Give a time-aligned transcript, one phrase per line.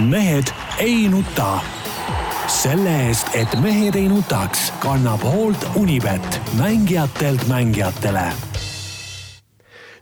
[0.00, 0.46] mehed
[0.78, 1.60] ei nuta.
[2.46, 8.22] selle eest, et mehed ei nutaks, kannab hoolt Unibet, mängijatelt mängijatele.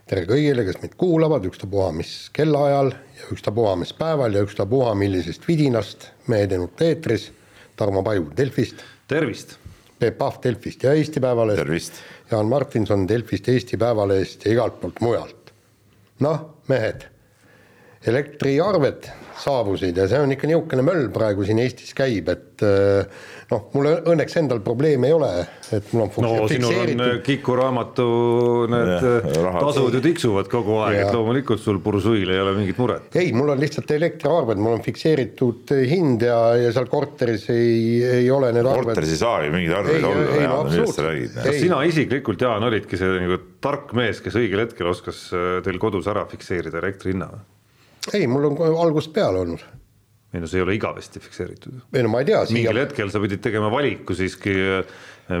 [0.05, 5.47] tere kõigile, kes meid kuulavad, ükstapuha mis kellaajal ja ükstapuha mis päeval ja ükstapuha millisest
[5.47, 6.11] vidinast.
[6.27, 7.31] mehed ei nuta eetris.
[7.75, 8.83] Tarmo Paju Delfist.
[9.07, 9.57] tervist.
[9.99, 11.63] Peep Pahv Delfist ja Eesti Päevalehest.
[11.63, 11.93] tervist.
[12.31, 15.53] Jaan Martinson Delfist, Eesti Päevalehest ja igalt poolt mujalt.
[16.19, 17.07] noh, mehed,
[18.05, 23.67] elektriarved saabusid ja see on ikka niisugune möll praegu siin Eestis käib, et eh, noh,
[23.75, 25.29] mul õnneks endal probleemi ei ole,
[25.75, 28.07] et mul on no sinul on äh, Kiku raamatu
[28.71, 32.79] need äh, rahad- tasud ju tiksuvad kogu aeg, et loomulikult sul bursuil ei ole mingit
[32.81, 33.09] muret.
[33.19, 38.31] ei, mul on lihtsalt elektriarved, mul on fikseeritud hind ja, ja seal korteris ei, ei
[38.33, 38.93] ole need arved.
[38.93, 41.37] korteris ei saagi mingeid Ei, arveid olla, Jaan, millest sa räägid?
[41.43, 45.27] Kas sina isiklikult, Jaan, olidki see nagu tark mees, kes õigel hetkel oskas
[45.65, 47.45] teil kodus ära fikseerida elektri hinna või?
[48.13, 49.65] Ei, mul on algusest peale olnud.
[50.33, 51.83] ei no see ei ole igavesti fikseeritud.
[51.93, 54.55] ei no ma ei tea, mingil hetkel sa pidid tegema valiku siiski,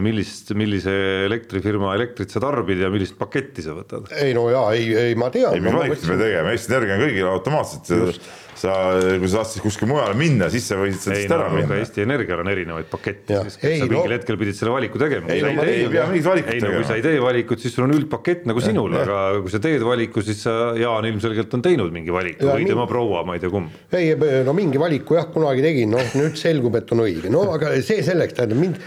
[0.03, 0.91] millist, millise
[1.27, 4.09] elektrifirma elektrit sa tarbid ja millist paketti sa võtad.
[4.19, 5.55] ei no jaa, ei, ei ma tean.
[5.55, 8.19] ei, mis valikut me tegema, Eesti Energia on kõigil automaatselt,
[8.57, 8.73] sa,
[9.21, 11.77] kui sa tahtsid kuskile mujale minna, siis sa võisid ei sellest no ära aga minna.
[11.79, 15.29] Eesti Energial on erinevaid pakette, siis Ei, sa no- mingil hetkel pidid selle valiku tegema.
[15.31, 16.87] Ei, Kui sa no ma ei tee- pea mingit valikut ei no kui tegema.
[16.91, 20.25] sa ei tee valikut, siis sul on üldpakett nagu sinul, aga kui sa teed valiku,
[20.25, 23.45] siis sa, Jaan ilmselgelt on teinud mingi valiku Ja või nii- tema proua, ma ei
[23.45, 23.69] tea kumb.
[23.93, 27.77] ei, no mingi valiku jah, kunagi tegin, noh nüüd selgub, et on õige, no aga
[27.85, 28.81] see selleks, tähendab mind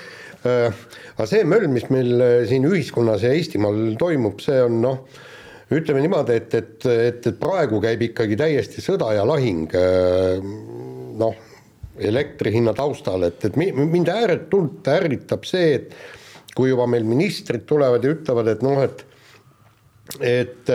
[0.46, 5.02] aga see möll, mis meil äh, siin ühiskonnas ja Eestimaal toimub, see on noh,
[5.70, 10.40] ütleme niimoodi, et, et, et, et praegu käib ikkagi täiesti sõda ja lahing äh,
[11.20, 11.36] noh,
[12.00, 17.66] elektri hinna taustal, et, et mi- mind ääretult ärritab see, et kui juba meil ministrid
[17.68, 19.06] tulevad ja ütlevad, et noh, et
[20.26, 20.70] et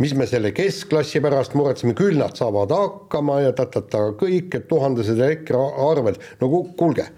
[0.00, 5.18] mis me selle keskklassi pärast muretseme, küll nad saavad hakkama ja ta-ta-ta kõik, et tuhandesed
[5.18, 7.08] elektriarved, no ku- kuulge.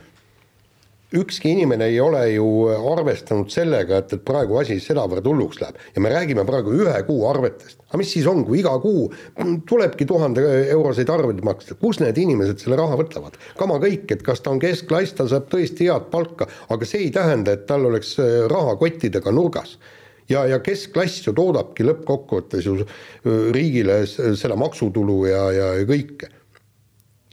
[1.16, 2.46] Ükski inimene ei ole ju
[2.92, 7.24] arvestanud sellega, et, et praegu asi sedavõrd hulluks läheb ja me räägime praegu ühe kuu
[7.30, 7.80] arvetest.
[7.88, 9.08] aga mis siis on, kui iga kuu
[9.70, 13.38] tulebki tuhande euroseid arveid maksta, kus need inimesed selle raha võtavad?
[13.58, 17.14] kama kõik, et kas ta on keskklass, ta saab tõesti head palka, aga see ei
[17.14, 19.78] tähenda, et tal oleks äh, raha kottidega nurgas
[20.30, 26.30] ja, ja keskklass ju toodabki lõppkokkuvõttes ju öö, riigile seda maksutulu ja, ja kõike.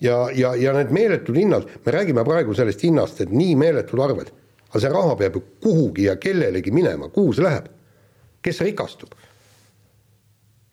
[0.02, 4.34] Ja, ja, ja need meeletud hinnad, me räägime praegu sellest hinnast, et nii meeletud arved,
[4.70, 7.72] aga see raha peab ju kuhugi ja kellelegi minema, kuhu see läheb?
[8.48, 9.16] kes rikastub?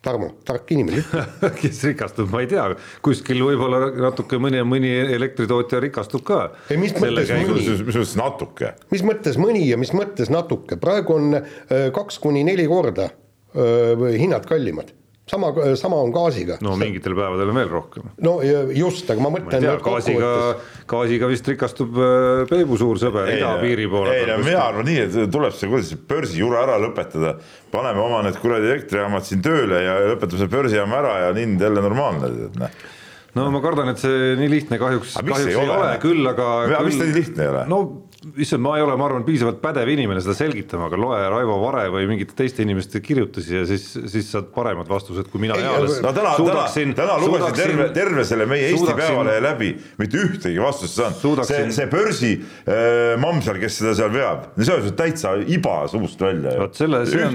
[0.05, 1.01] Tarmo, tark inimene,
[1.59, 2.67] kes rikastub, ma ei tea,
[3.03, 6.43] kuskil võib-olla natuke mõni, mõni elektritootja rikastub ka.
[6.69, 7.63] Ei, mis mõttes mõni?
[7.65, 8.69] mis mõttes natuke?
[8.93, 13.09] mis mõttes mõni ja mis mõttes natuke, praegu on öö, kaks kuni neli korda
[13.57, 14.93] öö, hinnad kallimad,
[15.29, 16.57] sama, sama on gaasiga.
[16.61, 18.09] no mingitel päevadel on veel rohkem.
[18.21, 18.35] no
[18.75, 19.65] just, aga ma mõtlen.
[19.83, 20.31] gaasiga
[20.89, 25.17] gaasiga vist rikastub äh, Peebu suur sõber idapiiri poole ei no mina arvan nii, et
[25.33, 27.35] tuleb see, kuidas see börsijura ära lõpetada.
[27.73, 31.65] paneme oma need kuradi elektrijaamad siin tööle ja lõpetame selle börsijaama ära ja on hind
[31.67, 32.31] jälle normaalne,
[32.61, 32.79] noh.
[33.35, 35.79] no ma kardan, et see nii lihtne kahjuks, kahjuks ei ole?
[35.79, 36.51] ole, küll aga.
[36.69, 37.65] Aga miks ta nii lihtne ei ole?
[37.73, 37.81] no
[38.41, 41.83] issand, ma ei ole, ma arvan, piisavalt pädev inimene seda selgitama, aga loe Raivo Vare
[41.93, 45.99] või mingite teiste inimeste kirjutusi ja siis, siis saad paremad vastused, kui mina Ei, eales
[46.03, 49.69] no täna, suudaksin- täna lugesin terve, terve selle meie Eesti Päevalehe läbi,
[50.01, 51.43] mitte ühtegi vastust saanud.
[51.45, 55.35] see, see börsi äh, mamm seal, kes seda seal veab, no see on ju täitsa
[55.57, 56.55] iba suust välja.
[56.65, 56.71] On-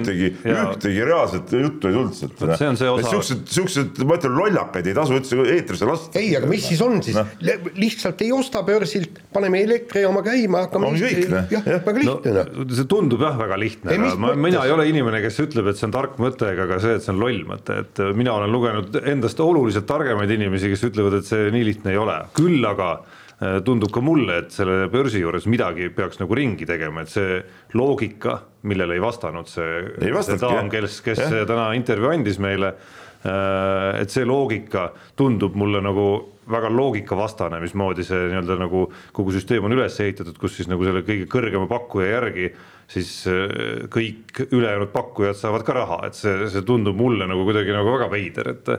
[0.00, 2.34] ühtegi, ühtegi reaalset juttu ei tulnud sealt.
[2.40, 6.18] Vot see on see osa- siuksed, siuksed, ma ütlen, lollakaid ei tasu üldse eetrisse lasta.
[6.18, 7.26] ei, aga mis siis on siis Noh.
[7.46, 11.46] no., lihtsalt ei osta börsilt, paneme elektrijaama käima, hakkame Ongi kõik, noh.
[11.52, 14.42] jah Jah., väga lihtne noh no see tundub jah väga lihtne, aga ma, mõttes?
[14.46, 17.06] mina ei ole inimene, kes ütleb, et see on tark mõte ega ka see, et
[17.06, 21.28] see on loll mõte, et mina olen lugenud endast oluliselt targemaid inimesi, kes ütlevad, et
[21.28, 25.48] see nii lihtne ei ole, küll aga eh, tundub ka mulle, et selle börsi juures
[25.50, 27.38] midagi peaks nagu ringi tegema, et see
[27.78, 31.46] loogika, millele ei vastanud see, Ei see daam, kes, kes Jah.
[31.48, 32.74] täna intervjuu andis meile.
[33.20, 36.04] et see loogika tundub mulle nagu
[36.50, 38.86] väga loogikavastane, mismoodi see nii-öelda nagu
[39.16, 42.52] kogu süsteem on üles ehitatud, kus siis nagu selle kõige kõrgema pakkuja järgi
[42.90, 47.74] siis äh, kõik ülejäänud pakkujad saavad ka raha, et see, see tundub mulle nagu kuidagi
[47.74, 48.70] nagu väga veider, et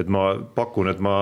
[0.00, 1.14] et ma pakun, et ma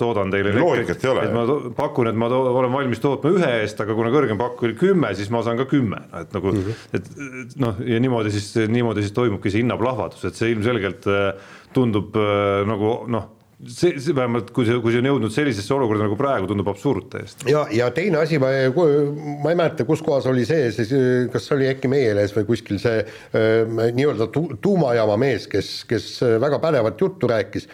[0.00, 1.26] toodan teile Loogikat ei ole.
[1.28, 1.44] et ma
[1.76, 5.30] pakun, et ma olen valmis tootma ühe eest, aga kuna kõrgem pakkuja oli kümme, siis
[5.34, 6.88] ma saan ka kümme, et nagu mm -hmm.
[6.98, 7.12] et
[7.42, 11.34] et noh, ja niimoodi siis, niimoodi siis toimubki see hinnaplahvatus, et see ilmselgelt äh,
[11.72, 13.30] tundub äh, nagu noh,
[13.68, 17.08] see, see vähemalt kui see, kui see on jõudnud sellisesse olukorda nagu praegu, tundub absurd
[17.12, 17.48] täiesti.
[17.52, 20.92] ja, ja teine asi, ma, ma ei mäleta, kus kohas oli see, siis
[21.32, 26.08] kas oli äkki meie lehes või kuskil see äh, nii-öelda tu, tuumajaama mees, kes, kes
[26.42, 27.68] väga pädevat juttu rääkis.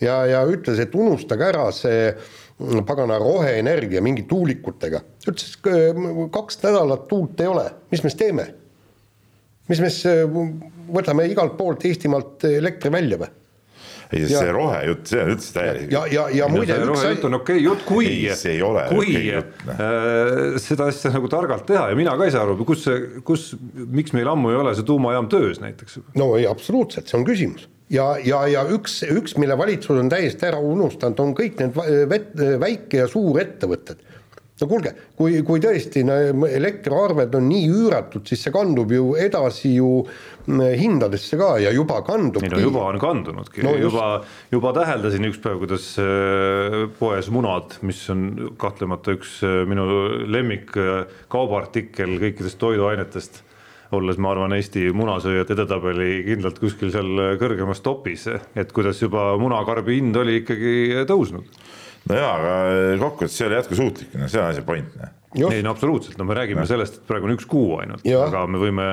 [0.00, 5.02] ja, ja ütles, et unustage ära see mm, pagana roheenergia mingi tuulikutega.
[5.26, 5.52] ütles,
[6.32, 8.48] kaks nädalat tuult ei ole, mis me siis teeme?
[9.70, 10.24] mis me siis
[10.90, 13.36] võtame igalt poolt Eestimaalt elektri välja või?
[14.10, 15.90] Ei, see rohejutt, see on üldse täielik.
[15.94, 16.76] ja, ja, ja muide.
[16.86, 18.10] rohejutt on okei okay, jutt, kui,
[18.90, 22.58] kui okay jutt, äh, seda asja nagu targalt teha ja mina ka ei saa aru,
[22.68, 26.00] kus see, kus, miks meil ammu ei ole see tuumajaam töös näiteks.
[26.18, 30.48] no ei, absoluutselt, see on küsimus ja, ja, ja üks, üks, mille valitsus on täiesti
[30.50, 31.76] ära unustanud, on kõik need
[32.62, 34.02] väike- ja suurettevõtted
[34.62, 36.16] no kuulge, kui, kui tõesti no,
[36.46, 42.00] elektriarved on nii üüratud, siis see kandub ju edasi ju mm, hindadesse ka ja juba
[42.06, 42.44] kandub.
[42.44, 43.64] ei no juba on kandunudki.
[43.66, 44.08] No, juba,
[44.52, 49.86] juba täheldasin üks päev, kuidas äh, poes munad, mis on kahtlemata üks äh, minu
[50.30, 53.46] lemmik äh, kaubaartikkel kõikidest toiduainetest
[53.96, 59.96] olles, ma arvan, Eesti munasööjate edetabeli kindlalt kuskil seal kõrgemas topis, et kuidas juba munakarbi
[59.98, 61.48] hind oli ikkagi tõusnud
[62.08, 65.00] no jaa, aga kokkuvõttes see ole jätkusuutlik, no see on asja point.
[65.30, 65.52] Noh.
[65.54, 66.66] ei no absoluutselt, no me räägime no.
[66.66, 68.86] sellest, et praegu on üks kuu ainult, aga me võime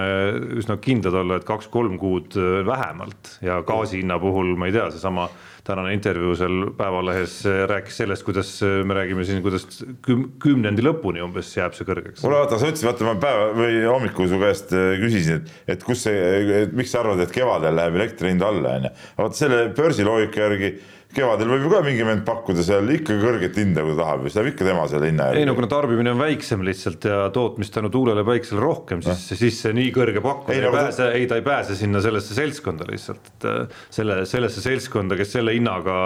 [0.61, 4.85] üsna kindlad olla, et kaks-kolm kuud äh, vähemalt ja gaasi hinna puhul ma ei tea,
[4.93, 5.25] seesama
[5.67, 9.65] tänane intervjuu seal Päevalehes äh, rääkis sellest, kuidas me räägime siin, kuidas
[10.05, 12.21] küm-, kümnendi lõpuni umbes jääb see kõrgeks.
[12.21, 16.05] kuule vaata, sa ütlesid, vaata ma päeva või hommikul su käest küsisin, et, et kus
[16.05, 18.93] see, miks sa arvad, et kevadel läheb elektri hind alla, on ju.
[19.23, 20.75] vaata selle börsiloogika järgi
[21.17, 24.37] kevadel võib ju ka mingi vend pakkuda seal ikka kõrget hinda, kui ta tahab, siis
[24.37, 25.41] läheb ikka tema selle hinna järgi.
[25.41, 29.37] ei no kuna tarbimine on väiksem lihtsalt ja tootmist tänu tuulele, päiksele rohkem, siis no.,
[29.41, 32.37] siis see nii kõrge pakkumine ei, ei pääse ta..., ei ta ei pääse sinna sellesse
[32.37, 35.97] seltskonda lihtsalt, et äh, selle, sellesse seltskonda, kes selle hinnaga,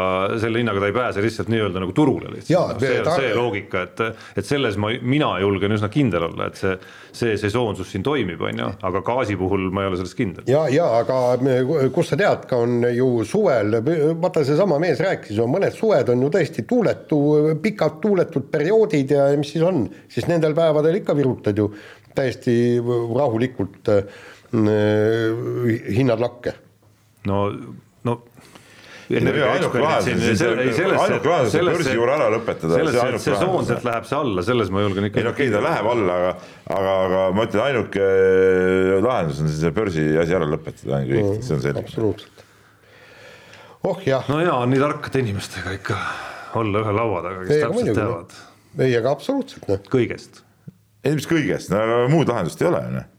[0.41, 2.77] selle hinnaga ta ei pääse lihtsalt nii-öelda nagu turule lihtsalt.
[2.77, 4.03] No, see on see loogika, et,
[4.39, 6.77] et selles ma, mina julgen üsna kindel olla, et see,
[7.11, 10.47] see sesoonsus siin toimib, on ju, aga gaasi puhul ma ei ole selles kindel.
[10.51, 11.19] ja, ja aga
[11.91, 13.81] kust sa tead, ka on ju suvel,
[14.21, 17.19] vaata seesama mees mees rääkis, on mõned suved on ju tõesti tuuletu,
[17.61, 21.71] pikad tuuletud perioodid ja mis siis on, siis nendel päevadel ikka virutad ju
[22.15, 24.03] täiesti rahulikult äh,
[25.95, 26.53] hinnad lakke.
[27.25, 27.47] no,
[28.03, 28.19] no
[29.11, 30.59] ainuke lahendus on
[30.95, 33.17] on börsi juurde ära lõpetada.
[33.19, 35.19] sesoonselt läheb see alla, selles ma julgen ikka.
[35.19, 36.35] ei no okei okay,, ta läheb alla, aga,
[36.77, 38.11] aga, aga ma ütlen, ainuke
[39.03, 41.85] lahendus on see börsi asi ära lõpetada, ongi kõik, see on selge.
[41.87, 42.40] absoluutselt
[43.83, 44.27] oh jah.
[44.29, 45.97] no ja, on nii tarkade inimestega ikka
[46.61, 48.37] olla ühe laua taga, kes ei, täpselt teavad.
[48.79, 49.81] ei, aga absoluutselt noh.
[49.91, 50.43] kõigest.
[51.03, 53.09] ei, mis kõigest, no muud lahendust ei ole, noh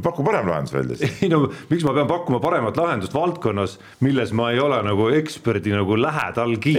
[0.00, 1.18] paku parem lahendus välja siis.
[1.24, 5.74] ei no miks ma pean pakkuma paremat lahendust valdkonnas, milles ma ei ole nagu eksperdi
[5.74, 6.72] nagu lähedalgi.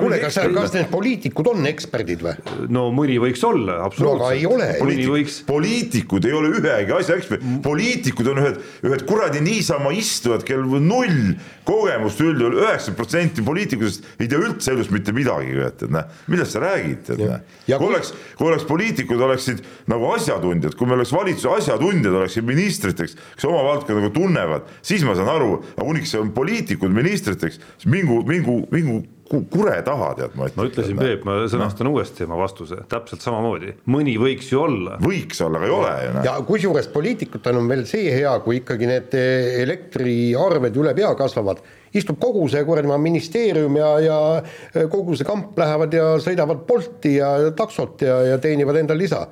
[0.00, 2.34] kuule, kas, kas need poliitikud on eksperdid või?
[2.72, 4.30] no mõni võiks olla, absoluutselt no,.
[4.30, 4.70] aga ei ole.
[4.80, 5.38] Poliitik, võiks...
[5.46, 8.58] poliitikud ei ole ühegi asja eksperdid, poliitikud on ühed,
[8.90, 11.36] ühed kuradi niisama istujad, kel null
[11.66, 16.62] kogemust üldjuhul, üheksakümmend protsenti poliitikutest ei tea üldse elust mitte midagi, tead näe, millest sa
[16.62, 17.40] räägid, tead näe.
[17.70, 23.16] kui oleks, kui oleks poliitikud oleksid nagu asjatundjad, kui meil oleks valitsuse asjatundjad oleksid ministriteks,
[23.36, 27.92] kes oma valdkonda nagu tunnevad, siis ma saan aru, aga kuniks on poliitikud ministriteks, siis
[27.92, 30.58] mingu, mingu, mingu kure taha, tead ma ütlen.
[30.58, 31.94] ma ütlesin, Peep, ma sõnastan no.
[31.96, 34.98] uuesti oma vastuse, täpselt samamoodi, mõni võiks ju olla.
[35.02, 36.12] võiks olla, aga ei ole ju.
[36.28, 39.16] ja kusjuures poliitikutel on veel see hea, kui ikkagi need
[39.64, 41.62] elektriarved üle pea kasvavad,
[41.96, 47.34] istub kogu see kuradi ministeerium ja, ja kogu see kamp lähevad ja sõidavad Bolti ja
[47.56, 49.26] taksot ja, ja teenivad endale lisa.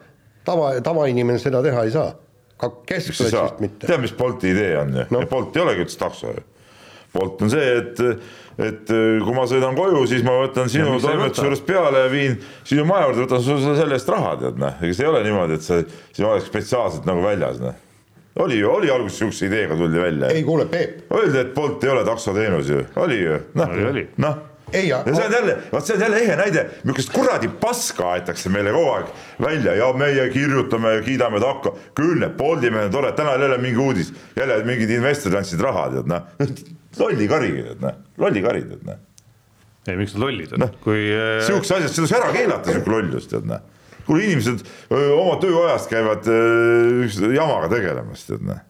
[0.45, 2.11] tava, tavainimene seda teha ei saa
[2.65, 3.87] ka keskklassist mitte.
[3.87, 6.43] tead, mis Bolti idee on ju no., Bolt ei olegi üldse takso ju.
[7.15, 8.01] Bolt on see, et,
[8.59, 12.35] et kui ma sõidan koju, siis ma võtan sinu toimetuse juurest peale ja viin
[12.67, 15.61] sinu maja juurde, võtan sulle selle eest raha, tead noh, ega see ei ole niimoodi,
[15.61, 17.81] et see siin oleks spetsiaalselt nagu väljas noh
[18.43, 20.29] oli ju, oli alguses sihukese ideega tuldi välja.
[20.35, 21.05] ei kuule, Peep.
[21.15, 23.77] Öeldi, et Bolt ei ole taksoteenus ju, oli ju, noh,
[24.25, 24.41] noh
[24.75, 28.73] ja see on jälle, vot see on jälle ehe näide, millist kuradi paska aetakse meile
[28.75, 29.11] kogu aeg
[29.43, 31.75] välja ja meie kirjutame ja kiidame takka.
[31.95, 35.61] küll need Bolti mehed on toredad, täna oli jälle mingi uudis, jälle mingid investorid andsid
[35.61, 36.23] raha, tead noh.
[36.99, 39.03] lolli kari, tead noh, lolli kari, tead noh.
[39.87, 40.71] ei, miks nad lollid on no,?
[40.85, 41.39] kui äh....
[41.47, 43.63] sihukese asja, seda tuleks ära keelata, sihuke lollus, tead noh.
[44.09, 48.65] kuule, inimesed öö, oma tööajast käivad öö, jamaga tegelemas, tead noh.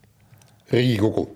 [0.73, 1.29] riigikogu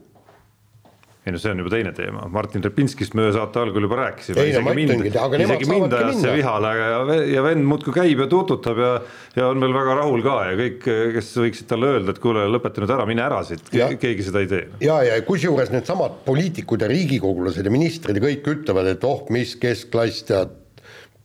[1.29, 4.45] ei no see on juba teine teema, Martin Repinskist me saate algul juba rääkisime.
[4.51, 5.07] isegi mind,
[5.45, 7.01] isegi mind ajas see vihale ja,
[7.35, 8.91] ja vend muudkui käib ja tuututab ja,
[9.37, 12.83] ja on veel väga rahul ka ja kõik, kes võiksid talle öelda, et kuule, lõpeta
[12.83, 14.65] nüüd ära, mine ära siit, keegi seda ei tee.
[14.85, 19.55] ja, ja kusjuures needsamad poliitikud ja riigikogulased ja ministrid ja kõik ütlevad, et oh, mis
[19.61, 20.55] keskklass tead,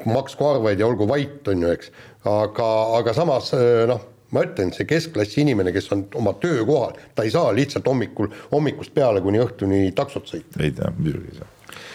[0.10, 1.94] maksku arveid ja olgu vait, on ju, eks.
[2.28, 3.54] aga, aga samas
[3.90, 8.32] noh ma ütlen, see keskklassi inimene, kes on oma töökohal, ta ei saa lihtsalt hommikul,
[8.52, 10.62] hommikust peale kuni õhtuni taksot sõita.
[10.64, 11.52] ei tea, muidugi ei saa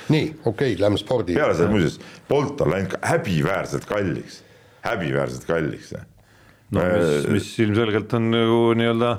[0.08, 1.34] nii, okei okay,, lähme spordi.
[1.36, 4.42] peale seda muuseas, Bolt on läinud häbiväärselt kalliks,
[4.86, 5.92] häbiväärselt kalliks.
[6.74, 9.12] no mis, mis ilmselgelt on nagu nii-öelda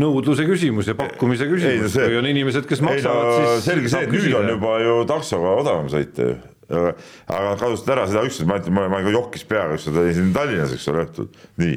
[0.00, 3.66] nõudluse küsimus ja pakkumise küsimus, kui on inimesed, kes maksavad, no, siis.
[3.70, 8.24] selge see, et nüüd on juba ju taksoga odavam sõita ju aga kasutasid ära seda
[8.26, 11.28] üksteist, ma ütlen, ma, ma jokkis peaga, ükskord olin siin Tallinnas, eks ole, õhtul,
[11.62, 11.76] nii.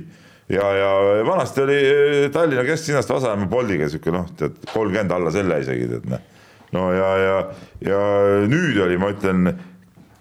[0.49, 0.91] Ja, ja
[1.25, 1.79] vanasti oli
[2.33, 6.27] Tallinna kesklinnast Vasalemma Boldiga sihuke noh, tead kolmkümmend alla selle isegi tead noh.
[6.75, 7.37] No ja, ja,
[7.81, 7.99] ja
[8.49, 9.55] nüüd oli, ma ütlen,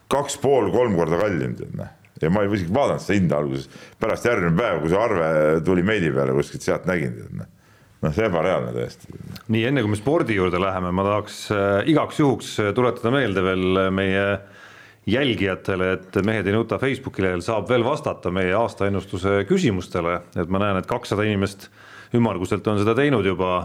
[0.08, 1.94] kaks pool, kolm korda kallim, tead noh.
[2.23, 3.68] Ja ma isegi vaadanud seda hinda alguses,
[4.00, 5.28] pärast järgmine päev, kui see arve
[5.66, 7.54] tuli meili peale kuskilt sealt nägin, tead noh.
[7.99, 9.08] Noh, see ebareaalne täiesti.
[9.50, 13.80] nii, enne kui me spordi juurde läheme, ma tahaks äh, igaks juhuks tuletada meelde veel
[13.90, 14.26] meie
[15.09, 20.61] jälgijatele, et Mehed ei nuta Facebooki lehel saab veel vastata meie aastaennustuse küsimustele, et ma
[20.62, 21.69] näen, et kakssada inimest
[22.17, 23.59] ümmarguselt on seda teinud juba.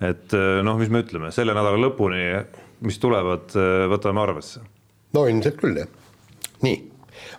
[0.00, 2.22] Et eh, noh, mis me ütleme, selle nädala lõpuni,
[2.86, 4.62] mis tulevad, eh, võtame arvesse.
[5.12, 5.90] no ilmselt küll jah,
[6.64, 6.78] nii,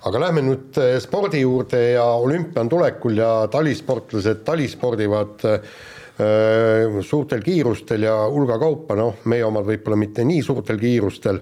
[0.06, 5.50] aga lähme nüüd eh, spordi juurde ja olümpia on tulekul ja talisportlased talispordivad
[7.02, 11.40] suurtel kiirustel ja hulga kaupa, noh, meie omad võib-olla mitte nii suurtel kiirustel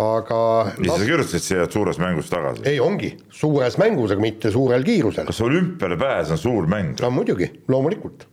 [0.00, 0.42] aga.
[0.78, 2.66] mis sa kirjutasid siia suures mängus tagasi?
[2.68, 5.26] ei, ongi suures mängus, aga mitte suurel kiirusel.
[5.30, 6.94] kas olümpiale pääs on suur mäng?
[7.00, 8.28] no muidugi, loomulikult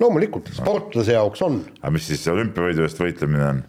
[0.00, 1.60] loomulikult, sportlase jaoks on.
[1.80, 3.62] aga mis siis olümpiavõidu eest võitlemine on?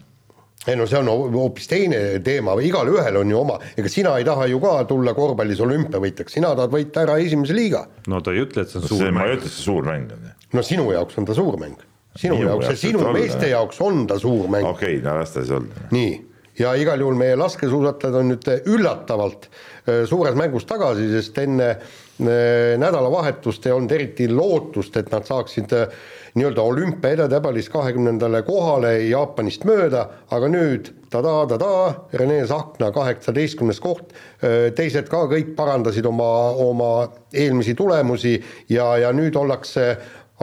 [0.66, 4.48] ei no see on hoopis teine teema, igalühel on ju oma, ega sina ei taha
[4.50, 7.84] ju ka tulla korvpallis olümpiavõitjaks, sina tahad võita ära esimese liiga.
[8.10, 9.20] no ta ei ütle, et see on no, suur see, mäng.
[9.20, 10.32] ma ei ütle, et see suur mäng on.
[10.58, 11.84] no sinu jaoks on ta suur mäng.
[12.16, 14.66] sinu Minu jaoks ja sinu meeste jaoks on ta suur mäng.
[14.66, 15.86] okei okay,, no las ta siis olla.
[15.94, 16.16] nii,
[16.58, 22.76] ja igal juhul meie laskesuusatajad on nüüd üllatavalt äh, suures mängus tagasi, sest enne äh,
[22.80, 25.74] nädalavahetust ei olnud eriti lootust, et nad saaksid
[26.36, 34.12] nii-öelda olümpia edetabelis kahekümnendale kohale Jaapanist mööda, aga nüüd tadaa-tadaa, Rene Sahkna kaheksateistkümnes koht,
[34.76, 36.28] teised ka kõik parandasid oma,
[36.60, 36.90] oma
[37.32, 38.34] eelmisi tulemusi
[38.68, 39.94] ja, ja nüüd ollakse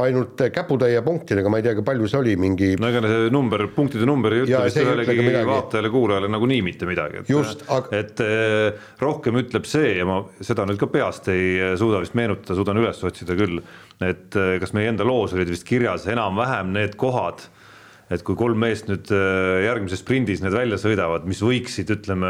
[0.02, 2.72] ainult käputäie punktidega, ma ei teagi, palju see oli, mingi.
[2.82, 7.30] no ega see number, punktide number ei ütle vist ühelegi vaatajale-kuulajale nagunii mitte midagi, et.
[7.30, 7.94] just, aga.
[8.00, 12.58] et eh, rohkem ütleb see ja ma seda nüüd ka peast ei suuda vist meenutada,
[12.58, 13.62] suudan üles otsida küll
[14.02, 17.46] et äh, kas meie enda loos olid vist kirjas enam-vähem need kohad,
[18.14, 22.30] et kui kolm meest nüüd äh, järgmises sprindis need välja sõidavad, mis võiksid, ütleme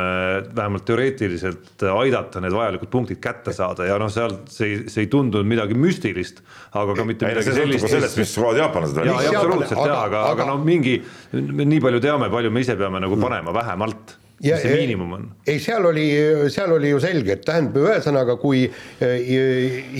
[0.55, 5.11] vähemalt teoreetiliselt aidata need vajalikud punktid kätte saada ja noh, seal see ei, see ei
[5.11, 7.89] tundunud midagi müstilist, aga ka mitte ei, midagi sellist.
[7.91, 9.11] sellest, mis kohad jaapanlased on.
[9.11, 10.99] jaa, absoluutselt jah, aga, aga, aga noh, mingi
[11.33, 15.29] nii palju teame, palju me ise peame nagu panema vähemalt ja, mis see miinimum on?
[15.47, 16.07] ei, seal oli,
[16.53, 19.29] seal oli ju selge, et tähendab, ühesõnaga, kui äh,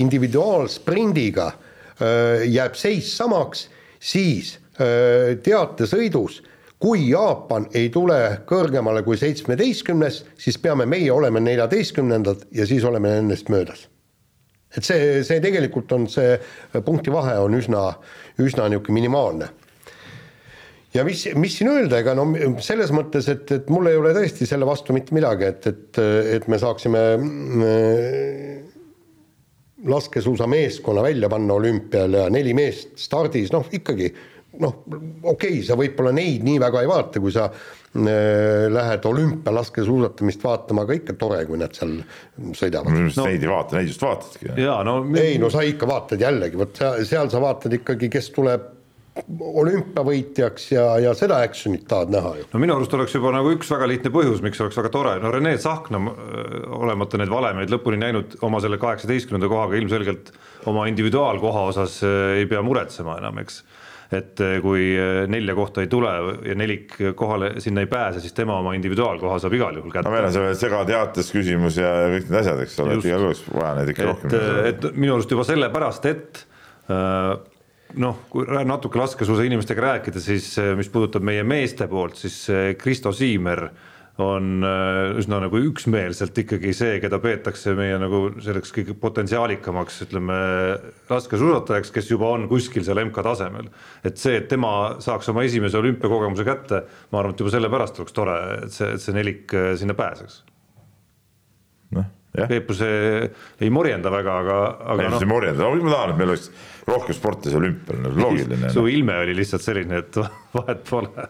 [0.02, 3.68] individuaalsprindiga äh, jääb seis samaks,
[4.00, 6.40] siis teatesõidus
[6.84, 13.14] kui Jaapan ei tule kõrgemale kui seitsmeteistkümnes, siis peame meie olema neljateistkümnendad ja siis oleme
[13.16, 13.88] nendest möödas.
[14.76, 16.34] et see, see tegelikult on see
[16.84, 17.92] punkti vahe on üsna,
[18.42, 19.48] üsna niisugune minimaalne
[20.94, 22.26] ja mis, mis siin öelda, ega no
[22.62, 26.02] selles mõttes, et, et mul ei ole tõesti selle vastu mitte midagi, et, et,
[26.36, 28.64] et me saaksime äh,
[29.94, 34.10] laskesuusameeskonna välja panna olümpial ja neli meest stardis, noh ikkagi
[34.62, 40.44] noh, okei okay,, sa võib-olla neid nii väga ei vaata, kui sa äh, lähed olümpialaskesuusatamist
[40.44, 41.96] vaatama, aga ikka tore, kui nad seal
[42.56, 42.92] sõidavad.
[42.92, 43.26] minu arust no.
[43.30, 44.54] neid ei vaata, neid just vaatadki.
[44.60, 48.72] No, ei no sa ikka vaatad jällegi, vot seal, sa vaatad ikkagi, kes tuleb
[49.40, 52.46] olümpiavõitjaks ja, ja seda action'it tahad näha ju.
[52.50, 55.30] no minu arust oleks juba nagu üks väga lihtne põhjus, miks oleks väga tore, no
[55.30, 56.00] Rene Tsahkna,
[56.82, 60.32] olemata neid valemeid lõpuni näinud, oma selle kaheksateistkümnenda kohaga ilmselgelt
[60.70, 63.62] oma individuaalkoha osas äh, ei pea muretsema enam, eks
[64.12, 66.12] et äh, kui äh, nelja kohta ei tule
[66.44, 70.08] ja nelik kohale sinna ei pääse, siis tema oma individuaalkoha saab igal juhul kätte.
[70.08, 73.58] no meil on see segateates küsimus ja kõik need asjad, eks ole, et igal juhul
[73.60, 74.38] vaja neid ikka rohkem.
[74.70, 76.46] et minu arust juba sellepärast, et
[76.92, 77.34] äh,
[78.00, 82.70] noh, kui natuke laskesuusa inimestega rääkida, siis eh, mis puudutab meie meeste poolt, siis eh,
[82.78, 83.68] Kristo Siimer
[84.22, 90.38] on eh, üsna nagu üksmeelselt ikkagi see, keda peetakse meie nagu selleks kõige potentsiaalikamaks, ütleme
[91.10, 93.70] laskesuusatajaks, kes juba on kuskil seal MK tasemel.
[94.06, 98.16] et see, et tema saaks oma esimese olümpiakogemuse kätte, ma arvan, et juba sellepärast oleks
[98.16, 100.42] tore, et see, et see nelik sinna pääseks.
[101.98, 103.28] noh Peepu see
[103.62, 104.56] ei morjenda väga, aga,
[104.90, 105.20] aga noh.
[105.22, 106.48] ei morjenda, ma tahan, et meil oleks
[106.88, 108.70] rohkem sportlasi olümpial, loogiline.
[108.74, 110.18] su ilme oli lihtsalt selline, et
[110.56, 111.28] vahet pole.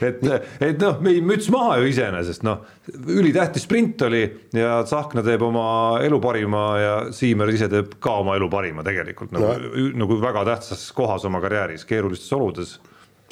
[0.00, 0.24] Et,
[0.60, 4.24] et noh, müts maha ju iseenesest noh, ülitähtis sprint oli
[4.56, 5.66] ja Tsahkna teeb oma
[6.04, 10.44] elu parima ja Siimer ise teeb ka oma elu parima tegelikult nagu no., nagu väga
[10.52, 12.78] tähtsas kohas oma karjääris, keerulistes oludes.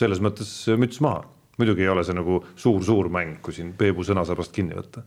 [0.01, 1.27] selles mõttes müts maha
[1.61, 5.05] muidugi ei ole see nagu suur-suur mäng, kui siin Peebu sõnasabast kinni võtta.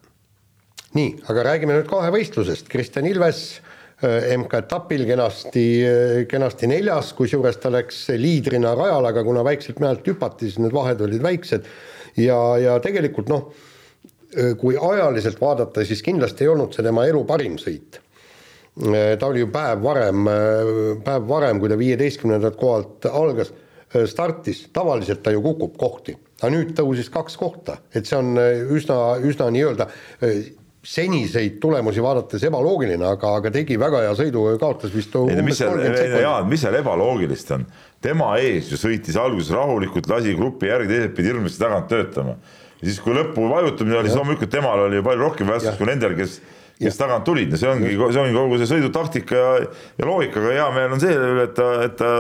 [0.96, 3.60] nii, aga räägime nüüd kahevõistlusest, Kristjan Ilves
[4.04, 10.50] MK-etapil kenasti, äh, kenasti neljas, kusjuures ta läks liidrina rajale, aga kuna väikselt mäelt hüpati,
[10.50, 11.70] siis need vahed olid väiksed.
[12.20, 13.54] Ja, ja tegelikult noh,
[14.36, 18.02] äh, kui ajaliselt vaadata, siis kindlasti ei olnud see tema elu parim sõit.
[18.76, 20.26] Ta oli ju päev varem,
[21.06, 23.54] päev varem, kui ta viieteistkümnendalt kohalt algas,
[24.12, 28.36] startis, tavaliselt ta ju kukub kohti, aga nüüd tõusis kaks kohta, et see on
[28.76, 29.88] üsna, üsna nii-öelda
[30.86, 35.58] seniseid tulemusi vaadates ebaloogiline, aga, aga tegi väga hea sõidu, kaotas vist ei no mis
[35.58, 35.82] seal,
[36.22, 37.66] Jaan, mis seal ebaloogilist on?
[38.06, 42.36] tema ees ju sõitis alguses rahulikult, lasi grupi järgi, teised pidid hirmsasti tagant töötama.
[42.82, 46.14] ja siis, kui lõppu vajutamine oli, siis loomulikult temal oli palju rohkem väärtust kui nendel,
[46.20, 46.38] kes
[46.82, 49.50] kes tagant tulid, no see ongi, see ongi kogu see sõidutaktika ja,
[50.00, 52.12] ja loogika, aga hea meel on selle üle, et ta, et ta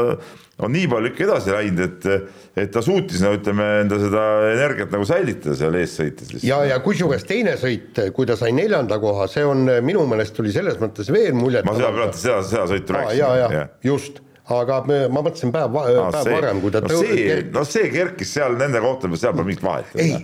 [0.63, 4.21] on nii palju ikka edasi läinud, et, et ta suutis no ütleme enda seda
[4.53, 6.37] energiat nagu säilitada seal ees sõites.
[6.47, 10.55] ja, ja kusjuures teine sõit, kui ta sai neljanda koha, see on minu meelest oli
[10.55, 11.67] selles mõttes veel muljet.
[11.67, 13.19] ma seda seda, seda sõitu rääkisin.
[13.19, 14.23] ja, ja, ja just
[14.55, 18.33] aga me, ma mõtlesin päev, päev see, varem, kui ta no see, no see kerkis
[18.37, 19.95] seal nende kohtadel, seal pole mingit vahet.
[19.97, 20.19] ei,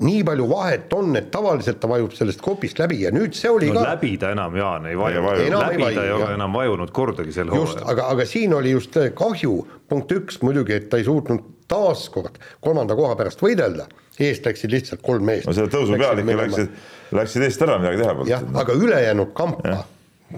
[0.00, 3.68] nii palju vahet on, et tavaliselt ta vajub sellest kopist läbi ja nüüd see oli
[3.70, 3.94] no, ka.
[3.94, 7.52] läbi ta enam, Jaan, ei vaju, läbi ei ta ei ole enam vajunud kordagi sel
[7.52, 7.84] hooajal.
[7.92, 9.56] aga, aga siin oli just kahju,
[9.88, 13.86] punkt üks muidugi, et ta ei suutnud taaskord kolmanda koha pärast võidelda,
[14.20, 15.48] eest läksid lihtsalt kolm meest.
[15.48, 16.76] no selle tõusu peal ikka läksid,
[17.20, 18.32] läksid eest ära, midagi teha polnud.
[18.32, 19.82] jah, aga ülejäänud kampa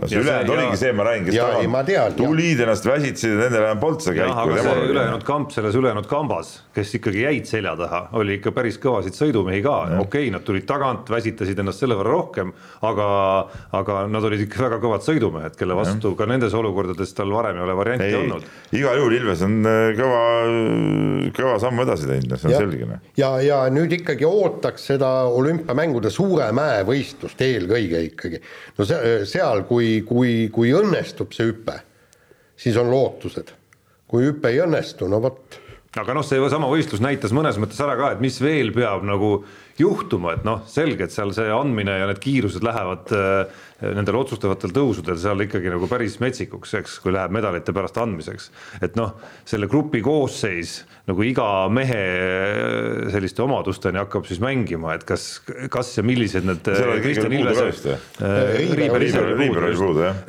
[0.01, 4.05] no see ülejäänud oligi see, ma räägin, kes tagant tulid ennast väsitasid, nendel enam polnud
[4.05, 4.37] seda käiku.
[4.43, 8.79] aga see ülejäänud kamp selles ülejäänud kambas, kes ikkagi jäid selja taha, oli ikka päris
[8.81, 12.55] kõvasid sõidumehi ka, okei okay,, nad tulid tagant, väsitasid ennast selle võrra rohkem,
[12.89, 13.09] aga,
[13.77, 16.21] aga nad olid ikka väga kõvad sõidumehed, kelle vastu ja.
[16.23, 18.49] ka nendes olukordades tal varem ei ole varianti ei, olnud.
[18.73, 20.25] igal juhul Ilves on äh, kõva,
[21.37, 22.89] kõva samm edasi teinud, see on ja, selge.
[22.89, 23.05] Noh.
[23.21, 28.41] ja, ja nüüd ikkagi ootaks seda olümpiamängude Suuremäe võistlust eelkõige ikkagi.
[28.79, 31.81] no see, seal, kui kui, kui, kui õnnestub see hüpe,
[32.59, 33.53] siis on lootused.
[34.13, 35.59] kui hüpe ei õnnestu, no vot.
[35.97, 39.45] aga noh, seesama võistlus näitas mõnes mõttes ära ka, et mis veel peab nagu
[39.79, 44.73] juhtuma, et noh, selge, et seal see andmine ja need kiirused lähevad äh, nendel otsustavatel
[44.75, 48.51] tõusudel seal ikkagi nagu päris metsikuks, eks, kui läheb medalite pärast andmiseks.
[48.83, 49.17] et noh,
[49.49, 52.03] selle grupi koosseis nagu iga mehe
[53.11, 55.43] selliste omadusteni hakkab siis mängima, et kas,
[55.73, 56.69] kas ja millised need.
[57.33, 57.97] Ilvese.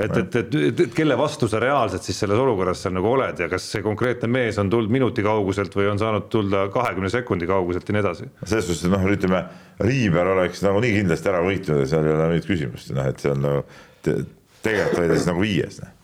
[0.02, 3.50] et, et, et, et kelle vastu sa reaalselt siis selles olukorras seal nagu oled ja
[3.52, 7.90] kas see konkreetne mees on tulnud minuti kauguselt või on saanud tulla kahekümne sekundi kauguselt
[7.90, 8.32] ja nii edasi.
[8.46, 9.46] selles suhtes noh, ütleme
[9.82, 13.34] Riiber oleks nagunii kindlasti ära võitnud ja seal ei ole mingit küsimust, noh et see
[13.34, 13.66] on nagu
[14.06, 14.20] te,
[14.62, 16.00] tegelikult oli ta siis nagu viies noh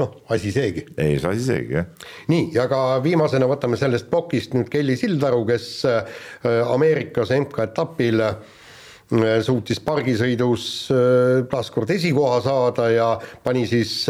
[0.00, 0.86] noh, asi seegi.
[0.98, 2.08] ei, asi seegi, jah.
[2.30, 6.24] nii, ja ka viimasena võtame sellest plokist nüüd Kelly Sildaru, kes äh,
[6.72, 8.36] Ameerikas MK-etapil äh,
[9.46, 13.10] suutis pargisõidus äh, taaskord esikoha saada ja
[13.44, 14.04] pani siis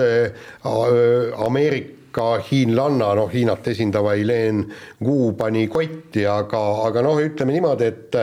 [1.46, 4.66] Ameerika hiinlanna, noh Hiinat esindava Helene
[5.02, 8.22] Gu pani kotti, aga, aga noh, ütleme niimoodi, et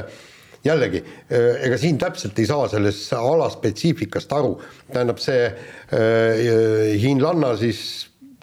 [0.68, 1.02] jällegi,
[1.32, 4.56] äh, ega siin täpselt ei saa sellest alaspetsiifikast aru,
[4.92, 7.82] tähendab see äh, hiinlanna siis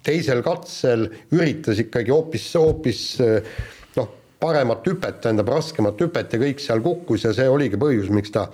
[0.04, 3.54] teisel katsel üritas ikkagi hoopis, hoopis äh,
[3.98, 4.10] noh,
[4.42, 8.48] paremat hüpet, tähendab raskemat hüpet ja kõik seal kukkus ja see oligi põhjus, miks ta,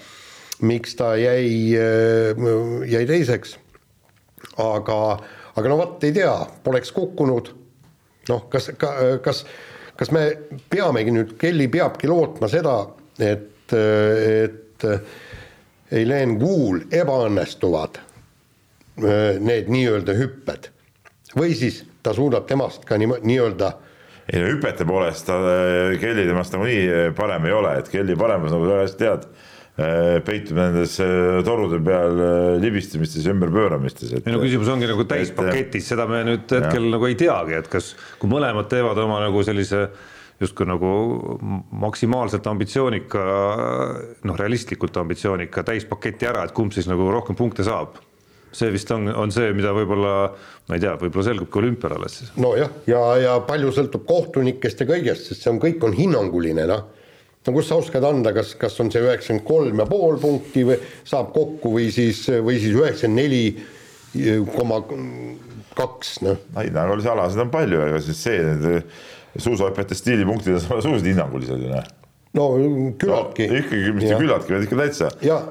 [0.66, 1.74] miks ta jäi,
[2.90, 3.56] jäi teiseks.
[4.60, 4.96] aga,
[5.56, 6.32] aga no vot, ei tea,
[6.64, 7.50] poleks kukkunud,
[8.28, 9.44] noh, kas, kas,
[9.98, 10.24] kas me
[10.72, 12.76] peamegi nüüd, Kelly peabki lootma seda,
[13.20, 14.86] et, et
[15.90, 18.00] Eileen Kuul ebaõnnestuvad
[19.40, 20.70] need nii-öelda hüpped
[21.36, 23.70] või siis ta suudab temast ka nii, nii-öelda
[24.30, 25.38] ei no hüpete poolest ta,
[26.00, 29.24] Kelly temast nagunii parem ei ole, et Kelly paremas, nagu sa hästi tead,
[30.26, 30.94] peitub nendes
[31.46, 32.22] torude peal
[32.62, 34.12] libistamistes ja ümberpööramistes.
[34.20, 36.94] ei no küsimus ongi nagu täispaketis, seda me nüüd hetkel ja.
[36.94, 40.08] nagu ei teagi, et kas, kui mõlemad teevad oma nagu sellise äh,
[40.40, 40.90] justkui nagu
[41.82, 43.24] maksimaalselt ambitsioonika,
[44.24, 47.98] noh, realistlikult ambitsioonika täispaketi ära, et kumb siis nagu rohkem punkte saab
[48.52, 50.14] see vist on, on see, mida võib-olla,
[50.68, 52.32] ma ei tea, võib-olla selgub ka olümpial alles siis.
[52.40, 56.66] nojah, ja, ja, ja palju sõltub kohtunikest ja kõigest, sest see on, kõik on hinnanguline,
[56.70, 56.88] noh.
[57.46, 60.80] no kus sa oskad anda, kas, kas on see üheksakümmend kolm ja pool punkti või
[61.06, 64.82] saab kokku või siis, või siis üheksakümmend neli koma
[65.78, 66.42] kaks, noh.
[66.58, 68.42] ei, nagu see alasid on palju, ega siis see,
[69.36, 71.88] suusahüpete stiilipunktid on suhteliselt hinnangulised noh.
[72.30, 75.08] No no, küllaltki ikkagi mitte küllaltki, vaid ikka täitsa.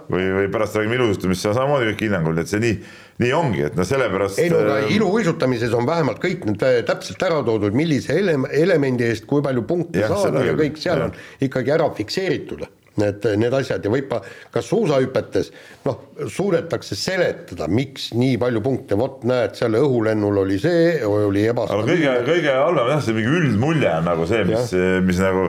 [0.08, 2.78] Või, või pärast räägime ilustamist, see on samamoodi kõik hinnangul, et see nii,
[3.20, 4.40] nii ongi, et noh, sellepärast.
[4.40, 9.10] ei no aga iluuisutamises on vähemalt kõik need äh, täpselt ära toodud, millise ele-, elemendi
[9.10, 11.10] eest kui palju punkte saada ja kõik seal jah.
[11.12, 12.64] on ikkagi ära fikseeritud
[13.00, 15.52] need, need asjad ja võib-olla ka suusahüpetes
[15.88, 21.56] noh, suudetakse seletada, miks nii palju punkte, vot näed, seal õhulennul oli see, oli aga
[21.56, 21.96] ebastabiilne.
[21.96, 24.76] kõige, kõige halvem jah, see mingi üldmulje on nagu see, mis,
[25.08, 25.48] mis nagu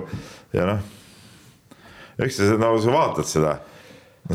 [0.56, 0.86] ja noh,
[2.20, 3.58] eks sa nagu sa vaatad seda.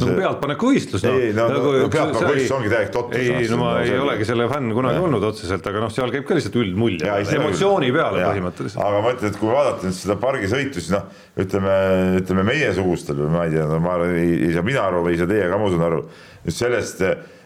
[0.01, 1.17] See on pealtpaneku võistlus noh.
[1.19, 4.03] Ei, no- no pealtpaneku võistlus ongi täielik totrus, ei noh,, no ma see ei selge.
[4.05, 7.99] olegi selle fänn kunagi olnud otseselt, aga noh, seal käib ka lihtsalt üldmulje emotsiooni küll.
[7.99, 8.31] peale Jaa.
[8.33, 8.81] põhimõtteliselt.
[8.85, 11.09] aga ma ütlen, et kui vaadata nüüd seda pargisõitu, siis noh,
[11.45, 11.75] ütleme,
[12.21, 15.21] ütleme meiesugustel või ma ei tea, no ma ei, ei saa mina aru või ei
[15.23, 16.05] saa teie ka, ma usun aru,
[16.45, 17.03] just sellest,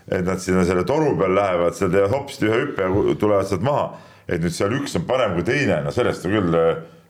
[0.09, 3.65] et nad sinna selle toru peal lähevad, seal teevad hopsti ühe hüppe ja tulevad sealt
[3.65, 3.89] maha.
[4.29, 6.53] et nüüd seal üks on parem kui teine, no sellest küll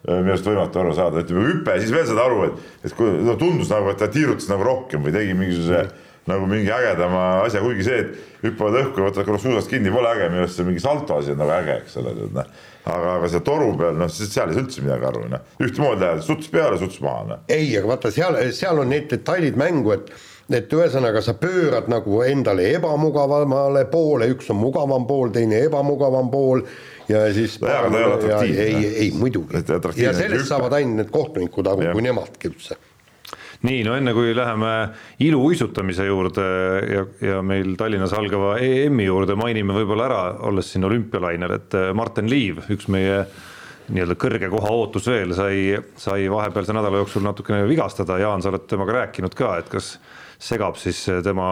[0.08, 3.36] minu arust võimatu aru saada, ütleme hüpe siis veel saad aru, et, et kui no
[3.40, 5.88] tundus nagu, et ta tiirutas nagu rohkem või tegi mingisuguse
[6.30, 10.12] nagu mingi ägedama asja, kuigi see, et hüppavad õhku ja võtavad korraks suusast kinni, pole
[10.14, 12.52] äge, minu arust see mingi salto asi on nagu äge, eks ole, noh.
[12.86, 15.48] aga, aga see toru peal, noh, seal ei saa üldse midagi aru, noh.
[15.66, 17.46] ühtemoodi läheb suts peale, suts maha, noh.
[17.52, 20.14] ei, aga vaata seal, seal on need detailid mängu, et
[20.50, 26.64] et ühesõnaga sa pöörad nagu endale ebamugavamale poole, üks on mugavam pool, teine ebamugavam pool
[27.10, 28.68] ja siis Nojah, aga ta ei ole ja- atraktiivne.
[28.68, 29.64] ei, ei muidugi.
[30.04, 32.78] Ja sellest saavad ainult need kohtunikud aru kui nemadki üldse.
[33.68, 34.72] Nii, no enne kui läheme
[35.20, 36.44] iluuisutamise juurde
[36.88, 41.90] ja, ja meil Tallinnas algava EM-i juurde mainime võib-olla ära, olles siin olümpialainel, et äh,
[41.98, 43.26] Martin Liiv, üks meie
[43.90, 48.64] nii-öelda kõrge koha ootus veel sai, sai vahepealse nädala jooksul natukene vigastada, Jaan, sa oled
[48.70, 49.98] temaga rääkinud ka, et kas
[50.40, 51.50] segab siis tema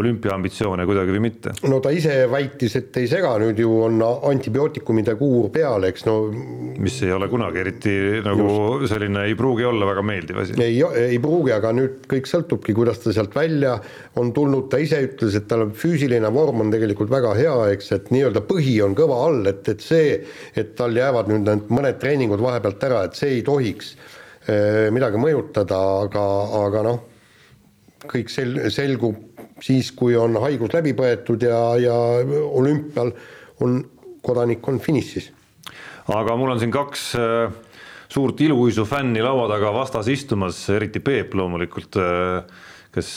[0.00, 1.52] olümpiaambitsioone kuidagi või mitte?
[1.68, 6.16] no ta ise väitis, et ei sega, nüüd ju on antibiootikumide kuur peal, eks no
[6.32, 10.56] mis ei ole kunagi eriti nagu selline, ei pruugi olla väga meeldiv asi.
[10.64, 13.76] ei, ei pruugi, aga nüüd kõik sõltubki, kuidas ta sealt välja
[14.20, 18.10] on tulnud, ta ise ütles, et tal füüsiline vorm on tegelikult väga hea, eks, et
[18.14, 20.16] nii-öelda põhi on kõva all, et, et see,
[20.56, 23.94] et tal jäävad nüüd need mõned treeningud vahepealt ära, et see ei tohiks
[24.48, 26.28] eh, midagi mõjutada, aga,
[26.64, 27.02] aga noh,
[28.08, 29.31] kõik sel-, selgub
[29.62, 31.98] siis, kui on haigus läbi põetud ja, ja
[32.42, 33.12] olümpial
[33.62, 33.78] on
[34.22, 35.30] kodanik on finišis
[36.10, 37.54] aga mul on siin kaks äh,
[38.12, 41.96] suurt iluuisu fänni laua taga vastas istumas, eriti Peep loomulikult,
[42.92, 43.12] kes,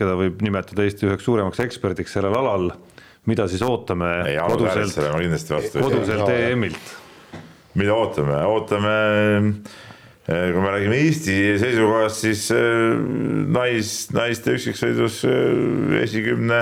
[0.00, 2.72] keda võib nimetada Eesti üheks suuremaks eksperdiks sellel alal.
[3.30, 4.96] mida siis ootame ei, koduselt,
[5.76, 6.28] koduselt.
[6.34, 6.96] EM-ilt?
[7.78, 8.96] mida ootame, ootame,
[10.26, 12.92] kui me räägime Eesti seisukohast, siis äh,
[13.50, 16.60] nais, naiste üksiksõidus äh, esikümne,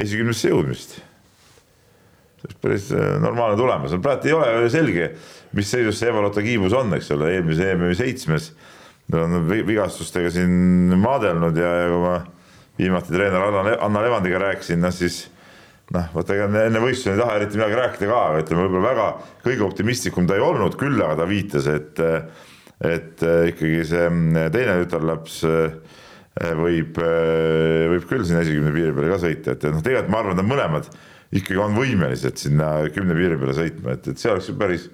[0.00, 0.96] esikümnesse jõudmist.
[2.40, 5.10] see oleks päris äh, normaalne tulemus, praegu ei ole ju selge,
[5.52, 8.54] mis seisus see Eva-Lotta Kiibus on, eks ole, eelmise EM-i seitsmes.
[9.12, 12.16] Nad on vi- vigastustega siin maadelnud ja, ja kui ma
[12.80, 15.26] viimati treener Anna, Anna Levandiga rääkisin, noh siis
[15.94, 19.06] noh, vaata ega enne võistlusi ei taha eriti midagi rääkida ka, ütleme võib-olla väga
[19.44, 22.02] kõige optimistlikum ta ei olnud, küll aga ta viitas, et
[22.84, 24.08] et äh, ikkagi see
[24.52, 25.76] teine tütarlaps äh,
[26.36, 30.42] võib, võib küll sinna esikümne piiri peale ka sõita, et noh, tegelikult ma arvan, et
[30.42, 30.90] nad mõlemad
[31.32, 34.84] ikkagi on võimelised sinna kümne piiri peale sõitma, et, et see oleks ju päris,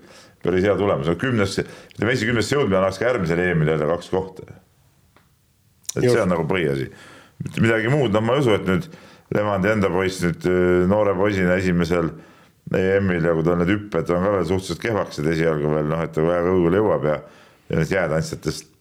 [0.44, 1.66] päris hea tulemus, no kümnesse,
[1.96, 4.46] ütleme esikümnesse jõudmine annaks ka järgmisel EM-il jälle kaks kohta.
[5.96, 6.22] et see Just.
[6.22, 6.92] on nagu põhiasi,
[7.42, 8.92] mitte midagi muud, noh, ma ei usu, et nüüd
[9.32, 10.46] Levandi enda poiss nüüd
[10.90, 12.10] noore poisina esimesel
[12.76, 16.12] EM-il ja kui tal need hüpped on ka veel suhteliselt kehvakesed esialgu veel noh, et
[16.14, 17.16] ta väga õugele jõuab ja
[17.72, 18.72] ja need jäätantsijatest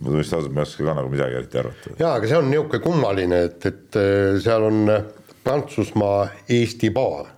[0.00, 1.94] ma tunnistan ausalt, ma ei oska ka nagu midagi eriti arvata.
[1.98, 5.06] jaa, aga see on niisugune kummaline, et, et äh, seal on äh,
[5.44, 7.28] Prantsusmaa Eesti paar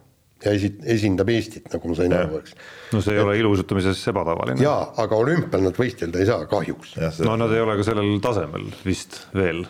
[0.44, 2.54] ja esi-, esindab Eestit, nagu ma sain aru, eks.
[2.94, 4.62] no see ei ole iluuisutamises ebatavaline.
[4.62, 6.96] jaa, aga olümpial nad võistelda ei saa, kahjuks.
[7.26, 9.66] no nad ei ole ka sellel tasemel vist veel,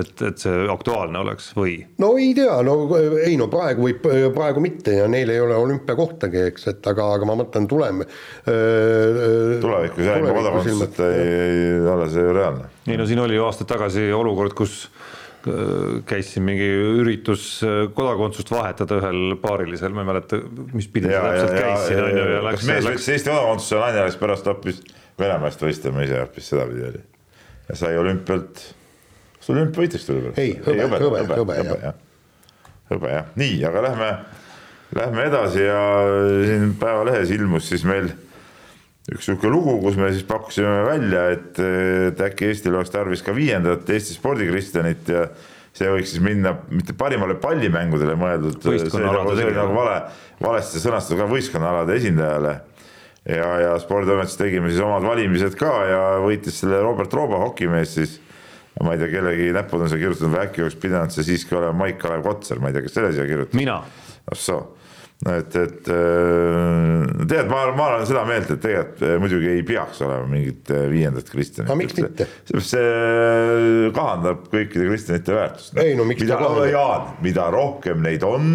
[0.00, 1.76] et, et see aktuaalne oleks või?
[2.02, 2.76] no ei tea, no
[3.20, 7.28] ei no praegu võib, praegu mitte ja neil ei ole olümpiakohtagi, eks, et aga, aga
[7.28, 8.04] ma mõtlen tulem-.
[8.46, 12.70] tulevikus jah, ilma kodakondsuseta ei, ei ole see ju reaalne.
[12.88, 14.78] ei no siin oli ju aastaid tagasi olukord, kus
[15.48, 20.40] äh, käis siin mingi üritus äh, kodakondsust vahetada ühel paarilisel, ma ei mäleta,
[20.72, 22.88] mis pidi see ja, ja, täpselt ja, käis siin on ju ja ja läks mees
[22.88, 24.82] läks võttis Eesti kodakondsuse, naine läks pärast hoopis
[25.20, 27.02] Venemaast võistlema ise hoopis sedapidi oli.
[27.68, 28.62] ja sai olümpialt,
[29.50, 30.38] kas ta olümpiavõitjaks tuli veel?
[30.40, 31.84] Ei, hõbe, hõbe, hõbe, jah.
[31.90, 32.00] jah.
[32.94, 34.10] hõbe jah, nii, aga lähme,
[34.98, 35.84] lähme edasi ja
[36.46, 38.12] siin Päevalehes ilmus siis meil
[39.10, 41.58] üks niisugune lugu, kus me siis pakkusime välja, et,
[42.10, 45.24] et äkki Eestil oleks tarvis ka viiendat Eesti spordikristjanit ja
[45.74, 49.96] see võiks siis minna mitte parimale pallimängudele mõeldud, see oli nagu, nagu vale,
[50.42, 52.56] valesti sõnastatud ka võistkonnaalade esindajale.
[53.24, 58.18] ja, ja spordiametis tegime siis omad valimised ka ja võitis selle Robert Rooba hokimees siis
[58.80, 61.84] ma ei tea, kellegi näpud on siia kirjutatud või äkki oleks pidanud see siiski olema
[61.84, 63.58] Maik-Kalev Kotsar, ma ei tea, kes selle siia kirjutas.
[63.58, 63.80] mina.
[64.30, 64.60] ah soo,
[65.26, 70.00] et, et äh, tead, ma, ma olen seda meelt, et tegelikult äh, muidugi ei peaks
[70.06, 71.68] olema mingit äh, viiendat Kristjanit.
[71.68, 72.28] aga miks mitte?
[72.70, 75.76] see kahandab kõikide kristjanite väärtust.
[75.82, 76.70] Ei, no miks ta mida, kahandab?
[76.72, 78.54] Jaan, mida rohkem neid on,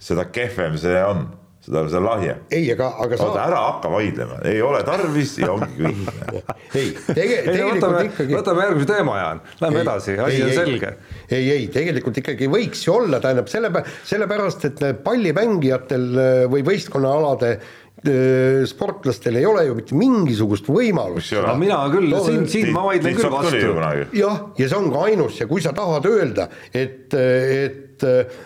[0.00, 1.26] seda kehvem see on,
[1.64, 5.78] seda, seda lahjem ei, aga, aga sa, ära hakka vaidlema, ei ole tarvis ja ongi
[5.80, 6.34] kõik.
[6.78, 10.52] ei, tege-, tegelikult võtame, ikkagi võtame järgmise teema, Jaan, lähme Ei, edasi, ei, asi on
[10.58, 10.92] selge.
[11.30, 13.72] ei, ei tegelikult ikkagi võiks ju olla, tähendab selle,
[14.06, 21.32] sellepärast et pallimängijatel äh, või võistkonnaalade äh, sportlastel ei ole ju mitte mingisugust võimalust.
[21.40, 23.62] No mina küll No, siin, siin ma vaidlen küll vastu.
[24.18, 28.42] jah, ja see on ka ainus ja kui sa tahad öelda, et, et äh,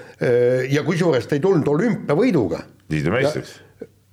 [0.70, 3.58] ja kusjuures ta ei tulnud olümpiavõiduga, liidu meistriks.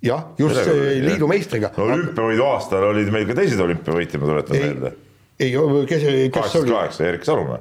[0.06, 1.72] jah, just Sellega liidu meistriga.
[1.76, 4.92] no olümpiavõidu aastal olid meil ka teised olümpiavõitjad, ma tuletan ei meelde.,
[5.38, 5.56] ei,
[5.88, 6.70] kes, kes oli?
[6.70, 7.58] kaheksa, Erik Salumäe.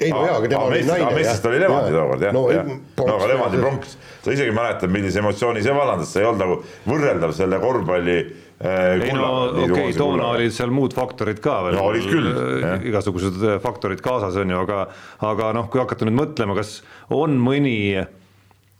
[0.00, 1.10] ei no jaa, aga tema oli naine.
[1.14, 2.70] Messist oli Levadia tookord jah, jah.
[3.02, 6.58] no aga Levadia pronks, sa isegi mäletad, millise emotsiooni see vallandas, see ei olnud nagu
[6.88, 11.78] võrreldav selle korvpalli äh, ei no okei okay,, toona olid seal muud faktorid ka veel.
[11.78, 14.84] No äh, igasugused äh, faktorid kaasas on ju, aga
[15.28, 16.80] aga noh, kui hakata nüüd mõtlema, kas
[17.12, 17.76] on mõni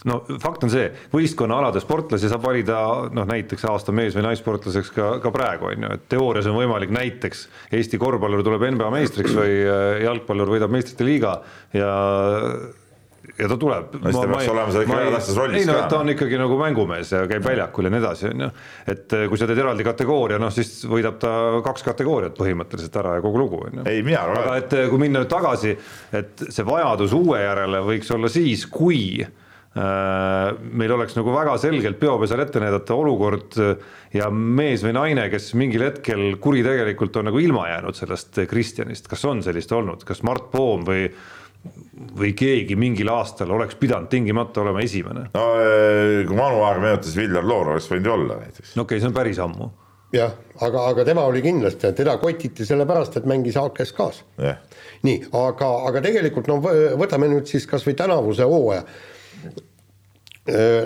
[0.09, 2.79] no fakt on see, võistkonnaalade sportlasi saab valida
[3.15, 6.93] noh, näiteks aasta mees- või naissportlaseks ka, ka praegu on ju, et teoorias on võimalik
[6.95, 7.47] näiteks
[7.79, 11.37] Eesti korvpallur tuleb NBA meistriks või äh, jalgpallur võidab meistrite liiga
[11.77, 11.91] ja
[13.43, 13.97] ja ta tuleb.
[13.99, 15.85] No siis ta peaks olema seal ikka väga tähtsas rollis ei no ka.
[15.91, 18.51] ta on ikkagi nagu mängumees ja käib väljakul ja nii edasi, on ju.
[18.95, 21.35] et eh, kui sa teed eraldi kategooria, noh siis võidab ta
[21.67, 23.87] kaks kategooriat põhimõtteliselt ära ja kogu lugu, on ju.
[23.91, 25.77] Ei, mina arvan, aga et- eh, kui minna nüüd tagasi,
[26.23, 32.01] et see vajadus uue järele võiks olla siis, kui äh, meil oleks nagu väga selgelt
[32.01, 33.57] peopesal ette näidata olukord
[34.13, 39.25] ja mees või naine, kes mingil hetkel kuritegelikult on nagu ilma jäänud sellest Kristjanist, kas
[39.25, 41.07] on sellist olnud, kas Mart Poom või
[42.19, 45.29] või keegi mingil aastal oleks pidanud tingimata olema esimene?
[45.35, 48.75] no äh, kui Manu Aar meenutas Viljar Loor oleks võinud ju olla näiteks.
[48.77, 49.71] no okei okay,, see on päris ammu.
[50.17, 54.25] jah, aga, aga tema oli kindlasti, teda kotiti sellepärast, et mängis AK-s-K-s.
[54.43, 54.61] jah,
[55.07, 58.85] nii, aga, aga tegelikult no võ- võtame nüüd siis kasvõi tänavuse hooaja.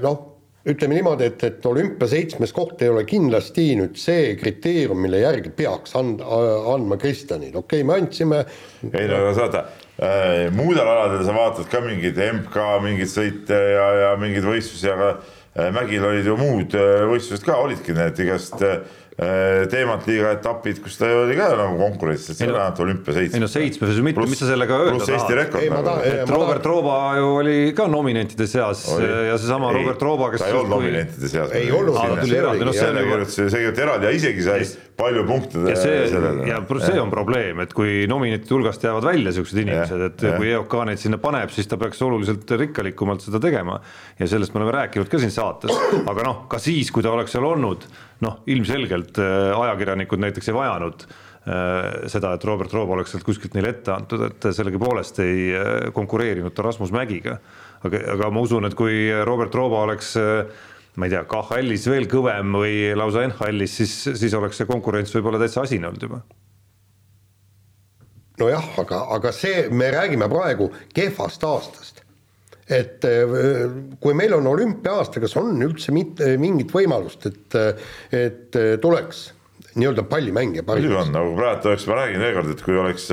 [0.04, 0.35] noh,
[0.66, 5.52] ütleme niimoodi, et, et olümpia seitsmes koht ei ole kindlasti nüüd see kriteerium, mille järgi
[5.54, 8.42] peaks and-, andma Kristjanile, okei okay,, me andsime.
[8.90, 9.64] ei no aga saada
[10.00, 15.12] äh,, muudel aladel sa vaatad ka mingeid MK mingeid sõite ja, ja mingeid võistlusi, aga
[15.14, 18.80] äh, Mägil olid ju muud äh, võistlused ka, olidki need igast äh,
[19.72, 23.34] teemantliiga etapid, kus ta oli ka nagu konkurentsis, et see Ei no- ainult olümpia seitsmes.
[23.38, 25.30] ei no seitsmes mitte, mis sa sellega öelda tahad?
[25.86, 26.02] nagu.
[26.04, 29.08] et Robert Rooba ju oli ka nominentide seas Oli.
[29.30, 31.54] ja seesama Ei, Robert Rooba, kes ta ei olnud nominentide seas.
[31.56, 32.36] Ei olnud, noh, see on see
[33.06, 34.60] juba- kirjutas, see kirjutas eraldi ja isegi sai
[34.96, 36.46] palju punkte ja see sellele.
[36.48, 40.38] ja see on probleem, et kui nominentide hulgast jäävad välja siuksed inimesed, et jah.
[40.40, 43.78] kui EOK neid sinna paneb, siis ta peaks oluliselt rikkalikumalt seda tegema.
[44.18, 47.36] ja sellest me oleme rääkinud ka siin saates, aga noh, ka siis, kui ta oleks
[47.36, 47.84] seal olnud,
[48.24, 53.56] noh, ilmselgelt äh, ajakirjanikud näiteks ei vajanud äh, seda, et Robert Roob oleks sealt kuskilt
[53.58, 57.36] neile ette antud, et sellegipoolest ei äh, konkureerinud ta Rasmus Mägiga.
[57.84, 62.08] aga, aga ma usun, et kui Robert Rooba oleks äh, ma ei tea, KHL-is veel
[62.10, 66.22] kõvem või lausa NHL-is, siis, siis oleks see konkurents võib-olla täitsa asine olnud juba.
[68.40, 72.02] nojah, aga, aga see, me räägime praegu kehvast aastast.
[72.66, 73.70] et äh,
[74.02, 77.58] kui meil on olümpia-aasta, kas on üldse mitte mingit võimalust, et,
[78.10, 79.28] et tuleks
[79.76, 83.10] nii-öelda pallimängija muidugi on, nagu praegu oleks, ma räägin veel kord, et kui oleks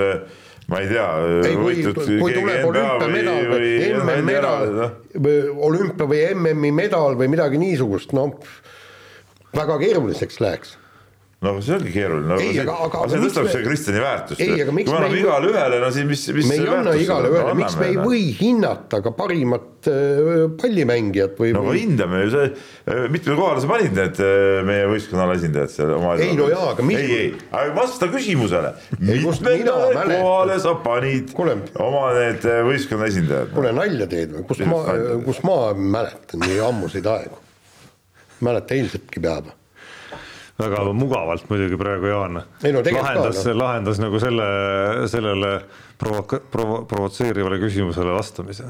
[0.73, 1.07] ma ei tea,
[1.45, 1.81] ei, kui,
[2.19, 4.95] kui tuleb olümpiamedal või, või või MM-medal noh,
[5.69, 8.31] olümpia või MM-i medal või midagi niisugust, no
[9.53, 10.77] väga keeruliseks läheks.
[11.43, 12.37] No see ongi keeruline no,.
[12.39, 14.41] Aga- aga- aga see aga miks tõstab me- see Kristjani väärtust.
[14.43, 16.93] Aga kui me me anname igale ühele, no siis mis, mis me ei see anna
[17.03, 19.69] igale ühele, miks me ei Anname, või hinnata ka parimat
[20.61, 22.49] pallimängijat või, no aga või hindame ju see,
[23.13, 24.21] mitmele kohale sa panid need
[24.69, 26.13] meie võistkonna esindajad seal oma.
[26.23, 28.73] Ei, no jaa, aga mis- ei, ei, aga vasta küsimusele.
[28.99, 29.65] mitmele
[30.21, 31.57] kohale sa panid Kuule.
[31.83, 33.51] oma need võistkonna esindajad?
[33.55, 34.79] kuule nalja teed või, kus ma
[35.25, 37.37] kus ma mäletan nii ammuseid aegu.
[38.43, 39.53] mäleta eilsetki päeva.
[40.59, 42.43] Väga mugavalt muidugi praegu Jaan no
[42.83, 44.47] lahendas ka,, lahendas nagu selle,
[45.09, 45.53] sellele
[45.99, 48.63] provoka-, provo-, provotseerivale küsimusele vastamise.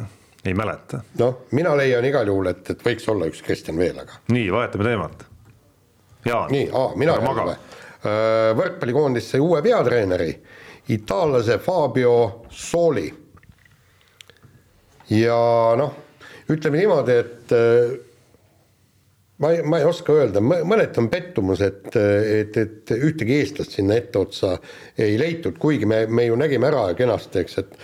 [0.45, 1.01] ei mäleta.
[1.19, 4.89] noh, mina leian igal juhul, et, et võiks olla üks Kristjan veel, aga nii, vahetame
[4.89, 5.25] teemat.
[6.25, 6.51] Jaan.
[6.51, 7.57] nii, mina Ära jälle või?
[8.59, 10.31] võrkpallikoondis sai uue peatreeneri,
[10.91, 13.07] itaallase Fabio Soli.
[15.09, 15.37] ja
[15.79, 15.93] noh,
[16.51, 17.93] ütleme niimoodi, et äh,
[19.41, 23.97] ma ei, ma ei oska öelda, mõneti on pettumus, et, et, et ühtegi eestlast sinna
[23.97, 24.57] etteotsa
[25.01, 27.77] ei leitud, kuigi me, me ju nägime ära kenasti, eks, et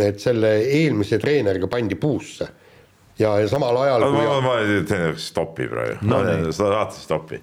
[0.00, 2.48] et selle eelmise treeneriga pandi puusse.
[3.18, 4.54] ja, ja samal ajal ma, ma, ma
[4.88, 7.40] teen stopi praegu no,, seda saates stopi.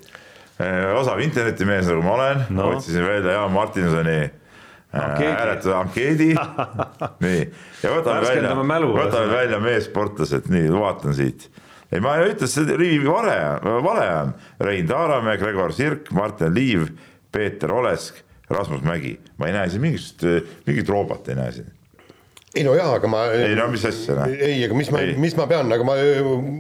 [0.98, 4.20] osav internetimees, nagu ma olen no., otsisin välja Jaan Martinsoni
[4.93, 6.32] hääletuse ankeedi
[7.26, 7.41] nii,
[7.84, 11.50] ja võtame välja, võtame välja meessportlased, nii, vaatan siit.
[11.91, 13.38] Ei, ma ei ütle, see rivi vale,
[13.86, 14.36] vale on.
[14.60, 16.89] Rein Taaramäe, Gregor Sirk, Martin Liiv,
[17.32, 19.17] Peeter Olesk, Rasmus Mägi.
[19.38, 21.73] ma ei näe siin mingisugust, mingit roobat ei näe siin
[22.58, 23.26] ei no jaa, aga ma.
[23.36, 24.32] ei no mis asja noh.
[24.32, 25.97] ei, aga mis ma, mis ma pean, aga ma,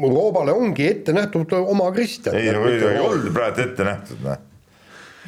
[0.03, 2.35] Roobale ongi ette nähtud oma Kristjan.
[2.37, 4.43] ei no ei olnud praegu ette nähtud noh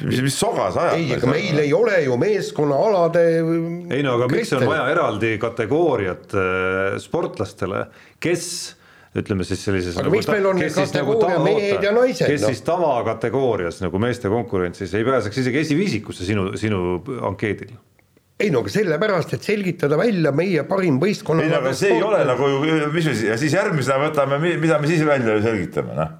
[0.06, 0.98] mis, mis soga sa ajad?
[0.98, 3.24] ei, aga meil ei ole ju meeskonnaalade.
[3.92, 7.86] ei no aga miks on vaja eraldi kategooriat äh, sportlastele,
[8.22, 8.46] kes
[9.16, 9.96] ütleme siis sellises.
[9.96, 12.26] aga nagu, miks meil on nagu kategooria nagu mehed ja naised?
[12.30, 12.50] kes no?
[12.52, 16.82] siis tavakategoorias nagu meeste konkurentsis ei pääseks isegi esiviisikusse sinu, sinu
[17.26, 17.74] ankeedil
[18.40, 21.44] ei no aga sellepärast, et selgitada välja meie parim võistkonna.
[21.44, 22.50] ei no aga see ei ole nagu
[22.94, 26.18] mis me siis, ja siis järgmisena võtame, mida me siis välja selgitame, noh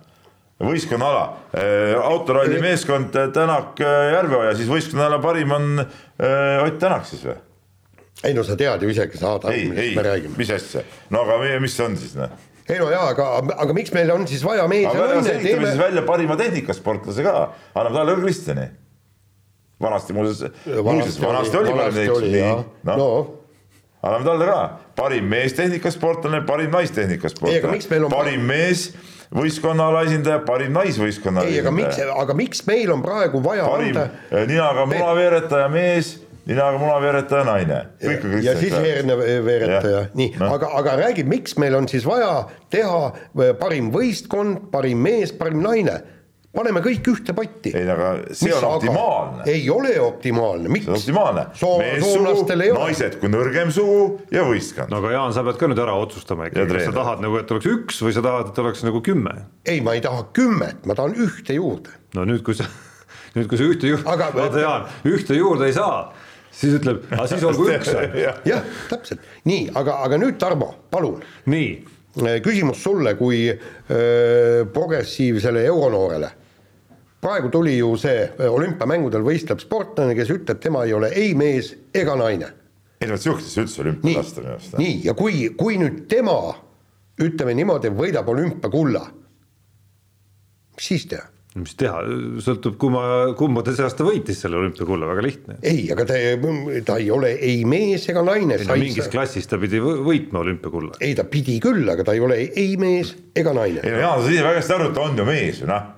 [0.60, 1.22] võistkonnaala,
[1.56, 7.38] äh, autoralli meeskond äh, Tänak äh, Järveoja, siis võistkonnaala parim on Ott Tänak siis või?
[8.28, 10.36] ei no sa tead ju isegi, saad aru, millest me räägime.
[10.36, 12.34] mis asja, no aga mis see on siis noh?
[12.68, 13.26] Ei no jaa, aga,
[13.64, 15.22] aga miks meil on siis vaja mees ja naine?
[15.26, 15.66] selgitame teeme...
[15.72, 17.34] siis välja parima tehnikasportlase ka,
[17.74, 18.66] anname talle Kristjani.
[19.80, 22.98] vanasti muuseas, muuseas vanasti oli parim tehnikas, noh.
[23.00, 23.08] No.
[24.02, 24.58] anname talle ka,
[24.96, 28.90] parim meestehnikasportlane, parim naistehnikasportlane, parim mees
[29.34, 34.08] võistkonna alaesindaja, parim naisvõistkonna ei, aga miks, aga miks meil on praegu vaja parim anda...
[34.30, 36.16] Eh, ninaga munaveeretaja mees,
[36.50, 37.80] ninaga munaveeretaja naine.
[38.42, 38.74] ja siis
[39.44, 44.66] veeretaja, nii no., aga, aga räägi, miks meil on siis vaja teha eh, parim võistkond,
[44.74, 46.00] parim mees, parim naine
[46.56, 47.70] paneme kõik ühte potti.
[47.78, 49.44] ei, aga see Mis on optimaalne.
[49.50, 50.88] ei ole optimaalne, miks?
[50.88, 51.82] see on optimaalne Soom,.
[51.84, 54.00] meessugu, naised kui nõrgem sugu
[54.34, 54.90] ja võistkond.
[54.90, 57.54] no aga Jaan, sa pead ka nüüd ära otsustama ikkagi, kas sa tahad nagu, et
[57.54, 59.36] oleks üks või sa tahad, et oleks nagu kümme?
[59.62, 61.94] ei, ma ei taha kümmet, ma tahan ühte juurde.
[62.18, 62.66] no nüüd, kui sa,
[63.36, 66.10] nüüd, kui sa ühte juurde, vaata Jaan, ühte juurde ei saa
[66.50, 67.94] siis ütleb, aga siis olgu üks
[68.48, 71.22] jah, täpselt, nii, aga, aga nüüd Tarmo, palun.
[71.50, 71.72] nii.
[72.42, 76.30] küsimus sulle kui öö, progressiivsele euronoorele
[77.20, 81.74] praegu tuli ju see äh, olümpiamängudel võistleb sportlane, kes ütleb, tema ei ole ei mees
[81.94, 82.52] ega naine.
[83.00, 84.76] ei no sihukesesse üldse olümpia lasta minu arust.
[84.80, 86.38] nii, ja kui, kui nüüd tema,
[87.20, 89.04] ütleme niimoodi, võidab olümpiakulla,
[90.76, 91.28] mis siis teha?
[91.58, 92.02] Mis teha,
[92.44, 93.02] sõltub, kumma,
[93.38, 95.56] kumba ta see aasta võitis selle olümpiakulla, väga lihtne.
[95.66, 96.18] ei, aga ta,
[96.86, 98.60] ta ei ole ei mees ega naine.
[98.68, 99.12] no mingis sa...
[99.16, 101.00] klassis ta pidi võitma olümpiakulla.
[101.02, 103.82] ei, ta pidi küll, aga ta ei ole ei mees ega naine.
[103.82, 105.88] ei no Jaan, sa ise väga hästi aru, et ta on ju mees ju noh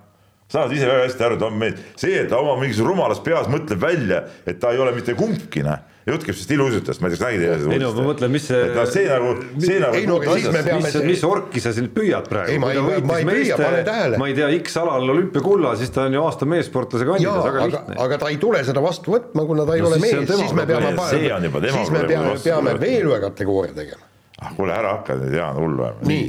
[0.53, 3.49] saad ise väga hästi aru, ta on meil, see, et ta oma mingisuguses rumalas peas
[3.53, 7.15] mõtleb välja, et ta ei ole mitte kumbki, noh jutt käib sellest iluuisutust, ma ei
[7.15, 7.75] tea, kas seda uudist?
[7.77, 8.63] ei no ma mõtlen, mis see.
[8.75, 9.99] no see nagu, see nagu.
[9.99, 10.89] ei no aga siis me peame.
[10.89, 12.55] mis, mis orki sa siin püüad praegu?
[12.55, 14.19] ei, ma ei, ma ei püüa, pane tähele.
[14.23, 18.01] ma ei tea, X alal olümpiakulla, siis ta on ju aasta meessportlase kandidaat, väga lihtne.
[18.07, 20.67] aga ta ei tule seda vastu võtma, kuna ta ei no, ole mees, siis me
[20.67, 20.93] peame.
[21.13, 21.79] see on juba tema.
[21.79, 24.11] siis me peame, peame veel ühe kategooria tegema.
[24.43, 26.11] ah kuule, ära hakka nüüd Jaan hullu ajama.
[26.11, 26.29] nii,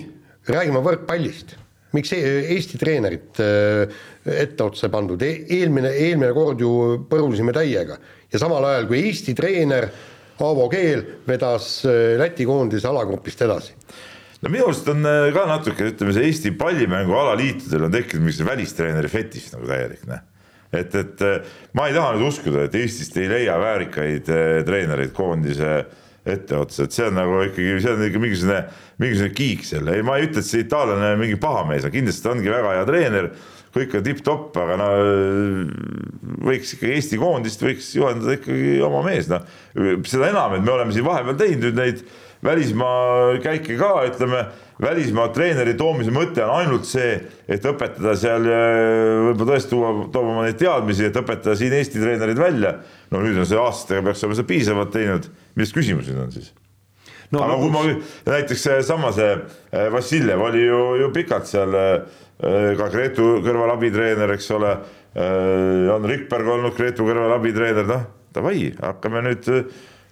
[0.53, 1.57] räägime võrkpallist
[1.93, 5.21] miks Eesti treenerit äh, etteotsa pandud.
[5.21, 6.71] E, eelmine, eelmine kord ju
[7.09, 7.97] põrusime täiega.
[8.31, 9.89] Ja samal ajal kui Eesti treener
[10.41, 13.75] Aavo Keel vedas äh, Läti koondise alagrupist edasi.
[14.43, 18.55] No minu arust on äh, ka natuke, ütleme, see Eesti pallimängu alaliitudel on tekkinud mingisugune
[18.55, 20.23] välistreeneri fetiš nagu täielik, noh.
[20.73, 21.25] et, et
[21.77, 24.31] ma ei taha nüüd uskuda, et Eestist ei leia väärikaid
[24.67, 25.83] treenereid koondise
[26.25, 28.59] etteotsa, et see on nagu ikkagi, see on ikka mingisugune,
[29.03, 32.31] mingisugune kiik seal, ei, ma ei ütle, et see itaallane mingi pahamees on, kindlasti ta
[32.31, 33.29] ongi väga hea treener
[33.73, 34.89] kõik on tipp-topp, aga no
[36.45, 39.45] võiks ikka Eesti koondist võiks juhendada ikkagi oma mees, noh.
[40.09, 42.03] seda enam, et me oleme siin vahepeal teinud nüüd neid
[42.43, 44.43] välismaa käike ka, ütleme,
[44.83, 47.15] välismaa treeneri toomise mõte on ainult see,
[47.47, 48.49] et õpetada seal,
[49.29, 52.75] võib-olla tõesti tuua, tooma oma neid teadmisi, et õpetada siin Eesti treenerid välja.
[53.13, 56.51] no nüüd on see aastatega peaks olema seda piisavalt teinud, milles küsimus nüüd on siis?
[57.33, 57.85] No aga kui ma
[58.29, 59.35] näiteks seesama see
[59.93, 61.73] Vassiljev oli ju, ju pikalt seal
[62.43, 64.75] Äh, ka Gretu kõrval abitreener, eks ole.
[65.13, 69.45] On Rikberg olnud Gretu kõrval abitreener, noh davai, hakkame nüüd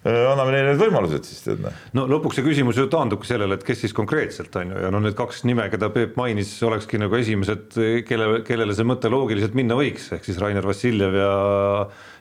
[0.06, 1.74] anname neile need võimalused siis tead noh.
[1.98, 5.02] no lõpuks see küsimus ju taandubki sellele, et kes siis konkreetselt on ju, ja no
[5.02, 9.78] need kaks nime, keda Peep mainis, olekski nagu esimesed, kelle, kellele see mõte loogiliselt minna
[9.78, 11.34] võiks, ehk siis Rainer Vassiljev ja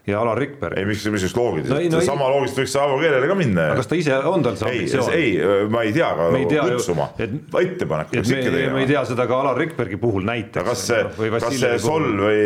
[0.08, 0.78] ja Alar Rikberg.
[0.80, 3.86] ei, miks, mis just loogiliselt No no sama loogiliselt võiks Aavo Keelele ka minna kas
[3.90, 5.12] ta ise, on tal see ei, ambitsioon?
[5.12, 8.86] ei, ma ei tea, aga kutsuma, et- ettepanek et peaks ikka me ei tegema.
[8.94, 10.64] tea seda ka Alar Rikbergi puhul näiteks.
[10.70, 12.40] kas see, kas see Sol või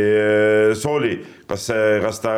[0.82, 1.14] Soli,
[1.46, 2.34] kas see, kas ta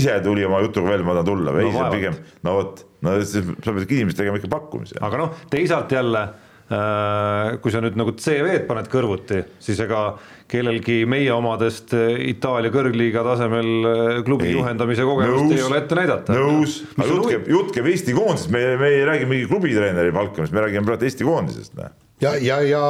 [0.00, 1.96] ise tuli oma jutuga välja, ma tahan tulla või No ei, see vaevalt.
[1.98, 4.96] pigem, no vot, no siis sa pead inimestele tegema ikka pakkumise.
[5.00, 6.22] aga noh, teisalt jälle
[6.70, 10.02] äh, kui sa nüüd nagu CV-d paned kõrvuti, siis ega
[10.50, 14.56] kellelgi meie omadest äh, Itaalia kõrgliiga tasemel äh, klubi Ei.
[14.58, 15.56] juhendamise kogemust Nõus.
[15.56, 16.36] ei ole ette näidata.
[16.36, 20.54] nõus, aga jutt käib, jutt käib Eesti koondisest, me, me ei räägi mingi klubitreeneri palkamist,
[20.56, 21.94] me räägime praegu Eesti koondisest, noh.
[22.24, 22.84] ja, ja, ja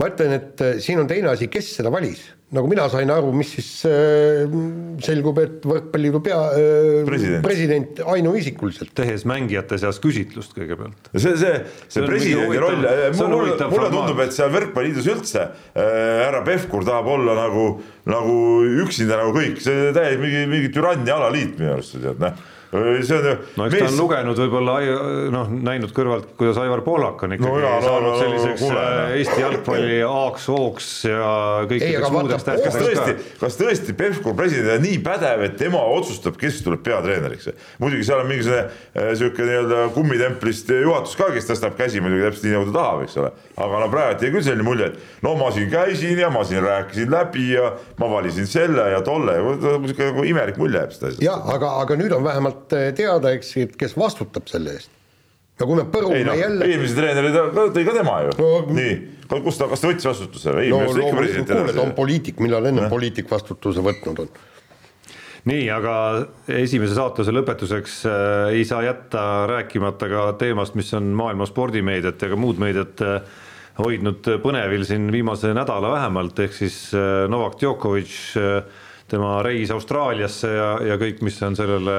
[0.00, 2.22] ma ütlen, et äh, siin on teine asi, kes seda valis.
[2.50, 4.50] nagu mina sain aru, mis siis äh,
[5.04, 7.44] selgub, et võrkpalliliidu pea äh, President.
[7.44, 8.90] president ainuisikuliselt.
[8.96, 11.12] tehes mängijate seas küsitlust kõigepealt.
[11.14, 11.52] see, see,
[11.86, 15.90] See presidendi roll on mulle, mulle tundub, et seal võrkpalliliidus üldse äh,
[16.24, 17.66] härra Pevkur tahab olla nagu,
[18.10, 18.38] nagu
[18.86, 22.48] üksinda nagu kõik, see täiesti mingi, mingi türannia alaliit minu arust, tead, noh.
[22.70, 24.74] See on ju no eks ta on lugenud võib-olla
[25.34, 28.80] noh, näinud kõrvalt, kuidas Aivar Pohlak on ikkagi No jaa, saanud no, no, selliseks kuule,
[28.80, 29.14] äh, noh.
[29.18, 31.30] Eesti jalgpalli A-hooks ja
[31.70, 36.60] kõikideks muudeks tõesti ka., kas tõesti Pevkur president on nii pädev, et tema otsustab, kes
[36.66, 37.50] tuleb peatreeneriks?
[37.82, 42.48] muidugi seal on mingisugune äh, sihuke nii-öelda kummitemplist juhatus ka, kes tõstab käsi muidugi täpselt
[42.48, 43.32] nii, nagu ta tahab, eks ole.
[43.56, 46.62] aga no praegu jäi küll selline mulje, et no ma siin käisin ja ma siin
[46.64, 51.24] rääkisin läbi ja ma valisin selle ja tolle, sihuke nagu imelik mulje jääb seda asjast.
[51.24, 54.90] ja aga, aga nüüd on vähemalt äh, teada, eks, et kes vastutab selle eest.
[55.60, 58.36] ja kui me põrume ei noh, jälle eelmise treeneri ta ka- tõi ka tema ju
[58.38, 58.94] No- nii,
[59.44, 60.70] kus ta, kas ta võttis vastutuse või?
[60.72, 64.32] no loomulikult president kuule, ta on poliitik, millal enne poliitik vastutuse võtnud on?
[65.50, 65.94] nii, aga
[66.60, 72.28] esimese saatuse lõpetuseks äh, ei saa jätta rääkimata ka teemast, mis on maailma spordimeediat ja
[72.32, 73.20] ka muud meediat äh,
[73.80, 78.62] hoidnud põnevil siin viimase nädala vähemalt, ehk siis äh, Novak Djokovic äh,,
[79.10, 81.94] tema reis Austraaliasse ja, ja kõik, mis on sellele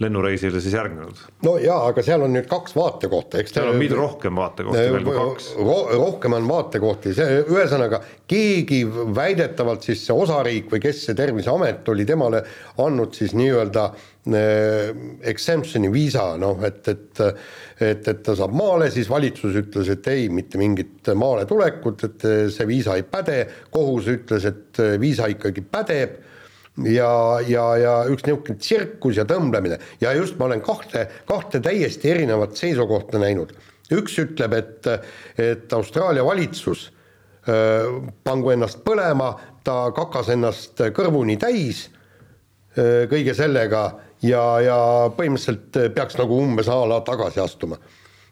[0.00, 1.18] lennureisile siis järgnenud.
[1.44, 5.04] no jaa, aga seal on nüüd kaks vaatekohta, eks seal on mida rohkem vaatekohti veel
[5.06, 5.50] kui kaks.
[5.60, 8.80] ro rohkem on vaatekohti, see ühesõnaga keegi
[9.16, 12.40] väidetavalt siis see osariik või kes see Terviseamet oli temale
[12.80, 13.84] andnud siis nii-öelda
[14.40, 14.94] eh,
[15.34, 17.24] exemption'i viisa, noh et, et
[17.80, 22.26] et, et ta saab maale, siis valitsus ütles, et ei, mitte mingit maale tulekut, et
[22.52, 23.38] see viisa ei päde,
[23.72, 26.18] kohus ütles, et viisa ikkagi pädeb
[26.78, 32.12] ja, ja, ja üks niisugune tsirkus ja tõmblemine ja just ma olen kahte, kahte täiesti
[32.12, 33.52] erinevat seisukohta näinud.
[33.90, 34.86] üks ütleb, et,
[35.38, 36.90] et Austraalia valitsus
[37.48, 39.32] öö, pangu ennast põlema,
[39.64, 41.88] ta kakas ennast kõrvuni täis
[42.78, 43.82] öö, kõige sellega
[44.22, 44.78] ja, ja
[45.16, 47.80] põhimõtteliselt peaks nagu umbes a la tagasi astuma.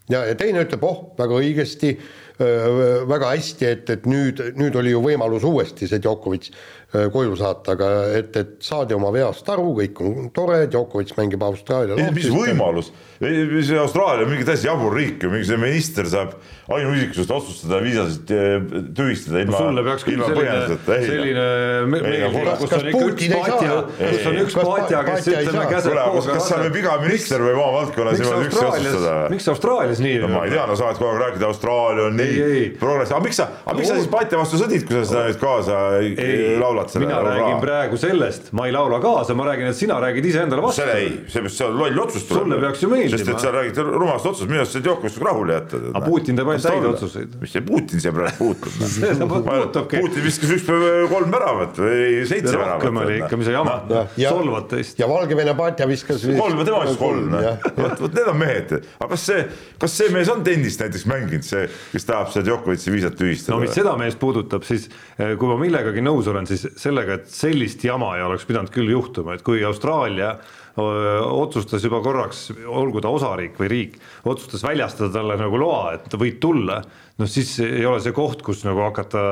[0.09, 1.97] ja, ja teine ütleb, oh, väga õigesti,
[2.39, 6.53] väga hästi, et, et nüüd, nüüd oli ju võimalus uuesti see Djokovic
[6.89, 11.99] koju saata, aga et, et saadi oma veast aru, kõik on tore, Djokovic mängib Austraalia
[12.01, 12.89] ei, mis võimalus,
[13.20, 16.32] see Austraalia on mingi täiesti jabur riik ju, mingi see minister saab
[16.72, 18.57] ainuisikusest otsustada viisasid eh,
[18.97, 21.45] tühistada ilma, sulle peaks küll selline, selline
[21.93, 24.43] me- Ei, no meeldib, kuule, kus kas on Putin ei saa- ei, kus on ei,
[24.47, 28.14] üks kas paatja, kes ei ütleme käseb kuule, kas, kas saab iga minister või maavaldkonna
[28.16, 29.14] miks niimoodi üksi otsustada,?
[29.36, 32.20] miks Austraalias nii no ma ei tea, no sa oled kogu aeg rääkinud, Austraalia on
[32.24, 32.66] Ei, nii ei.
[32.80, 35.41] progress, aga miks sa, aga miks sa siis Paite vastu sõdid, kui sa seda nüüd
[35.45, 36.45] kaasa ei, ei,
[36.78, 40.24] laulad selle mina räägin praegu sellest, ma ei laula kaasa, ma räägin, et sina räägid
[40.24, 40.82] iseendale vastu.
[40.82, 42.26] selle ei, seepärast see on loll otsus.
[42.28, 43.18] Sulle peaks ju meeldima.
[43.18, 45.80] sest et sa räägid rumalast otsust, minu arust see Djokovic tuleb rahule jätta.
[45.92, 47.36] Aga Putin teeb ainult häid otsuseid.
[47.42, 48.72] mis see Putin siia praegu puutub?
[48.98, 50.00] See puutubki.
[50.02, 52.82] Putin viskas üks päev kolm väravat või seitse väravat.
[52.82, 54.98] rohkem oli ikka, mis sa jamad ja, ja, solvad teist.
[55.00, 57.58] ja Valgevene paatja viskas kolm tema viskas kolm, jah.
[57.76, 59.44] vot, vot need on mehed, aga kas see,
[59.80, 63.62] kas see mees on tennist näiteks mänginud, see, kes tahab seda Djokovic'i viisat tühistada no
[63.62, 63.74] mis?
[63.76, 68.14] seda meest puudutab, siis eh, kui ma millegagi nõus olen, siis sellega, et sellist jama
[68.16, 70.36] ei oleks pidanud küll juhtuma, et kui Austraalia
[70.78, 73.96] otsustas juba korraks, olgu ta osariik või riik,
[74.30, 76.78] otsustas väljastada talle nagu loa, et võid tulla,
[77.18, 79.22] noh siis ei ole see koht, kus nagu hakata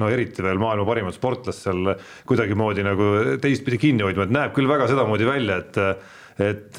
[0.00, 1.92] no eriti veel maailma parimat sportlast seal
[2.28, 3.10] kuidagimoodi nagu
[3.42, 5.82] teistpidi kinni hoidma, et näeb küll väga sedamoodi välja, et
[6.38, 6.76] et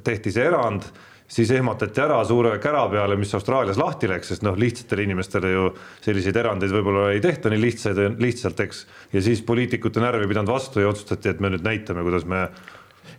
[0.00, 0.86] tehti see erand
[1.34, 5.66] siis ehmatati ära suure kära peale, mis Austraalias lahti läks, sest noh, lihtsatele inimestele ju
[6.04, 8.84] selliseid erandeid võib-olla ei tehta nii lihtsaid, lihtsalt, eks.
[9.14, 12.46] ja siis poliitikute närv ei pidanud vastu ja otsustati, et me nüüd näitame, kuidas me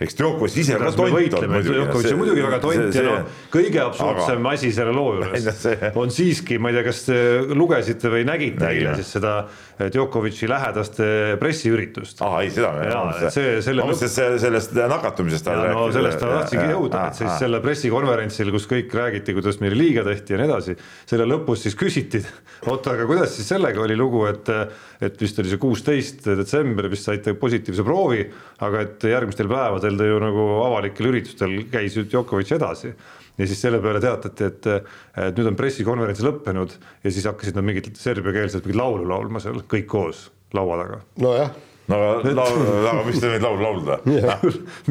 [0.01, 3.81] eks Djokovic ise ka tont on võitleme, Djokovic on muidugi väga tont ja noh, kõige
[3.83, 5.67] absurdsem aga- asi selle loo juures
[6.01, 7.19] on siiski, ma ei tea, kas te
[7.55, 9.37] lugesite või nägite eile siis seda
[9.79, 11.05] Djokovic'i lähedaste
[11.39, 12.21] pressiüritust.
[12.23, 15.87] aa ei, seda me Jaa, see- selle ma mõtlesin, et see sellest nakatumisest ja no
[15.91, 20.35] sellest ma tahtsingi jõuda, et siis selle pressikonverentsil, kus kõik räägiti, kuidas meile liiga tehti
[20.35, 20.77] ja nii edasi,
[21.11, 22.23] selle lõpus siis küsiti,
[22.71, 24.53] oota, aga kuidas siis sellega oli lugu, et
[25.05, 28.23] et vist oli see kuusteist detsember vist saite positiivse proovi,
[28.63, 32.93] aga et järgmistel päevadel te ju nagu avalikel üritustel käis ju Djokovic edasi
[33.37, 34.67] ja siis selle peale teatati, et,
[35.19, 39.61] et nüüd on pressikonverents lõppenud ja siis hakkasid nad mingit serbiakeelset mingit laulu laulma seal
[39.71, 41.01] kõik koos laua taga.
[41.23, 41.51] nojah,
[41.91, 42.63] no aga laul,
[42.93, 43.99] aga mis te neid laulu laulda?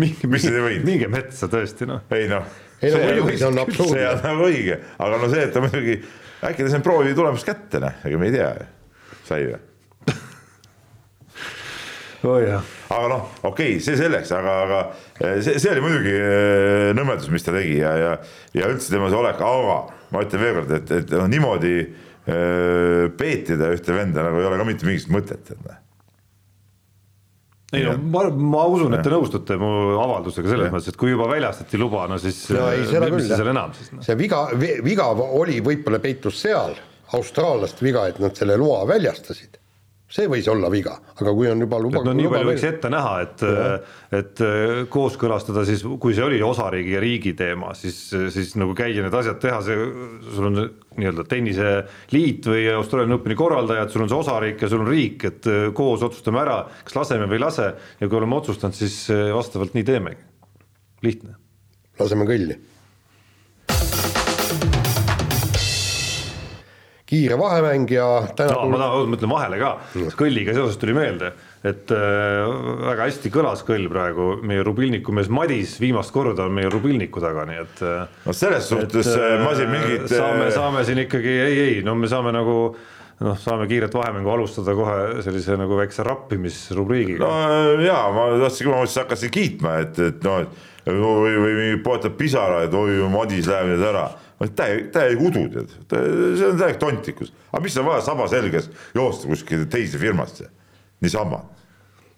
[0.00, 0.84] minge, Mis te võid?
[0.86, 2.04] minge metsa tõesti noh.
[2.14, 2.44] ei noh,
[2.82, 4.22] ei no see on see absurdne on.
[4.28, 5.98] nagu õige, aga no see, et ta muidugi
[6.44, 8.66] äkki ta saab proovi tulemust kätte, noh, ega me ei tea ju,
[9.30, 9.62] sai või?
[12.24, 14.80] oo jah, aga noh, okei okay,, see selleks, aga, aga
[15.18, 18.16] eh, see, see oli muidugi eh, nõmedus, mis ta tegi ja, ja,
[18.56, 19.78] ja üldse tema see olek, aga
[20.14, 21.72] ma ütlen veelkord, et, et noh, niimoodi
[22.30, 25.80] öö, peetida ühte venda nagu ei ole ka mitte mingisugust mõtet, et noh.
[27.74, 31.26] ei no ma, ma usun, et te nõustute mu avaldusega selles mõttes, et kui juba
[31.32, 32.86] väljastati luba, no siis No ei,
[33.16, 34.04] mis seal enam siis noh.
[34.06, 36.78] see viga, viga oli võib-olla peitus seal,
[37.18, 39.58] austraallaste viga, et nad selle loa väljastasid.
[40.14, 42.02] See võis olla viga, aga kui on juba luba.
[42.06, 43.44] no nii palju võiks ette näha, et,
[44.14, 44.42] et
[44.92, 47.98] kooskõlastada siis, kui see oli osariigi ja riigi teema, siis,
[48.34, 49.88] siis nagu käia need asjad teha, see,
[50.36, 50.60] sul on
[50.94, 55.50] nii-öelda tenniseliit või Austraalia Openi korraldajad, sul on see osariik ja sul on riik, et
[55.74, 59.00] koos otsustame ära, kas laseme või ei lase ja kui oleme otsustanud, siis
[59.34, 60.22] vastavalt nii teemegi.
[61.02, 61.34] lihtne.
[61.98, 62.60] laseme kõlli.
[67.14, 68.06] Kiire vahemäng ja
[68.36, 69.72] täna no, ma tahan, ma ütlen vahele ka,
[70.18, 71.30] kõlliga seoses tuli meelde,
[71.64, 72.40] et äh,
[72.88, 77.46] väga hästi kõlas kõll praegu, meie rubilniku mees Madis viimast korda on meie rubilniku taga,
[77.48, 80.08] nii et äh, no selles suhtes äh, ma siin mingit.
[80.12, 84.74] saame, saame siin ikkagi ei, ei no me saame nagu noh, saame kiiret vahemängu alustada
[84.76, 87.32] kohe sellise nagu väikse rappimisrubriigiga no
[87.78, 87.82] no,.
[87.84, 92.64] jaa, ma tahtsin, ma mõtlesin, hakkasin kiitma, et, et noh, et või, või poetab pisara,
[92.66, 94.08] et oi, Madis läheb nüüd ära.
[94.44, 99.30] täiega, täiega udu tead, see on täiega tontikus, aga mis on vaja saba selges joosta
[99.30, 100.50] kuskile teise firmasse,
[101.00, 101.40] niisama,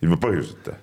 [0.03, 0.79] ilma põhjuseta.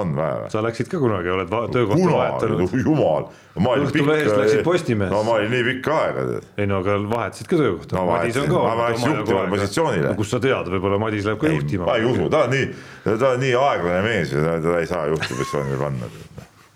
[0.00, 0.50] On vaja või?
[0.52, 2.74] sa läksid ka kunagi, oled töökohta vahetanud?
[2.84, 3.28] jumal,
[3.58, 5.14] ma olin Õhtulehest läksid Postimehesse.
[5.14, 6.26] no ma olin nii pikka aega
[6.58, 10.08] ei no aga vahetasid ka töökohta No Madis on ka Ma läksin juhtivale positsioonile.
[10.10, 12.68] no kust sa tead, võib-olla Madis läheb ka juhtima ma ei usu, ta on nii,
[13.10, 16.10] ta on nii aeglane mees ja ta ei saa juhtimispositsioonile panna.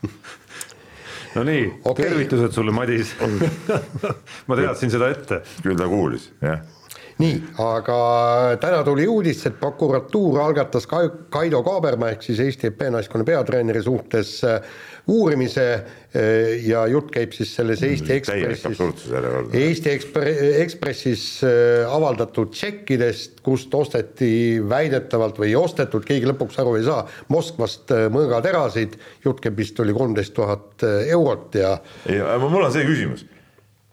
[1.36, 3.14] no nii okay., tervitused sulle, Madis.
[4.48, 5.42] ma teadsin seda ette.
[5.62, 6.62] küll ta kuulis, jah.
[7.18, 7.96] nii, aga
[8.62, 13.82] täna tuli uudis, et prokuratuur algatas Kai- Kaido Kaaberma ehk siis Eesti EP naiskonna peatreeneri
[13.82, 14.60] suhtes äh,
[15.10, 19.06] uurimise äh, ja jutt käib siis selles Eesti täielik Ekspressis.
[19.62, 24.32] Eesti Ekspre- Ekspressis äh, avaldatud tšekkidest, kust osteti
[24.70, 27.02] väidetavalt või ei ostetud, keegi lõpuks aru ei saa,
[27.34, 28.94] Moskvast mõõgaterasid,
[29.26, 31.74] jutt käib vist oli kolmteist tuhat eurot ja
[32.06, 33.26] ei, mul on see küsimus,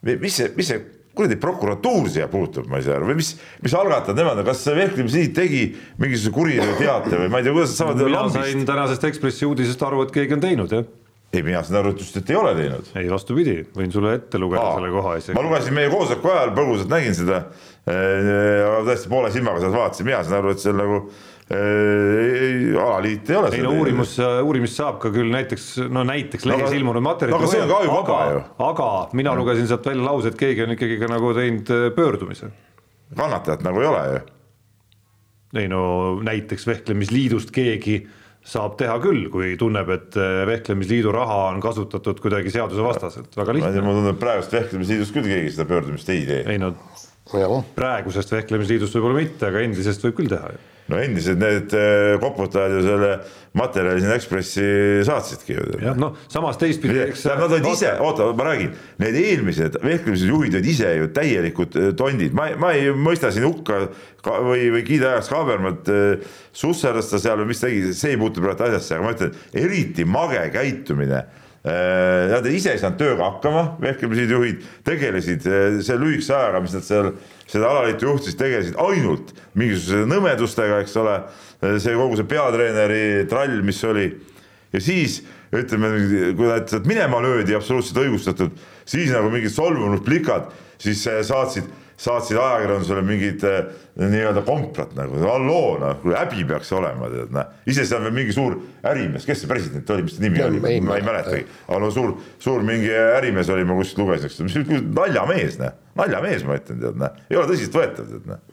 [0.05, 0.84] mis see, mis see
[1.16, 3.32] kuradi prokuratuur siia puutub, ma ei saa aru, või mis,
[3.63, 5.63] mis algatajad nemad on, kas vehklemisliit tegi
[6.01, 9.86] mingisuguse kuriteoteate või ma ei tea, kuidas nad saavad mina lambist sain tänasest Ekspressi uudisest
[9.88, 10.89] aru, et keegi on teinud jah.
[11.36, 12.91] ei, mina sain aru, et ei ole teinud.
[13.01, 15.45] ei vastupidi, võin sulle ette lugeda Aa, selle koha ma isegi.
[15.47, 17.45] lugesin meie koosoleku ajal põgusalt nägin seda,
[17.86, 23.35] aga tõesti poole silmaga sealt vaatasin, mina sain aru, et on nagu äh, alaliit ei
[23.37, 23.49] ole.
[23.53, 27.35] ei no uurimus, uurimist saab ka küll näiteks, no näiteks No lehes aga- ilmunud materjalid.
[27.37, 28.41] no aga see on ka ju vaba ju.
[28.69, 32.49] aga mina lugesin sealt välja lause, et keegi on ikkagi ka nagu teinud äh, pöördumise.
[33.15, 34.19] kannatajat nagu ei ole ju.
[35.61, 35.81] ei no
[36.25, 37.99] näiteks Vehklemisliidust keegi
[38.45, 43.59] saab teha küll, kui tunneb, et äh, Vehklemisliidu raha on kasutatud kuidagi seadusevastaselt, väga ma
[43.61, 43.81] lihtne.
[43.85, 46.43] mulle tundub praegust vehklemisliidust küll keegi seda pöördumist ei tee.
[46.53, 46.73] ei no
[47.75, 50.63] praegusest Vehklemisliidust võib-olla mitte, aga endisest võib küll teha ju.
[50.91, 53.11] No endised need äh, koputajad ju selle
[53.55, 54.65] materjali sinna Ekspressi
[55.07, 55.63] saatsidki ju.
[55.81, 57.23] jah, noh, samas teistpidi, eks.
[57.39, 61.89] Nad olid ise, oota, ma räägin, need eelmised vehklemise juhid olid ise ju täielikud äh,
[61.97, 63.86] tondid, ma, ma ei mõista siin hukka
[64.25, 68.21] ka, või, või kiida heaks Kaabermat äh, susserdas ta seal või mis tegi, see ei
[68.21, 69.33] puutu praegu asjasse, aga ma ütlen,
[69.65, 71.25] eriti mage käitumine
[71.66, 76.86] Nad ise ei saanud tööga hakkama, vehklemisliidu juhid tegelesid äh, selle lühikese ajaga, mis nad
[76.86, 77.09] seal
[77.49, 81.18] seda alaliitu juhtisid, tegelesid ainult mingisuguse nõmedustega, eks ole.
[81.82, 84.09] see kogu see peatreeneri trall, mis oli
[84.76, 85.22] ja siis
[85.55, 85.89] ütleme,
[86.38, 88.53] kui nad minema löödi absoluutselt õigustatud,
[88.86, 90.51] siis nagu mingid solvunud plikad
[90.82, 93.69] siis äh, saatsid, saatsid ajakirjandusele mingid äh,
[93.99, 97.53] nii-öelda komprat nagu, halloo noh, häbi peaks olema, tead noh.
[97.71, 100.59] ise seal veel mingi suur ärimees, kes see president oli, mis ta nimi Ja, oli,
[100.59, 101.31] ei ma ei mäleta.
[101.31, 106.43] mäletagi, aga no suur, suur mingi ärimees oli, ma kuskilt lugesin, eks, naljamees noh, naljamees
[106.47, 108.43] ma ütlen, tead noh, ei ole tõsiseltvõetav, tead noh.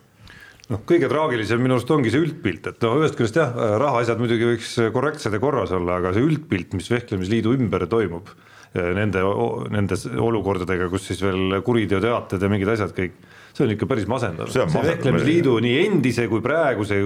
[0.71, 4.47] Noh, kõige traagilisem minu arust ongi see üldpilt, et no ühest küljest jah, rahaasjad muidugi
[4.47, 8.31] võiks korrektsed ja korras olla, aga see üldpilt, mis vehklemisliidu ümber toimub,
[8.73, 9.25] nende,
[9.75, 13.19] nende olukordadega, kus siis veel kuriteoteated ja mingid asjad kõik,
[13.53, 14.49] see on ikka päris masendav.
[14.53, 16.99] See see vehklemisliidu nii endise kui praeguse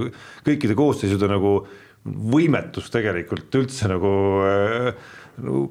[0.48, 1.60] kõikide koosseisude nagu
[2.08, 4.12] võimetus tegelikult üldse nagu
[4.48, 5.08] äh,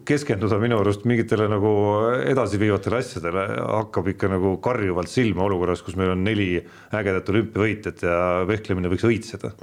[0.07, 1.71] keskenduda minu arust mingitele nagu
[2.23, 6.53] edasiviivatele asjadele hakkab ikka nagu karjuvalt silma olukorras, kus meil on neli
[6.95, 9.55] ägedat olümpiavõitjat ja vehklemine võiks õitseda.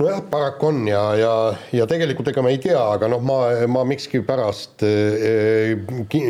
[0.00, 1.32] Nojah, paraku on ja, ja,
[1.76, 3.38] ja tegelikult ega me ei tea, aga noh, ma,
[3.68, 5.74] ma miskipärast eh,
[6.10, 6.24] ki-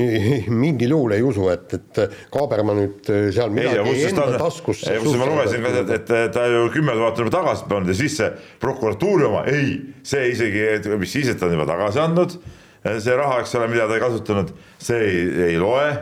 [0.51, 2.01] mingil juhul ei usu, et, et
[2.35, 6.35] Kaaberma nüüd seal ei, ja midagi ta enda on, taskusse ma lugesin ka, et, et
[6.35, 8.31] ta ju kümme tuhat on juba tagasi pannud ja siis see
[8.63, 10.67] prokuratuuri oma, ei, see isegi,
[11.01, 12.39] mis siis, et ta on juba tagasi andnud,
[12.87, 15.21] see raha, eks ole, mida ta ei kasutanud, see ei,
[15.53, 15.93] ei loe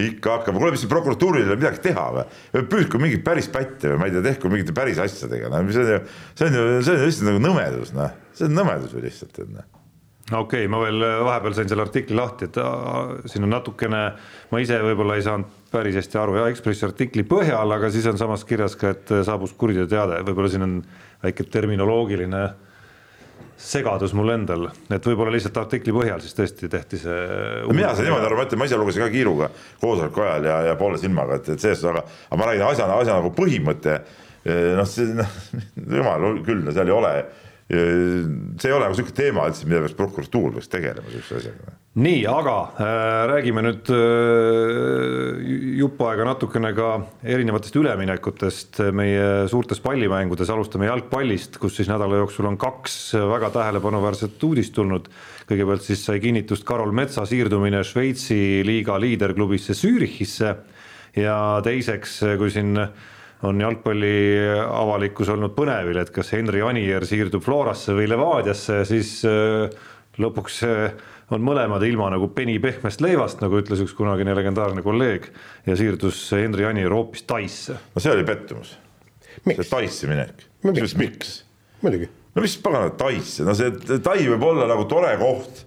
[0.00, 2.24] ikka hakkab, kuule, mis siin prokuratuuril ei ole midagi teha või?
[2.72, 5.92] püüdku mingeid päris pätte või ma ei tea, tehku mingite päris asjadega, noh, see on
[5.92, 6.02] ju,
[6.34, 9.54] see on ju, see on lihtsalt nagu nõmedus, noh, see on nõmedus ju lihtsalt, et
[9.54, 9.70] noh
[10.32, 14.02] okei okay,, ma veel vahepeal sain selle artikli lahti, et aa, siin on natukene,
[14.50, 18.18] ma ise võib-olla ei saanud päris hästi aru ja Ekspressi artikli põhjal, aga siis on
[18.18, 20.78] samas kirjas ka, et saabus kuriteoteade, võib-olla siin on
[21.22, 22.44] väike terminoloogiline
[23.60, 27.20] segadus mul endal, et võib-olla lihtsalt artikli põhjal siis tõesti tehti see.
[27.70, 29.48] mina sain niimoodi aru, ma ütlen, ma ise lugesin ka kiiruga
[29.82, 32.98] koosoleku ajal ja, ja poole silmaga, et, et selles suhtes, aga, aga ma räägin asjana,
[33.00, 33.98] asja nagu põhimõte.
[34.78, 35.38] noh, see noh,
[36.00, 37.14] jumal küll, seal ei ole,
[37.68, 42.24] see ei ole nagu sihuke teema üldse, mida peaks prokuratuur peaks tegelema sihukese asjaga nii,
[42.26, 42.96] aga äh,
[43.30, 45.38] räägime nüüd äh,
[45.78, 46.88] jupp aega natukene ka
[47.22, 54.42] erinevatest üleminekutest meie suurtes pallimängudes, alustame jalgpallist, kus siis nädala jooksul on kaks väga tähelepanuväärset
[54.44, 55.08] uudist tulnud.
[55.48, 60.54] kõigepealt siis sai kinnitust Karol Metsa siirdumine Šveitsi liiga liiderklubisse Zürichisse
[61.16, 62.74] ja teiseks, kui siin
[63.44, 64.14] on jalgpalli
[64.64, 69.68] avalikkus olnud põnevil, et kas Henri Anier siirdub Florasse või Levadiasse, siis äh,
[70.20, 70.94] lõpuks äh,
[71.34, 75.28] on mõlemad ilma nagu peni pehmest leivast, nagu ütles üks kunagine legendaarne kolleeg
[75.66, 77.78] ja siirdus Henri Anier hoopis Taisse.
[77.94, 78.74] no see oli pettumus.
[79.24, 79.70] see Miks?
[79.70, 80.44] Taisse minek.
[80.64, 80.96] Miks?
[81.00, 81.38] miks?
[81.82, 82.10] muidugi.
[82.34, 83.72] no mis pagana Taisse, no see
[84.04, 85.64] Tai võib olla nagu tore koht.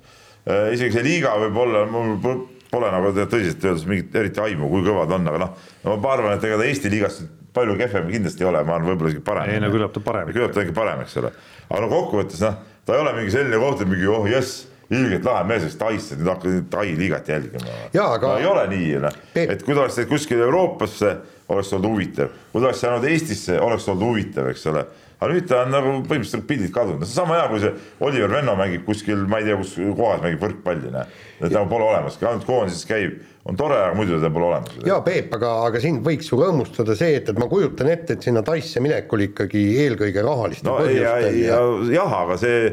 [0.47, 2.39] isegi see liiga võib olla, mul po-
[2.71, 6.38] pole nagu tõsiselt öeldes mingit eriti aimu, kui kõvad on, aga noh, no ma arvan,
[6.38, 9.52] et ega ta Eesti liigast palju kehvem kindlasti ei ole, ma arvan, võib-olla isegi parem.
[9.52, 10.32] ei no küllap ta parem.
[10.34, 11.32] küllap ta on ikka parem, eks ole.
[11.70, 15.26] aga no kokkuvõttes noh, ta ei ole mingi selline koht, et mingi oh jess, ilgelt
[15.28, 17.80] lahe mees, kes Taisse, nüüd hakkan Tai liigat jälgima.
[17.93, 21.18] Jaa, aga- no, ei ole nii noh, et kui ta oleks läinud kuskile Euroopasse,
[21.50, 24.86] oleks olnud huvitav, kui ta oleks jäänud Eestisse, oleks olnud huvitav, eks ole
[25.18, 27.72] aga nüüd ta on nagu põhimõtteliselt pildid kadunud, see sama hea, kui see
[28.06, 31.10] Oliver Venno mängib kuskil, ma ei tea, kus kohas mängib võrkpalli, noh.
[31.39, 33.18] et nagu pole olemas, ainult koondises käib,
[33.48, 34.78] on tore, aga muidu teda pole olemas.
[34.86, 38.30] jaa, Peep, aga, aga sind võiks ju rõõmustada see, et, et ma kujutan ette, et
[38.30, 41.60] sinna Taisse minek oli ikkagi eelkõige rahalistel no ja, põhjustel ja
[41.95, 42.64] jah, aga see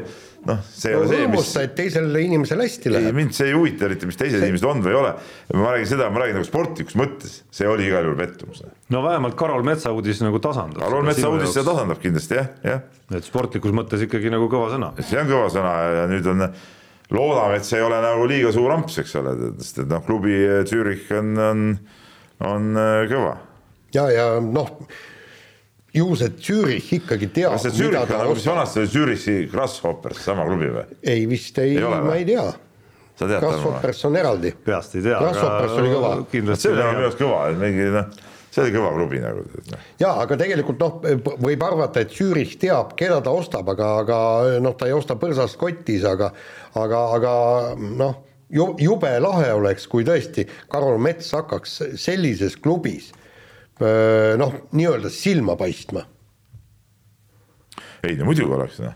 [0.45, 3.17] noh, see ei ole see, mis et teisel inimesel hästi ei, läheb.
[3.17, 5.13] mind see ei huvita eriti, mis teised inimesed on või ei ole.
[5.55, 8.61] ma räägin seda, ma räägin nagu sportlikus mõttes, see oli igal juhul pettumus.
[8.93, 10.83] no vähemalt Karol Metsa uudis nagu tasandas.
[10.83, 12.85] Karol Metsa uudis seda tasandab kindlasti jah, jah.
[13.15, 14.91] et sportlikus mõttes ikkagi nagu kõva sõna.
[15.01, 16.49] see on kõva sõna ja nüüd on,
[17.13, 20.37] loodame, et see ei ole nagu liiga suur amps, eks ole, sest et noh, klubi
[20.69, 21.65] Zürich on, on,
[22.45, 23.35] on äh, kõva.
[23.93, 24.71] ja, ja noh,
[25.95, 30.23] ju see Zürich ikkagi teab, kas see Zürich on nagu, mis vanasti oli Zürichi Grasshoppers,
[30.25, 30.85] sama klubi või?
[31.05, 32.47] ei vist ei, Ei ma ei tea.
[33.15, 34.49] Grasshoppers on eraldi.
[34.65, 35.19] peast ei tea.
[35.23, 36.09] Grasshoppers oli kõva.
[36.31, 38.09] kindlasti see oli minu arust kõva, et mingi noh,
[38.55, 39.43] see oli kõva klubi nagu.
[39.71, 39.87] noh.
[39.99, 40.95] jaa, aga tegelikult noh,
[41.43, 44.19] võib arvata, et Zürich teab, keda ta ostab, aga, aga
[44.63, 46.31] noh, ta ei osta põrsast kotis, aga
[46.79, 47.35] aga, aga
[47.75, 48.17] noh,
[48.55, 53.11] ju jube lahe oleks, kui tõesti Karol Mets hakkaks sellises klubis
[54.39, 56.05] noh, nii-öelda silma paistma.
[58.05, 58.93] ei no muidugi oleks noh.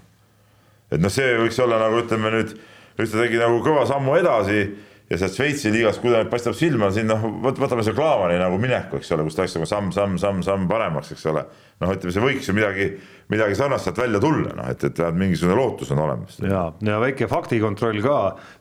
[0.91, 2.53] et noh, see võiks olla nagu ütleme nüüd,
[2.99, 4.61] nüüd ta tegi nagu kõva sammu edasi
[5.09, 8.59] ja sealt Šveitsi liigast, kui ta nüüd paistab silma siin noh, võtame see Klaavani nagu
[8.61, 11.41] mineku, eks ole, kus ta läks nagu samm, samm, samm, samm paremaks, eks ole.
[11.81, 12.85] noh, ütleme, see võiks ju midagi,
[13.33, 16.37] midagi sarnast sealt välja tulla, noh, et, et vähemalt mingisugune lootus on olemas.
[16.43, 18.17] ja, ja väike faktikontroll ka,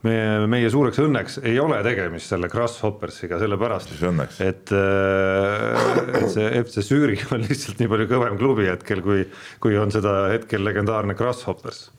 [0.09, 4.41] meie, meie suureks õnneks ei ole tegemist selle Grasshoppersiga, sellepärast Mis õnneks?
[4.47, 9.27] et, äh, et see FC Zürich on lihtsalt nii palju kõvem klubi hetkel, kui,
[9.61, 11.91] kui on seda hetkel legendaarne Grasshoppers.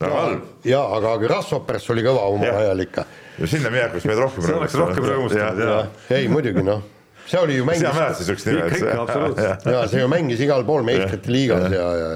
[0.00, 0.48] väga halb.
[0.64, 3.06] ja aga Grasshoppers oli kõva omal ajal ikka.
[3.38, 5.80] Ja sinna minekust meid rohkem See oleks rohkem rõõmustanud, jaa.
[6.14, 6.82] ei muidugi noh,
[7.26, 8.66] see oli ju sina mängis mäletad siukest nime?
[8.68, 9.66] Ikka, ikka, absoluutselt.
[9.74, 12.10] ja see ju mängis igal pool meistrite liigas ja, ja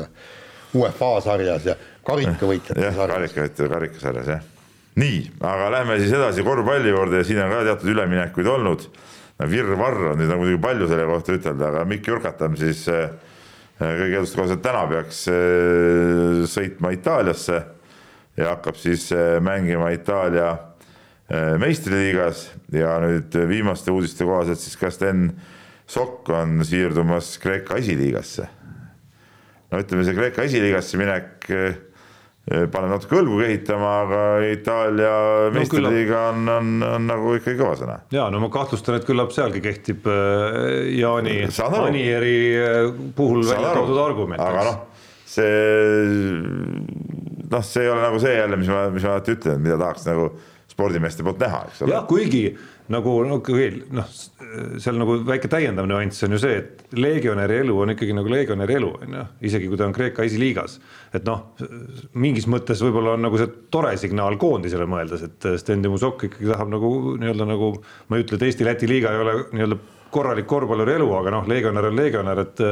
[0.78, 3.34] UEFA sarjas ja karikavõitjate jah, sarjas.
[3.34, 4.44] karika, karikasarjas jah.
[5.02, 8.86] nii, aga lähme siis edasi korvpalli juurde ja siin on ka teatud üleminekuid olnud.
[9.48, 13.10] virvarr on nüüd on muidugi palju selle kohta ütelda, aga Mikk Jurkatam siis äh,
[13.78, 17.60] kõige eluskohaselt täna peaks äh, sõitma Itaaliasse
[18.38, 20.58] ja hakkab siis äh, mängima Itaalia äh,
[21.60, 25.26] meistriliigas ja nüüd viimaste uudiste kohaselt siis ka Sten
[25.88, 28.46] Sokk on siirdumas Kreeka esiliigasse
[29.72, 31.76] no ütleme, see Kreeka esiliigasse minek eh,
[32.72, 35.14] paneb natuke õlgu kehitama, aga Itaalia
[35.52, 37.98] meistriliiga on, on, on nagu ikkagi kõva sõna.
[38.14, 41.40] ja no ma kahtlustan, et küllap sealgi kehtib äh, Jaani.
[41.68, 42.78] Anieri äh,
[43.16, 44.40] puhul välja toodud argument.
[44.40, 44.78] aga noh,
[45.28, 45.50] see
[47.48, 50.08] noh, see ei ole nagu see jälle, mis ma, mis ma alati ütlen, mida tahaks
[50.08, 50.30] nagu
[50.78, 52.42] spordimeeste poolt näha, eks ole jah, kuigi
[52.94, 54.06] nagu no veel noh,
[54.78, 58.76] seal nagu väike täiendav nüanss on ju see, et legionäri elu on ikkagi nagu legionäri
[58.78, 60.78] elu on ju, isegi kui ta on Kreeka esiliigas.
[61.18, 61.50] et noh,
[62.14, 66.70] mingis mõttes võib-olla on nagu see tore signaal koondisele mõeldes, et Sten Timosok ikkagi tahab
[66.70, 67.74] nagu nii-öelda nagu
[68.06, 69.82] ma ei ütle, et Eesti-Läti liiga ei ole nii-öelda
[70.14, 72.66] korralik korvpalluri elu, aga noh, legionär on legionär, et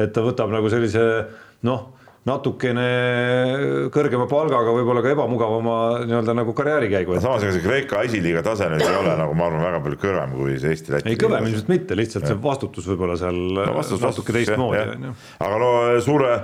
[0.00, 1.04] et ta võtab nagu sellise
[1.68, 2.86] noh natukene
[3.94, 8.84] kõrgema palgaga võib-olla ka ebamugavama nii-öelda nagu karjäärikäigu, samas ega see Kreeka esiliiga tase nüüd
[8.84, 11.08] ei ole nagu ma arvan, väga palju kõrgem kui see Eesti-Läti.
[11.08, 15.14] ei kõvem ilmselt mitte, lihtsalt see vastutus võib-olla seal no, vastus, natuke teistmoodi on ju.
[15.46, 15.70] Aga no
[16.04, 16.34] suure,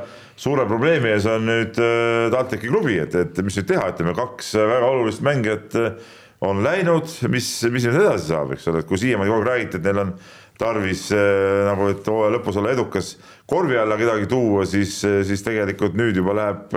[0.41, 4.55] suure probleemi ees on nüüd äh, TalTechi klubi, et, et mis nüüd teha, ütleme kaks
[4.57, 6.14] väga olulist mängijat äh,
[6.47, 9.81] on läinud, mis, mis nüüd edasi saab, eks ole, et kui siiamaani kogu aeg räägiti,
[9.81, 10.16] et neil on
[10.61, 13.14] tarvis äh, nagu, et hooaja lõpus olla edukas,
[13.48, 16.76] korvi alla kedagi tuua, siis, siis tegelikult nüüd juba läheb,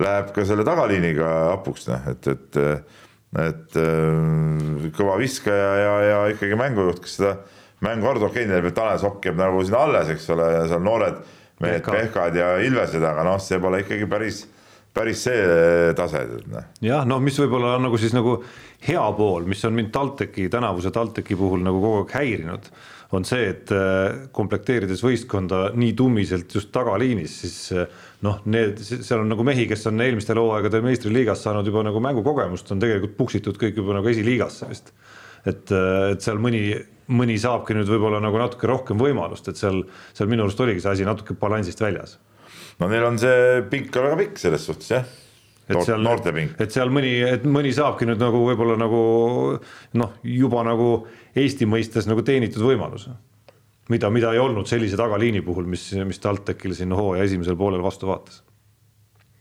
[0.00, 2.60] läheb ka selle tagaliiniga hapuks, noh, et, et
[3.38, 3.76] et
[4.96, 7.36] kõva viskaja ja, ja ikkagi mängujuht, kes seda
[7.84, 10.82] mängu arvab, okei, neil veel Tanel Sokk jääb nagu sinna alles, eks ole, ja seal
[10.84, 11.20] noored
[11.60, 11.92] mehed, Pehka.
[11.96, 14.42] Pehkad ja Ilvesed, aga noh, see pole ikkagi päris,
[14.96, 16.68] päris see tase, noh.
[16.84, 18.38] jah, no mis võib-olla on nagu siis nagu
[18.86, 22.70] hea pool, mis on mind TalTechi, tänavuse TalTechi puhul nagu kogu aeg häirinud,
[23.16, 29.24] on see, et äh, komplekteerides võistkonda nii tummiselt just tagaliinis, siis äh, noh, need, seal
[29.24, 33.58] on nagu mehi, kes on eelmistel hooaegadel meistriliigas saanud juba nagu mängukogemust, on tegelikult puksitud
[33.60, 34.94] kõik juba nagu esiliigasse vist.
[35.44, 36.64] et, et seal mõni,
[37.10, 39.82] mõni saabki nüüd võib-olla nagu natuke rohkem võimalust, et seal,
[40.14, 42.18] seal minu arust oligi see asi natuke balansist väljas
[42.80, 45.08] no neil on see pink on väga pikk selles suhtes jah.
[45.70, 46.06] Et seal,
[46.60, 49.00] et seal mõni, et mõni saabki nüüd nagu võib-olla nagu
[50.00, 50.92] noh, juba nagu
[51.38, 53.12] Eesti mõistes nagu teenitud võimaluse.
[53.90, 58.06] mida, mida ei olnud sellise tagaliini puhul, mis, mis TalTechil siin hooaja esimesel poolel vastu
[58.10, 58.42] vaatas.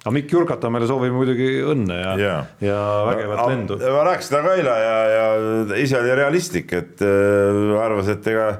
[0.03, 3.79] aga Mikk Jurkatamele soovime muidugi õnne ja Jaa., ja vägevat lendu.
[3.79, 8.53] ma rääkisin temaga eile ja, ja ise oli realistlik, et äh, arvas, et ega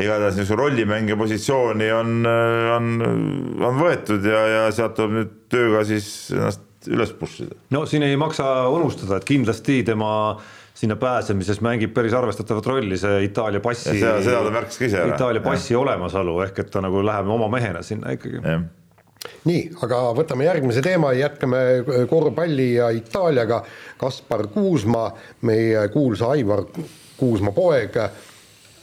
[0.00, 2.26] igatahes niisuguse rollimängija positsiooni on,
[2.76, 2.92] on,
[3.60, 7.54] on võetud ja, ja sealt tuleb nüüd tööga siis ennast üles push ida.
[7.70, 10.12] no siin ei maksa unustada, et kindlasti tema
[10.74, 13.90] sinna pääsemises mängib päris arvestatavat rolli see Itaalia passi.
[13.92, 15.14] Ja seda- seda ta märkis ka ise ära.
[15.14, 18.40] Itaalia passi olemasolu ehk et ta nagu läheb oma mehena sinna ikkagi.
[18.42, 18.62] jah,
[19.44, 21.58] nii, aga võtame järgmise teema, jätkame
[22.10, 23.62] korvpalli ja Itaaliaga.
[24.00, 25.12] Kaspar Kuusma,
[25.42, 26.64] meie kuulsa Aivar
[27.16, 27.94] Kuusma poeg,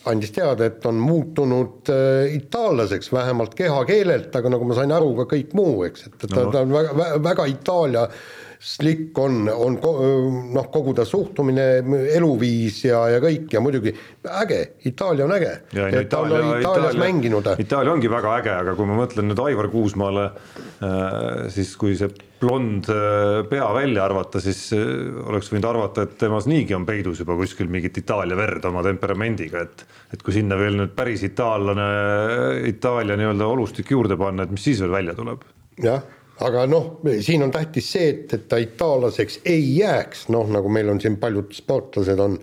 [0.10, 5.28] andis teada, et on muutunud äh, itaallaseks, vähemalt kehakeelelt, aga nagu ma sain aru, ka
[5.36, 7.47] kõik muu, eks, et ta, ta on väga, väga
[8.60, 9.78] itaaliaslik on, on
[10.53, 11.80] noh, kogu ta suhtumine,
[12.16, 13.93] eluviis ja, ja kõik ja muidugi
[14.41, 15.51] äge, Itaalia on äge.
[15.78, 17.47] no on Itaalias mänginud.
[17.60, 20.26] Itaalia ongi väga äge, aga kui ma mõtlen nüüd Aivar Kuusmaale,
[21.55, 24.84] siis kui see blond äh, pea välja arvata, siis äh,
[25.28, 29.64] oleks võinud arvata, et temas niigi on peidus juba kuskil mingit Itaalia verd oma temperamendiga,
[29.64, 31.89] et et kui sinna veel nüüd päris itaallane,
[32.72, 35.43] Itaalia nii-öelda olustik juurde panna, et mis siis veel välja tuleb?
[35.80, 36.03] jah,
[36.46, 40.90] aga noh, siin on tähtis see, et, et ta itaallaseks ei jääks, noh nagu meil
[40.94, 42.38] on siin paljud sportlased on,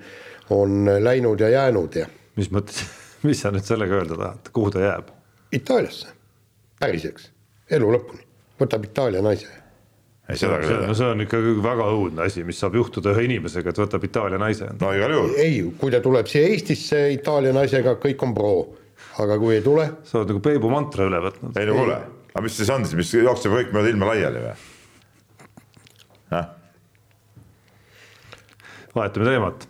[0.56, 2.84] on läinud ja jäänud ja mis mõttes,
[3.26, 5.12] mis sa nüüd sellega öelda tahad, kuhu ta jääb?
[5.56, 6.12] Itaaliasse.
[6.80, 7.30] Päriseks,
[7.72, 8.26] elu lõpuni,
[8.60, 9.48] võtab Itaalia naise.
[10.28, 13.72] ei seda see, no see on ikka väga õudne asi, mis saab juhtuda ühe inimesega,
[13.72, 14.68] et võtab Itaalia naise.
[14.80, 18.52] no igal juhul, ei, kui ta tuleb siia Eestisse Itaalia naisega, kõik on pro,
[19.24, 21.56] aga kui ei tule, sa oled nagu Peebu mantra üle võtnud.
[21.56, 22.00] ei no kuule,
[22.36, 24.56] aga mis siis on siis, mis jookseb kõik mööda ilma laiali või?
[28.96, 29.68] vahetame teemat.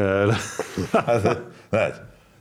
[1.74, 1.96] näed,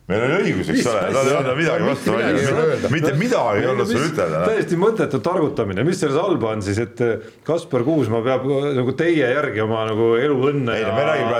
[0.09, 2.91] meil oli õigus, eks ole, nad ei olnud midagi vastu Mitte midagi ei ole öelda.
[2.93, 4.43] mitte midagi ei olnud sul ütelda.
[4.45, 8.95] täiesti mõttetu targutamine, mis selles halba on siis, et eh, Kaspar Kuusma peab eh, nagu
[9.01, 10.93] teie järgi oma nagu eluõnne ei ja,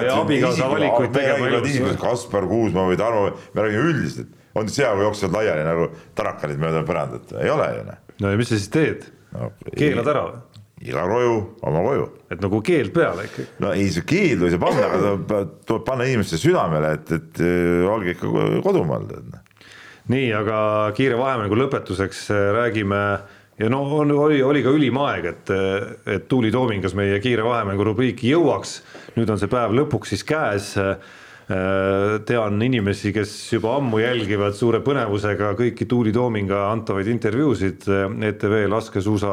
[0.10, 1.96] ja abikaasa valikuid tegema.
[2.02, 4.36] Kaspar Kuusma või Tarmo, me räägime üldiselt.
[4.60, 8.40] on see, kui jooksevad laiali nagu tarakanid mööda põrandat, ei ole ju noh no ja
[8.40, 9.52] mis sa siis teed no,.
[9.76, 10.46] keelad ära või?
[10.90, 11.34] iga koju
[11.68, 12.06] oma koju.
[12.32, 13.48] et nagu keeld peale ikkagi.
[13.64, 17.44] no ei, see keeldu ei saa panna, aga tuleb, tuleb panna inimeste südamele, et, et
[17.44, 19.66] äh, olge ikka kodumaal, noh.
[20.14, 20.62] nii, aga
[20.98, 23.04] kiire vahemängu lõpetuseks äh, räägime
[23.60, 25.54] ja no on, oli, oli ka ülim aeg, et,
[26.08, 28.80] et Tuuli Toomingas meie kiire vahemängu rubriiki jõuaks.
[29.18, 30.76] nüüd on see päev lõpuks siis käes.
[31.50, 37.88] Tean inimesi, kes juba ammu jälgivad suure põnevusega kõiki Tuuli Toominga antavaid intervjuusid
[38.30, 39.32] ETV laskesuusa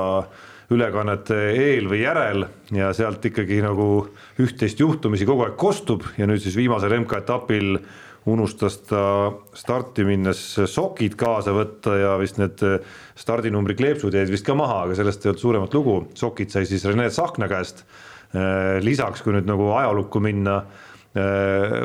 [0.73, 4.07] ülekannete eel või järel ja sealt ikkagi nagu
[4.43, 7.77] üht-teist juhtumisi kogu aeg kostub ja nüüd siis viimasel MK-etapil
[8.27, 9.03] unustas ta
[9.55, 12.65] starti minnes sokid kaasa võtta ja vist need
[13.19, 16.85] stardinumbri kleepsud jäid vist ka maha, aga sellest ei olnud suuremat lugu, sokid sai siis
[16.89, 17.85] Rene Tsahkna käest.
[18.83, 20.65] lisaks, kui nüüd nagu ajalukku minna,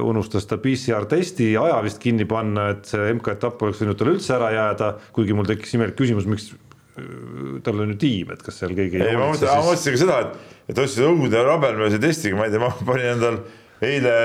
[0.04, 4.34] unustas ta PCR testi aja vist kinni panna, et see MK-etapp oleks võinud talle üldse
[4.36, 8.60] ära jääda, kuigi mul tekkis imelik küsimus, miks äh, tal on ju tiim, et kas
[8.64, 12.02] seal keegi ei, ma mõtlen, ma siis- mõtlesin ka seda, et, et ostsin õude rabelmeelse
[12.04, 13.40] testiga, ma ei tea, ma panin endal
[13.82, 14.18] eile,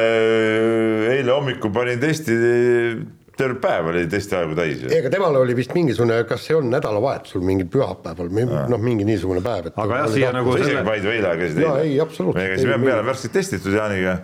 [1.16, 2.34] eile hommikul panin testi,
[3.36, 7.68] terve päev oli testiaegu täis ega temal oli vist mingisugune, kas see on nädalavahetusel mingil
[7.72, 11.34] pühapäeval või noh, mingi niisugune päev, et Aga jah, siia nagu sa isegi Maidu eile
[11.42, 12.40] käisid Jaa, ei, absoluutselt.
[12.42, 12.94] me käisime, Ei, me ei.
[12.94, 14.14] oleme värskelt testitud Jaaniga.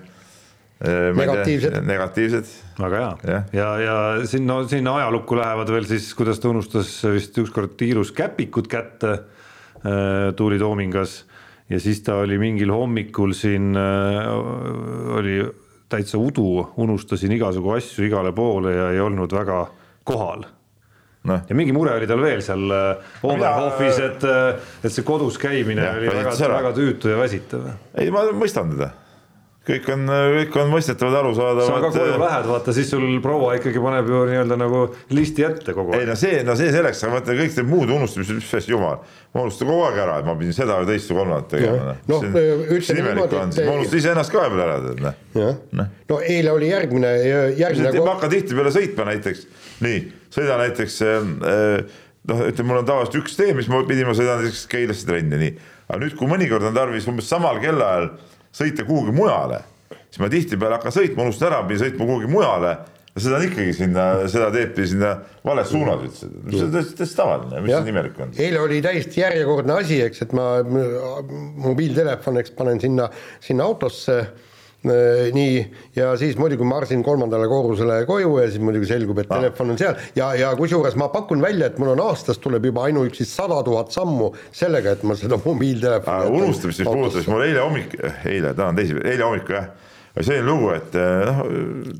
[0.82, 1.76] Negatiivsed.
[1.86, 2.48] negatiivsed,
[2.80, 3.44] väga hea Jah.
[3.54, 8.66] ja, ja sinna, sinna ajalukku lähevad veel siis, kuidas ta unustas vist ükskord tiirus käpikud
[8.70, 11.20] kätte äh, Tuuli Toomingas
[11.70, 14.26] ja siis ta oli mingil hommikul siin äh,
[15.18, 15.36] oli
[15.92, 19.60] täitsa udu, unustasin igasugu asju igale poole ja ei olnud väga
[20.08, 20.42] kohal
[21.30, 24.26] noh, ja mingi mure oli tal veel seal äh, Oberhofis, et,
[24.82, 27.70] et see kodus käimine Jah, oli väga väga tüütu ja väsitav.
[28.02, 28.90] ei ma mõistan teda.
[29.66, 32.16] Kõik on, kõik on mõistetavad, sa ka arusaadavad koju.
[32.18, 34.80] lähed, vaata siis sul proua ikkagi paneb ju nii-öelda nagu
[35.14, 36.10] listi ette kogu ei aeg.
[36.10, 38.98] no see, no see selleks, aga vaata kõik need muud unustamised, mis asja jumal,
[39.34, 41.96] ma unustan kogu aeg ära, et ma pidin seda või teist või kolmandat tegema.
[42.10, 45.20] Noh, ütleme niimoodi, et- ma unustasin iseennast ka vahepeal ära, tead noh.
[45.38, 47.12] jah, no eile oli järgmine,
[47.60, 49.46] järgmine ma hakkan tihtipeale sõitma näiteks,
[49.86, 50.02] nii,
[50.34, 51.86] sõidan näiteks äh,
[52.32, 55.38] noh, ütleme, mul on tavaliselt üks tee, mis ma pidin, ma sõidan näiteks Keilasse trenni,
[55.38, 55.54] nii.
[55.86, 58.10] aga nüüd, kui mõnikord on tarvis umbes samal kellaajal
[58.52, 59.62] sõita kuhugi mujale,
[60.08, 62.76] siis ma tihtipeale hakkan sõitma, unustan ära, pidin sõitma kuhugi mujale
[63.12, 65.10] ja seda on ikkagi sinna, seda pidi sinna
[65.44, 68.32] vales suunas üldse, see on täiesti tavaline, mis siin imelik on.
[68.40, 70.46] eile oli täiesti järjekordne asi, eks, et ma
[71.66, 73.10] mobiiltelefon, eks panen sinna,
[73.44, 74.16] sinna autosse
[74.82, 75.58] nii,
[75.94, 79.94] ja siis muidugi marsin kolmandale korrusele koju ja siis muidugi selgub, et telefon on seal.
[80.18, 83.94] Ja, ja kusjuures ma pakun välja, et mul on aastas tuleb juba ainuüksi sada tuhat
[83.94, 86.42] sammu sellega, et ma seda mobiiltelefoni jätan.
[86.42, 87.94] unustamist, mis puudutas, mul eile hommik,
[88.26, 89.68] eile, täna on teisipäev, eile hommikul jah,
[90.16, 91.42] oli selline lugu, et eh, noh,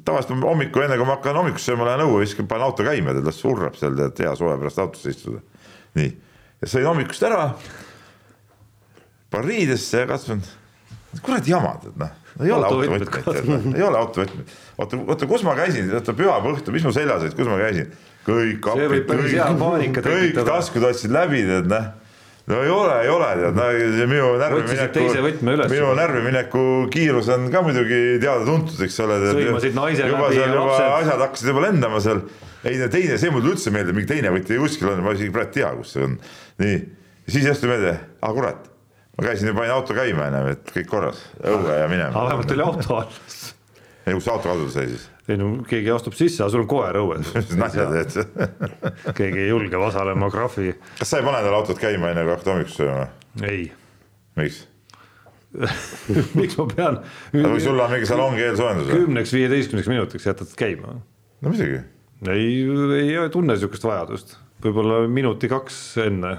[0.04, 3.28] tavaliselt hommikul, enne kui ma hakkan hommikust sööma, lähen õue, viskan, panen auto käima, tead
[3.28, 5.40] las surrab seal, tead hea suve pärast autosse istuda.
[6.00, 6.10] nii,
[6.62, 7.46] ja sõin hommikust ära,
[9.32, 10.42] panen riidesse ja katsun,
[11.22, 13.08] kuradi jama, tead noh, ei ole Autovõtmed
[13.50, 14.54] noh, ei ole autovõtmeid.
[14.78, 17.92] oota, oota, kus ma käisin, oota pühapäeva õhtul, mis mul seljas olid, kus ma käisin?
[18.22, 21.90] kõik apid, kõik, kõik taskud otsid läbi, tead noh
[22.46, 24.30] no ei ole, ei ole tead, no see minu
[25.54, 29.18] üles minu närvimineku kiirus on ka muidugi teada-tuntud, eks ole.
[29.28, 30.88] Sõimasid naise läbi ja lapsed.
[30.88, 32.24] asjad hakkasid juba lendama seal.
[32.66, 35.52] ei no teine, see mulle üldse meeldib, mingi teine võti kuskil on, ma isegi praegu
[35.52, 36.18] ei tea, kus see on.
[36.62, 36.76] nii,
[37.30, 38.66] siis järsku meelde, ah kurat,
[39.18, 42.12] ma käisin ja panin auto käima enam, et kõik korras, õue ja minema.
[42.12, 43.18] aga vähemalt oli auto all.
[44.06, 45.06] ei, kus auto kaduda sai siis?
[45.30, 47.30] ei no keegi astub sisse, aga sul on koer õues.
[47.62, 48.18] nalja teed.
[49.20, 52.52] keegi ei julge Vasalemma krahvi, kas sa ei pane endale autot käima enne kui hakkad
[52.54, 53.08] hommikust sööma?
[53.46, 53.64] ei.
[54.40, 54.66] miks?
[56.32, 56.94] miks ma pean
[57.34, 59.02] või sul on mingi salongi eelsoojendus või?
[59.02, 60.94] kümneks, viieteistkümneks minutiks jätad käima?
[60.96, 61.82] no muidugi
[62.30, 62.62] ei,
[63.02, 64.36] ei tunne sihukest vajadust,
[64.66, 66.32] võib-olla minuti-kaks enne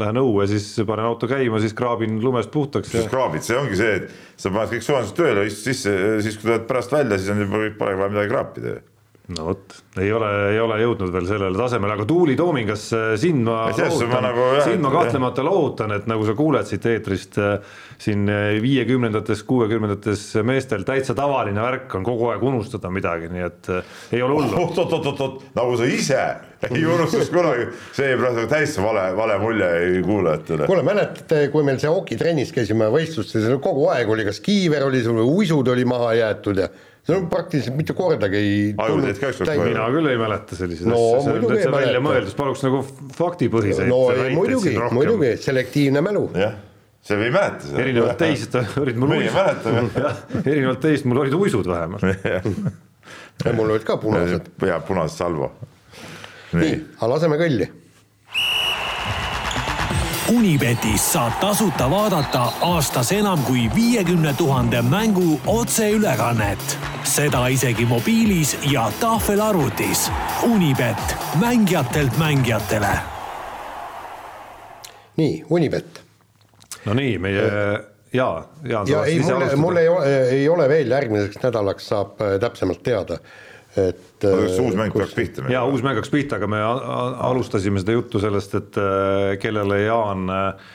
[0.00, 4.00] lähen õue, siis panen auto käima, siis kraabin lumest puhtaks siis kraabid, see ongi see,
[4.00, 7.44] et sa paned kõik soojendused tööle, istud sisse, siis kui tuled pärast välja, siis on
[7.44, 8.76] juba kõik pole vaja midagi kraapida.
[9.34, 13.42] No vot, ei ole, ei ole jõudnud veel sellele tasemele, aga Tuuli Toomingas äh, sind
[13.46, 17.40] ma lohutan nagu sind ma kahtlemata lohutan, et nagu sa kuuled siit eetrist,
[18.02, 23.72] siin äh, viiekümnendates, kuuekümnendates meestel täitsa tavaline värk on kogu aeg unustada midagi, nii et
[23.74, 24.62] äh, ei ole hullu.
[24.62, 26.22] oot-oot-oot-oot, nagu sa ise
[26.70, 27.68] ei unustaks kunagi,
[27.98, 30.70] see jääb praegu täitsa vale, vale mulje kuulajatele.
[30.70, 35.18] kuule, mäletate, kui meil see okitrennis käisime võistlustes, kogu aeg oli kas kiiver oli sul
[35.18, 36.70] või uisud oli maha jäetud ja
[37.06, 39.68] see on praktiliselt mitte kordagi ei Ajuteed ka ükskord kohe.
[39.70, 42.06] mina küll ei mäleta selliseid No asju, see on täitsa välja mäleta.
[42.08, 42.80] mõeldud, paluks nagu
[43.18, 44.00] faktipõhiseid no
[44.34, 46.24] muidugi muidugi, selektiivne mälu.
[46.40, 46.58] jah,
[47.06, 47.84] see ei mäleta seda.
[47.84, 50.04] erinevalt teist olid mul meie uisud,
[50.50, 52.06] erinevalt teist mul olid uisud vähemalt.
[53.60, 54.52] mul olid ka punased.
[54.66, 55.52] ja punased salvo.
[56.52, 57.70] nii nii, aga laseme kõlli.
[60.26, 66.95] Unibetis saab tasuta vaadata aastas enam kui viiekümne tuhande mängu otseülekannet.
[67.06, 70.08] Seda isegi mobiilis ja tahvelarvutis.
[70.52, 72.96] Unibet, mängijatelt mängijatele
[75.16, 76.02] nii, Unibet.
[76.84, 77.44] no nii, meie
[78.12, 82.36] jaa, Jaan, ja ei, mul, mul ei ole, ei ole veel järgmiseks nädalaks saab äh,
[82.40, 83.18] täpsemalt teada,
[83.76, 84.24] et.
[84.24, 86.62] äh, kas uus mäng peaks pihta jaa, uus mäng hakkas pihta, aga me
[87.30, 90.74] alustasime seda juttu sellest, et äh, kellele Jaan äh,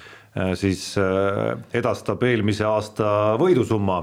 [0.59, 4.01] siis äh, edastab eelmise aasta võidusumma.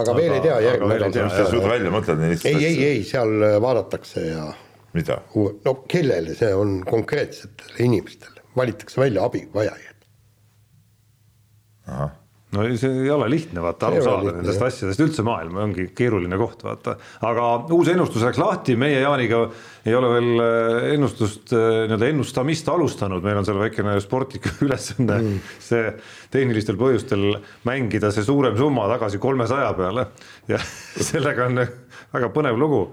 [0.00, 2.84] Aga veel ei tea, järgmine sa ei saab suuda välja mõtelda nii lihtsalt ei, ei,
[2.88, 4.46] ei, seal äh, vaadatakse ja
[4.96, 5.20] mida?
[5.66, 10.08] no kellele see on konkreetsetele inimestele, valitakse välja abivajajaid.
[12.52, 14.68] No see ei ole lihtne vaata aru saada nendest jah.
[14.68, 16.96] asjadest, üldse maailm ongi keeruline koht vaata.
[17.28, 19.44] aga uus ennustus läks lahti, meie Jaaniga
[19.88, 25.40] ei ole veel äh, ennustust, nii-öelda ennustamist alustanud, meil on seal väikene sportlik ülesanne mm.,
[25.64, 25.94] see
[26.32, 27.38] tehnilistel põhjustel
[27.68, 30.06] mängida see suurem summa tagasi kolmesaja peale
[30.50, 30.60] ja
[31.10, 31.64] sellega on
[32.12, 32.84] väga põnev lugu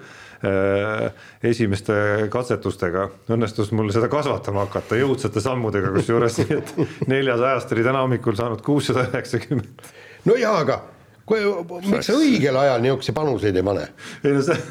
[1.44, 1.94] esimeste
[2.32, 6.72] katsetustega õnnestus mul seda kasvatama hakata jõudsate sammudega, kusjuures nii et
[7.12, 9.84] neljasajast oli täna hommikul saanud kuussada üheksakümmend.
[10.30, 10.80] no jaa, aga
[11.28, 11.42] kui,
[11.90, 13.90] miks sa õigel ajal niisuguseid panuseid ei pane?
[14.24, 14.64] ei no see,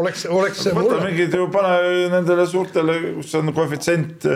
[0.00, 4.28] oleks, oleks võta mul, mingid ju, pane nendele suurtele, kus on koefitsient,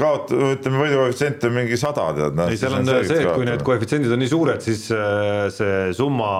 [0.00, 2.44] kaot-, ütleme võidukoefitsient on mingi sada, tead.
[2.46, 6.32] ei seal on see, et kui need koefitsiendid on nii suured, siis äh, see summa,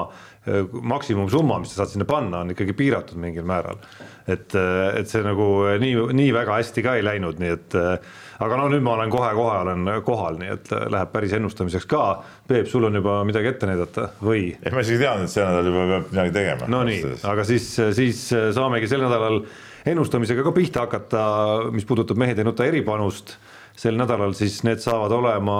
[0.82, 3.80] maksimumsumma, mis sa saad sinna panna, on ikkagi piiratud mingil määral.
[4.26, 5.44] et, et see nagu
[5.82, 9.12] nii, nii väga hästi ka ei läinud, nii et äh, aga no nüüd ma olen
[9.12, 12.02] kohe-kohe olen kohal, nii et läheb päris ennustamiseks ka.
[12.48, 14.50] Peep, sul on juba midagi ette näidata või?
[14.58, 16.70] ei, ma isegi tean, et see nädal juba peab midagi tegema.
[16.74, 18.22] no nii, aga siis, siis
[18.58, 19.42] saamegi sel nädalal
[19.86, 21.24] ennustamisega ka pihta hakata,
[21.74, 23.36] mis puudutab Mehed ei nuta eripanust.
[23.76, 25.58] sel nädalal siis need saavad olema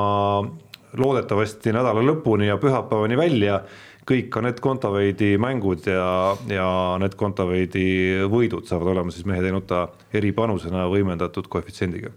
[0.97, 3.61] loodetavasti nädala lõpuni ja pühapäevani välja
[4.07, 7.87] kõik Anett Kontaveidi mängud ja, ja Anett Kontaveidi
[8.31, 12.13] võidud saavad olema siis Mehed ei nuta eripanusena võimendatud koefitsiendiga,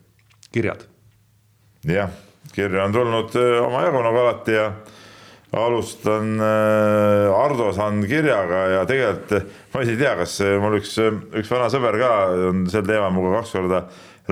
[0.54, 0.86] kirjad.
[1.90, 2.14] jah,
[2.54, 4.70] kirja on tulnud öö, omajagu nagu alati ja
[5.58, 10.78] alustan äh, Ardo saan kirjaga ja tegelikult äh, ma isegi ei tea, kas äh, mul
[10.78, 10.94] üks,
[11.42, 12.12] üks vana sõber ka
[12.52, 13.82] on sel teemal minuga kaks korda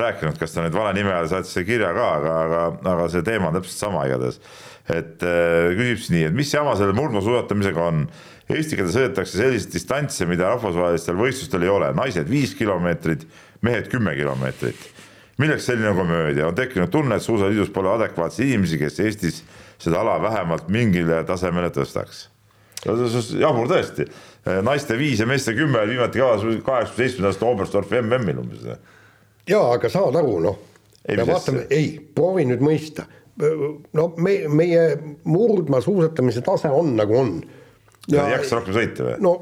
[0.01, 3.25] rääkinud, kas ta nüüd vale nime all saatis selle kirja ka, aga, aga, aga see
[3.27, 4.41] teema on täpselt sama igatahes.
[4.87, 8.07] et äh, küsib siis nii, et mis jama selle murdmaasuusatamisega on?
[8.47, 13.25] Eesti keelde sõidetakse selliseid distantse, mida rahvusvahelistel võistlustel ei ole, naised viis kilomeetrit,
[13.67, 14.85] mehed kümme kilomeetrit
[15.37, 19.43] milleks selline komöödia, on tekkinud tunne, et suusaliidus pole adekvaatseid inimesi, kes Eestis
[19.81, 22.27] seda ala vähemalt mingile tasemele tõstaks.
[23.39, 24.07] jabur tõesti,
[24.63, 28.65] naiste viis ja meeste kümme oli viimati kavas kaheksakümne seitsmenda aasta Oberstdorfi MM-il umbes.
[29.49, 30.63] jaa, aga saad aru, noh.
[31.07, 33.07] Ei, me mis vaatame, ei, proovi nüüd mõista.
[33.93, 34.87] no me, meie
[35.29, 37.35] murdmaasuusatamise tase on nagu on.
[38.09, 39.19] ei jaksa rohkem sõita või?
[39.21, 39.33] no,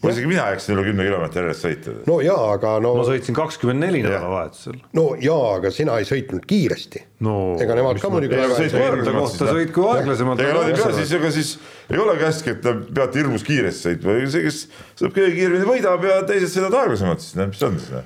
[0.00, 1.94] no isegi mina jaksin üle kümne kilomeetri järjest sõita.
[2.08, 4.80] no jaa, aga no, ma sõitsin kakskümmend neli nädalavahetusel.
[4.96, 10.42] no jaa, aga sina ei sõitnud kiiresti no ega nemad ka muidugi sõit sõitku aeglasemalt.
[10.42, 11.52] ega nad ei pea siis, ega siis
[11.92, 14.64] ei olegi hästi, et te peate hirmus kiiresti sõitma, see, kes
[14.96, 17.94] saab kõige kiiremini võidab ja teised sõidavad aeglasemalt siis, mis on siis?
[17.94, 18.02] no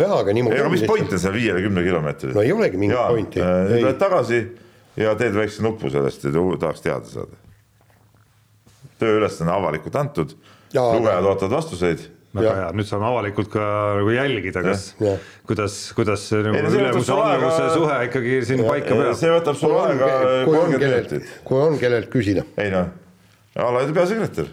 [0.00, 0.96] jaa, aga niimoodi ega mis lihtsalt.
[0.96, 2.34] point on seal viiele kümne kilomeetril?
[2.36, 3.82] no ei olegi mingit pointi äh, Ei.
[3.84, 4.40] lähed tagasi
[4.96, 7.38] ja teed väikse nupu sellest ja tahaks teada saada.
[9.02, 10.34] tööülesanne avalikult antud,
[10.72, 12.04] aga- lugejad ootavad vastuseid.
[12.32, 13.64] väga hea, nüüd saame avalikult ka
[13.98, 14.86] nagu jälgida, kas
[15.44, 19.12] kuidas, kuidas nagu Ei, ülemuse alluvuse suhe ikkagi siin paika peab.
[19.20, 22.88] see võtab sul aega kui on kolmkümmend minutit., kui on kellelt küsida, ei noh,
[23.52, 24.48] Alaide peasekretär,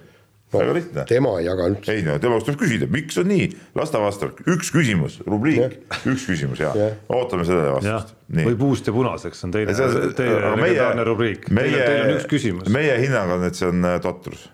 [0.54, 1.06] väga lihtne.
[1.10, 1.94] tema ei jaga üldse.
[1.94, 5.80] ei no tema käest tuleb küsida, miks on nii, las ta vastab, üks küsimus, rubriik,
[6.10, 6.72] üks küsimus ja
[7.14, 11.50] ootame sellele vastust., või puust ja punaseks on teine, See- teine legendaarne rubriik.
[11.50, 12.70] Teil, on üks küsimus.
[12.74, 14.48] meie hinnang on, et see on äh, totrus,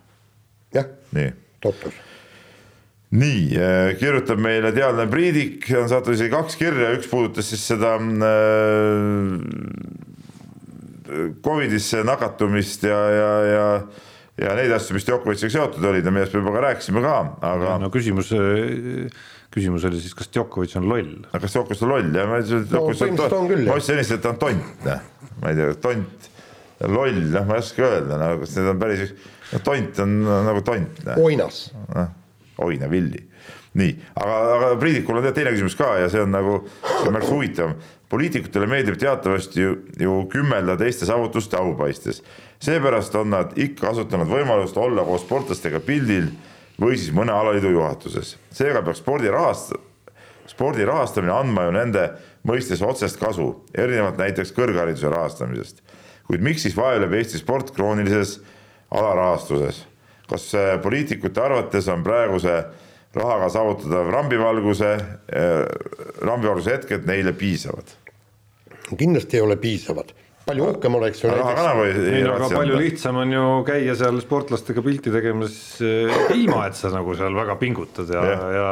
[0.76, 1.32] jah, nii.
[1.64, 2.02] Totrus.
[3.16, 3.44] nii,
[4.02, 8.04] kirjutab meile teadlane Priidik, on saatnud isegi kaks kirja, üks puudutas siis seda äh,
[11.46, 13.68] Covidisse nakatumist ja, ja, ja
[14.42, 17.16] ja neid asju, mis Djokovic'iga seotud olid ja millest me juba ka rääkisime ka,
[17.50, 18.32] aga no küsimus,
[19.54, 21.14] küsimus oli siis, kas Djokovic on loll?
[21.30, 23.70] aga kas Djokovic on loll ja ma ütlesin, et Djokovic on küll, jah.
[23.72, 26.28] ma ütlesin ennist, et ta on tont, noh, ma ei tea, tont,
[26.98, 29.16] loll, noh, ma ei oska öelda, no kas need on päris,
[29.70, 30.18] tont on
[30.50, 31.02] nagu tont.
[31.16, 31.62] oinas.
[32.66, 33.24] oina villi,
[33.76, 36.60] nii, aga, aga Priidikul on teine küsimus ka ja see on nagu,
[37.12, 37.76] märksa huvitavam.
[38.10, 42.24] poliitikutele meeldib teatavasti ju, ju kümmelda teiste saavutuste aupaistes.
[42.60, 46.30] seepärast on nad ikka kasutanud võimalust olla koos sportlastega pildil
[46.80, 48.38] või siis mõne alaliidu juhatuses.
[48.52, 49.76] seega peaks spordi rahast-,
[50.48, 52.10] spordi rahastamine andma ju nende
[52.48, 55.84] mõistes otsest kasu, erinevalt näiteks kõrghariduse rahastamisest.
[56.28, 58.40] kuid miks siis vaevleb Eesti sport kroonilises
[58.92, 59.86] alarahastuses?
[60.30, 60.52] kas
[60.82, 62.64] poliitikute arvates on praeguse
[63.16, 64.92] rahaga saavutatav rambivalguse,
[66.22, 67.96] rambivalguse hetked neile piisavad?
[68.98, 70.12] kindlasti ei ole piisavad
[70.46, 71.98] palju uhkem oleks ju näiteks.
[72.14, 76.78] ei no aga palju lihtsam on ju käia seal sportlastega pilti tegemas eh, ilma, et
[76.78, 78.68] sa nagu seal väga pingutad ja, ja, ja,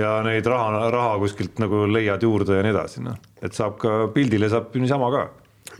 [0.00, 3.18] ja neid raha, raha kuskilt nagu leiad juurde ja nii edasi, noh.
[3.42, 5.26] et saab ka pildile saab niisama ka.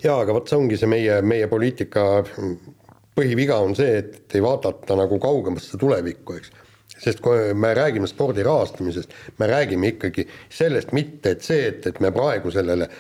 [0.04, 2.06] jaa, aga vot see ongi see meie, meie poliitika
[3.16, 6.52] põhiviga on see, et ei vaadata nagu kaugemasse tulevikku, eks
[7.00, 12.00] sest kui me räägime spordi rahastamisest, me räägime ikkagi sellest mitte, et see, et, et
[12.04, 12.90] me praegu sellele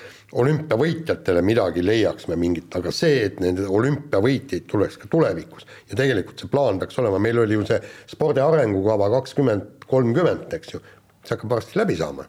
[0.40, 5.66] olümpiavõitjatele midagi leiaks me mingit, aga see, et nende olümpiavõitjaid tuleks ka tulevikus.
[5.90, 7.80] Ja tegelikult see plaan peaks olema, meil oli ju see
[8.10, 10.82] spordi arengukava kakskümmend kolmkümmend, eks ju,
[11.24, 12.28] see hakkab varsti läbi saama.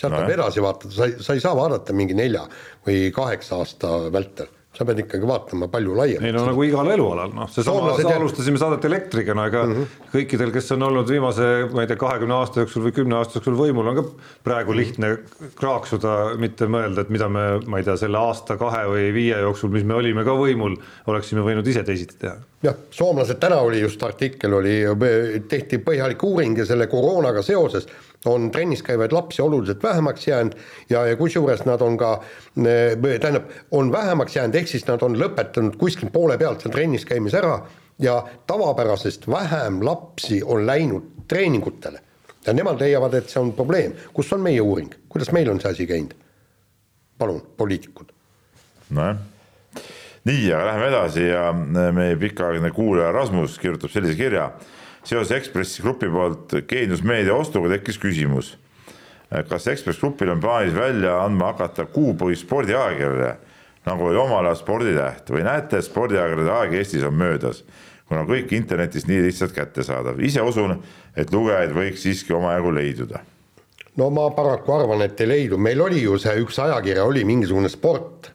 [0.00, 2.42] sealt no, edasi vaadata, sa ei, sa ei saa vaadata mingi nelja
[2.86, 6.24] või kaheksa aasta vältel sa pead ikkagi vaatama palju laiemalt.
[6.24, 10.06] ei no nagu igal elualal, noh, seesama, alustasime saadet elektriga, no ega mm -hmm.
[10.14, 13.58] kõikidel, kes on olnud viimase, ma ei tea, kahekümne aasta jooksul või kümne aasta jooksul
[13.58, 14.04] võimul, on ka
[14.44, 15.18] praegu lihtne
[15.60, 19.68] kraaksuda, mitte mõelda, et mida me, ma ei tea, selle aasta, kahe või viie jooksul,
[19.76, 22.36] mis me olime ka võimul, oleksime võinud ise teisiti teha.
[22.62, 24.80] jah, soomlased, täna oli just artikkel, oli,
[25.48, 27.88] tehti põhjalik uuring ja selle koroonaga seoses
[28.24, 30.52] on trennis käivaid lapsi oluliselt vähemaks jäänud
[30.90, 32.22] ja, ja kusjuures nad on ka,
[33.20, 37.40] tähendab, on vähemaks jäänud, ehk siis nad on lõpetanud kuskil poole pealt seal trennis käimise
[37.42, 37.58] ära
[37.98, 42.00] ja tavapärasest vähem lapsi on läinud treeningutele.
[42.46, 43.92] ja nemad leiavad, et see on probleem.
[44.12, 46.14] kus on meie uuring, kuidas meil on see asi käinud?
[47.18, 48.12] palun, poliitikud.
[48.90, 49.16] nojah,
[50.24, 51.52] nii, aga läheme edasi ja
[51.92, 54.50] meie pikaaegne kuulaja Rasmus kirjutab sellise kirja
[55.04, 58.54] seoses Ekspressi Grupi poolt Geenius Meedia ostuga tekkis küsimus,
[59.48, 63.36] kas Ekspress Grupil on plaanis välja andma hakata kuupõhist spordiajakirja,
[63.88, 65.30] nagu oli omal ajal Sporditäht.
[65.32, 67.62] Või näete, spordiajakirjade aeg Eestis on möödas,
[68.08, 70.76] kuna kõik internetis nii lihtsalt kättesaadav, ise usun,
[71.16, 73.24] et lugejaid võiks siiski omajagu leiduda.
[73.96, 77.68] No ma paraku arvan, et ei leidu, meil oli ju see üks ajakiri oli mingisugune
[77.72, 78.30] sport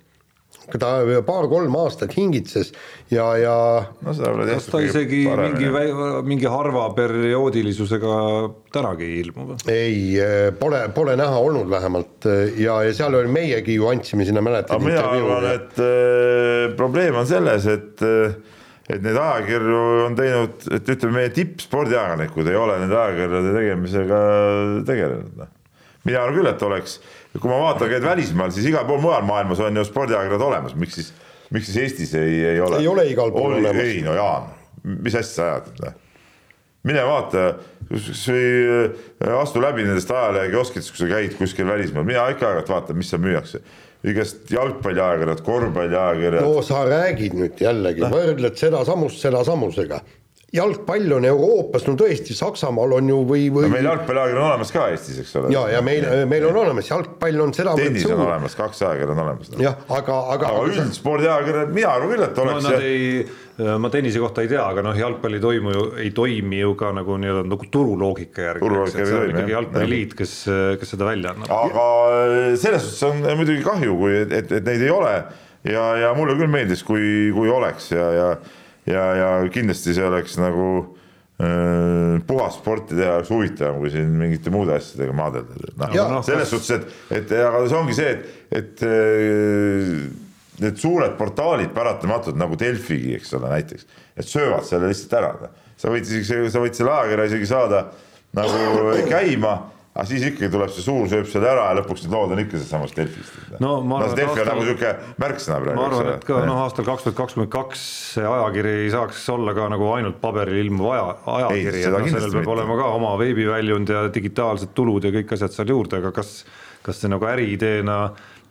[0.75, 2.73] ta paar-kolm aastat hingitses
[3.13, 3.55] ja, ja
[4.03, 4.15] no,
[4.49, 5.69] kas ta isegi mingi,
[6.27, 8.17] mingi harva perioodilisusega
[8.75, 9.61] tänagi ei ilmu või?
[9.71, 12.27] ei, eh, pole, pole näha olnud vähemalt
[12.59, 14.83] ja, ja seal oli meiegi ju andsime sinna, mäletad?
[14.83, 18.37] mina arvan, et äh, probleem on selles, et äh,
[18.87, 24.19] et neid ajakirju on teinud, et ütleme, meie tippspordiajakirjanikud ei ole nende ajakirjade tegemisega
[24.87, 25.49] tegelenud, noh.
[26.07, 26.99] mina arvan küll, et oleks
[27.35, 30.99] kui ma vaatan, käid välismaal, siis igal pool mujal maailmas on ju spordiajakirjad olemas, miks
[30.99, 31.13] siis,
[31.53, 32.81] miks siis Eestis ei, ei ole?
[32.81, 33.83] ei ole igal pool Oli, olemas.
[33.83, 34.51] ei no Jaan,
[34.83, 35.97] mis asja sa ajad, noh.
[36.87, 37.47] mine vaata,
[37.91, 43.11] äh, astu läbi nendest ajalehekioskitest, kui sa käid kuskil välismaal, mina ikka aeg-ajalt vaatan, mis
[43.13, 43.63] seal müüakse
[44.07, 46.45] igast jalgpalliajakirjad, korvpalliajakirjad.
[46.45, 50.01] no sa räägid nüüd jällegi, võrdled sedasamust sedasamusega
[50.57, 54.73] jalgpall on Euroopas, no tõesti, Saksamaal on ju või, või no meil jalgpalliajakiri on olemas
[54.73, 55.51] ka Eestis, eks ole.
[55.53, 59.23] ja, ja meil, meil on olemas, jalgpall on seda tennis on olemas, kaks ajakirja on
[59.25, 59.61] olemas no..
[59.63, 63.25] jah, aga, aga aga üldspordiajakirjad, mina arvan küll, et oleks no, nad ei,
[63.85, 66.93] ma tennise kohta ei tea, aga noh, jalgpall ei toimu ju, ei toimi ju ka
[66.97, 68.71] nagu nii-öelda nagu turuloogika järgi.
[68.93, 70.37] see on ikkagi jalgpalliliit, kes,
[70.81, 71.51] kes seda välja annab.
[71.57, 71.89] aga
[72.59, 75.17] selles suhtes on muidugi kahju, kui, et, et neid ei ole
[75.65, 78.29] ja, ja mulle küll meeldis, kui, kui oleks ja, ja
[78.87, 80.67] ja, ja kindlasti see oleks nagu
[81.41, 85.73] äh, puhas sporti teha oleks huvitavam kui siin mingite muude asjadega maadelda.
[85.83, 86.55] noh, no, selles kas...
[86.55, 90.01] suhtes, et, et aga see ongi see, et, et äh,
[90.63, 95.51] need suured portaalid paratamatult nagu Delfigi, eks ole, näiteks, et söövad selle lihtsalt ära.
[95.77, 97.87] sa võid isegi, sa võid selle ajakirja isegi saada
[98.37, 99.57] nagu käima
[99.97, 102.59] aga siis ikkagi tuleb see suur sööb selle ära ja lõpuks need lood on ikka
[102.59, 103.39] sealsamast Delfist.
[103.63, 104.91] no ma arvan no,, Delfi on nagu niisugune
[105.23, 105.79] märksõna praegu.
[105.79, 109.55] ma arvan, et ka noh, aastal kaks tuhat kakskümmend kaks see ajakiri ei saaks olla
[109.57, 112.53] ka nagu ainult paberil ilmuv aja, ajakiri, et noh, sellel peab mitte.
[112.53, 116.37] olema ka oma veebiväljund ja digitaalsed tulud ja kõik asjad seal juurde, aga kas,
[116.85, 118.01] kas see nagu äriideena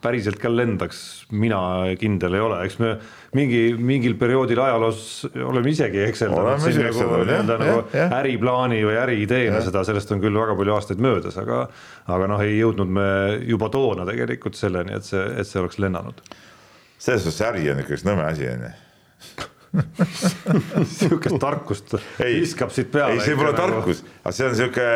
[0.06, 1.00] päriselt ka lendaks,
[1.34, 1.58] mina
[2.00, 2.92] kindel ei ole, eks me
[3.36, 5.02] mingi, mingil perioodil ajaloos
[5.44, 10.56] oleme isegi ekseldanud siin nagu nii-öelda nagu äriplaani või äriideena seda, sellest on küll väga
[10.58, 11.66] palju aastaid möödas, aga
[12.06, 13.10] aga noh, ei jõudnud me
[13.44, 16.22] juba toona tegelikult selleni, et see, et see oleks lennanud.
[17.02, 18.72] Selles suhtes äri on ikka üks nõme asi onju
[20.98, 23.16] sihukest tarkust ei, viskab siit peale.
[23.16, 23.58] ei, see pole nagu...
[23.60, 24.86] tarkus, aga see on sihuke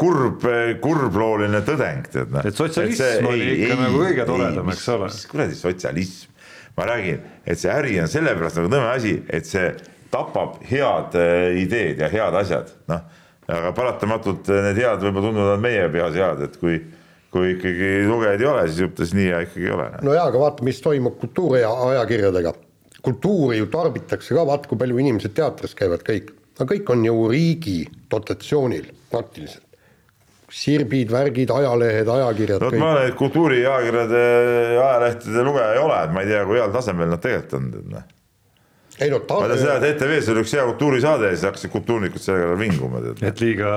[0.00, 0.46] kurb,
[0.84, 2.46] kurblooline tõdeng, tead noh.
[2.46, 5.10] et sotsialism see, oli ei, ikka ei, nagu kõige toredam, eks ole.
[5.10, 6.36] mis kuradi sotsialism,
[6.78, 9.72] ma räägin, et see äri on sellepärast nagu nõme asi, et see
[10.10, 13.04] tapab head äh, ideed ja head asjad, noh.
[13.50, 16.80] aga paratamatult need head võib-olla tunduvad meie peas head, et kui
[17.30, 19.86] kui ikkagi lugejaid ei ole, siis juhtus nii ja ikkagi ei ole.
[20.02, 22.54] no jaa, aga vaata, mis toimub kultuuriajakirjadega
[23.02, 26.32] kultuuri ju tarbitakse ka, vaata kui palju inimesed teatris käivad, kõik.
[26.60, 27.80] aga kõik on ju riigi
[28.12, 29.66] dotatsioonil praktiliselt.
[30.50, 32.62] sirbid, värgid, ajalehed, ajakirjad.
[32.62, 34.22] vot ma olen kultuuriajakirjade,
[34.82, 38.02] ajalehtede lugeja ei ole, et ma ei tea, kui heal tasemel nad tegelikult on,
[39.00, 39.38] ei no ta.
[39.40, 42.58] ma tean seda, et ETV-s oli üks hea kultuurisaade ja siis hakkasid kultuurnikud selle peale
[42.60, 43.02] vinguma.
[43.26, 43.70] et liiga,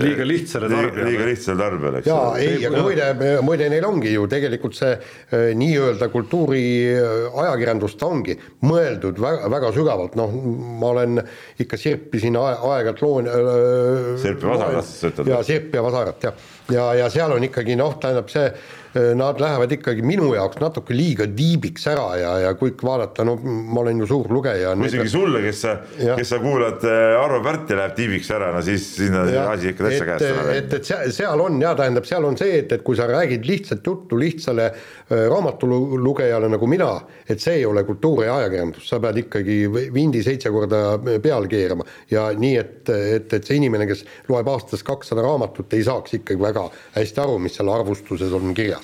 [0.00, 1.08] liiga lihtsale tarbijale.
[1.10, 2.10] liiga lihtsale tarbijale, eks.
[2.10, 3.08] jaa, ei, aga muide,
[3.46, 10.16] muide neil ongi ju tegelikult see äh, nii-öelda kultuuriajakirjandus, ta ongi mõeldud väga, väga sügavalt,
[10.20, 10.38] noh,
[10.80, 11.24] ma olen
[11.64, 14.14] ikka sirpisin aeg-ajalt loon äh,.
[14.22, 15.34] Sirp ja Vasarat, sa ütled?
[15.34, 16.48] jaa, Sirp ja Vasarat, jah.
[16.72, 20.94] ja, ja seal on ikkagi noh, tähendab see Äh, nad lähevad ikkagi minu jaoks natuke
[20.94, 24.74] liiga tiibiks ära ja, ja kui vaadata, no ma olen ju suur lugeja.
[24.86, 28.86] isegi sulle, kes sa, kes sa kuulad äh, Arvo Pärti läheb tiibiks ära, no siis,
[28.96, 30.44] siis on asi ikka täitsa käest ära.
[30.54, 33.86] et, et seal on ja tähendab, seal on see, et, et kui sa räägid lihtsat
[33.86, 36.92] juttu lihtsale äh, raamatulugejale nagu mina,
[37.26, 39.58] et see ei ole kultuur ja ajakirjandus, sa pead ikkagi
[39.94, 44.86] vindi seitse korda peale keerama ja nii, et, et, et see inimene, kes loeb aastas
[44.86, 48.83] kakssada raamatut, ei saaks ikkagi väga hästi aru, mis seal arvustuses on kirjas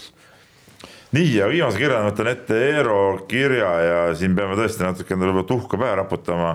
[1.13, 3.01] nii, ja viimase kirjana võtan ette Eero
[3.31, 6.55] kirja ja siin peame tõesti natuke endale võib-olla tuhka pähe raputama.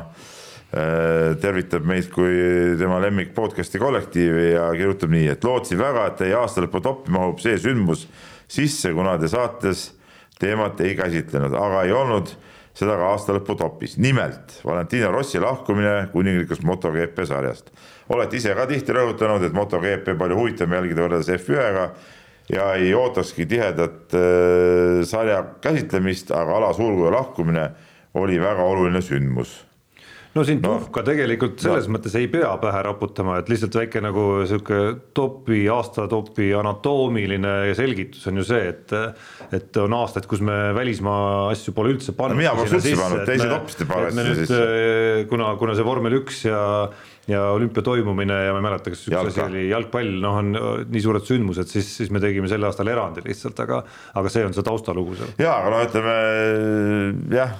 [0.75, 2.33] Äh, tervitab meid kui
[2.79, 7.39] tema lemmik podcast'i kollektiivi ja kirjutab nii, et lootsin väga, et teie aastalõpu toppi mahub
[7.39, 8.07] see sündmus
[8.51, 9.91] sisse, kuna te saates
[10.41, 12.33] teemat ei käsitlenud, aga ei olnud
[12.75, 13.95] seda ka aastalõpu topis.
[14.01, 17.71] nimelt Valentino Rossi lahkumine kuninglikust MotoGP sarjast.
[18.09, 21.89] olete ise ka tihti rõhutanud, et MotoGP palju huvitavam jälgida võrreldes F1-ga
[22.51, 27.69] ja ei ootakski tihedat äh, sarja käsitlemist, aga Ala Suurkuju lahkumine
[28.15, 29.61] oli väga oluline sündmus
[30.35, 31.95] no siin no, tuhka tegelikult selles no.
[31.95, 34.79] mõttes ei pea pähe raputama, et lihtsalt väike nagu sihuke
[35.15, 38.95] topi, aasta topi anatoomiline selgitus on ju see, et
[39.55, 42.43] et on aastaid, kus me välismaa asju pole üldse pannud no,.
[42.43, 44.55] mina poleks üldse pannud, teised hopsti pannud siis.
[44.55, 46.59] Äh, kuna, kuna see vormel üks ja
[47.27, 50.51] ja olümpia toimumine ja ma ei mäleta, kas üks asi oli jalgpall, noh, on
[50.91, 53.81] nii suured sündmused, siis, siis me tegime sel aastal erandi lihtsalt, aga
[54.21, 55.31] aga see on see taustalugu seal.
[55.41, 56.19] jaa, aga no ütleme
[57.33, 57.55] jah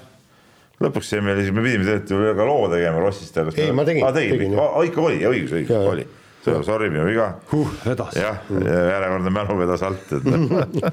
[0.84, 3.38] lõpuks jäime, me pidime tegelikult ka loo tegema Rossist.
[3.56, 4.06] ei, ma tegin.
[4.06, 6.08] aa, tegid, ikka oli, õigus, õigus, oli.
[6.46, 7.72] Sorry, minu viga huh,.
[8.14, 10.28] jah, järjekordne mälu vedas alt, et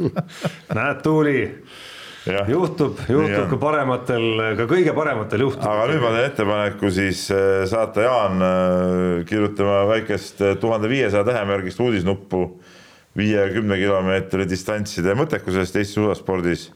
[0.78, 1.42] näed, Tuuli
[2.26, 4.26] juhtub, juhtub ka parematel,
[4.58, 5.66] ka kõige parematel juhtub.
[5.66, 11.24] aga nüüd ma teen ettepaneku siis äh, saata Jaan äh, kirjutama väikest äh, tuhande viiesaja
[11.26, 12.44] tähemärgist uudisnuppu
[13.18, 16.70] viie-kümne kilomeetri distantside mõttekusest Eesti suusaspordis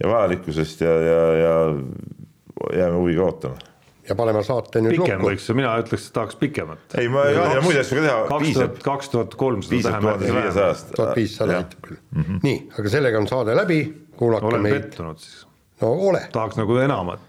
[0.00, 1.56] ja vajalikkusest ja, ja, ja
[2.76, 3.70] jääme huviga ootama
[4.10, 5.30] ja paneme saate nüüd pikem lukku.
[5.30, 6.98] võiks, mina ütleks, et tahaks pikemat.
[6.98, 8.20] ei, ma ei ole muid asju ka teha.
[8.30, 10.30] kaks tuhat, kaks tuhat kolmsada tähemärki.
[10.96, 12.00] tuhat viissada aitab küll.
[12.16, 12.40] -hmm.
[12.46, 13.80] nii, aga sellega on saade läbi,
[14.20, 14.76] kuulake olen meid.
[14.76, 15.42] olen pettunud siis.
[15.80, 16.22] no ole.
[16.32, 17.26] tahaks nagu enamat,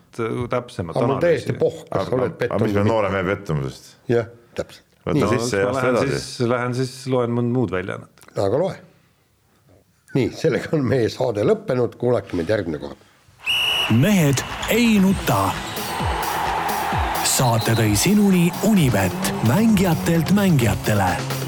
[0.52, 2.60] täpsemat aga mul täiesti pohh, kas sa oled pettunud.
[2.60, 3.92] aga mis me noore mehe pettumusest?
[4.12, 4.88] jah, täpselt.
[5.08, 5.34] võta nii.
[5.38, 6.48] sisse ja astu edasi.
[6.52, 8.26] Lähen siis loen mõnd muud väljaannet.
[8.36, 8.78] aga loe.
[10.18, 13.10] nii, sellega on meie saade lõppenud, kuulake meid järgmine kord.
[14.04, 15.46] mehed ei nuta
[17.32, 21.41] saate tõi sinuni Unibet, mängijatelt mängijatele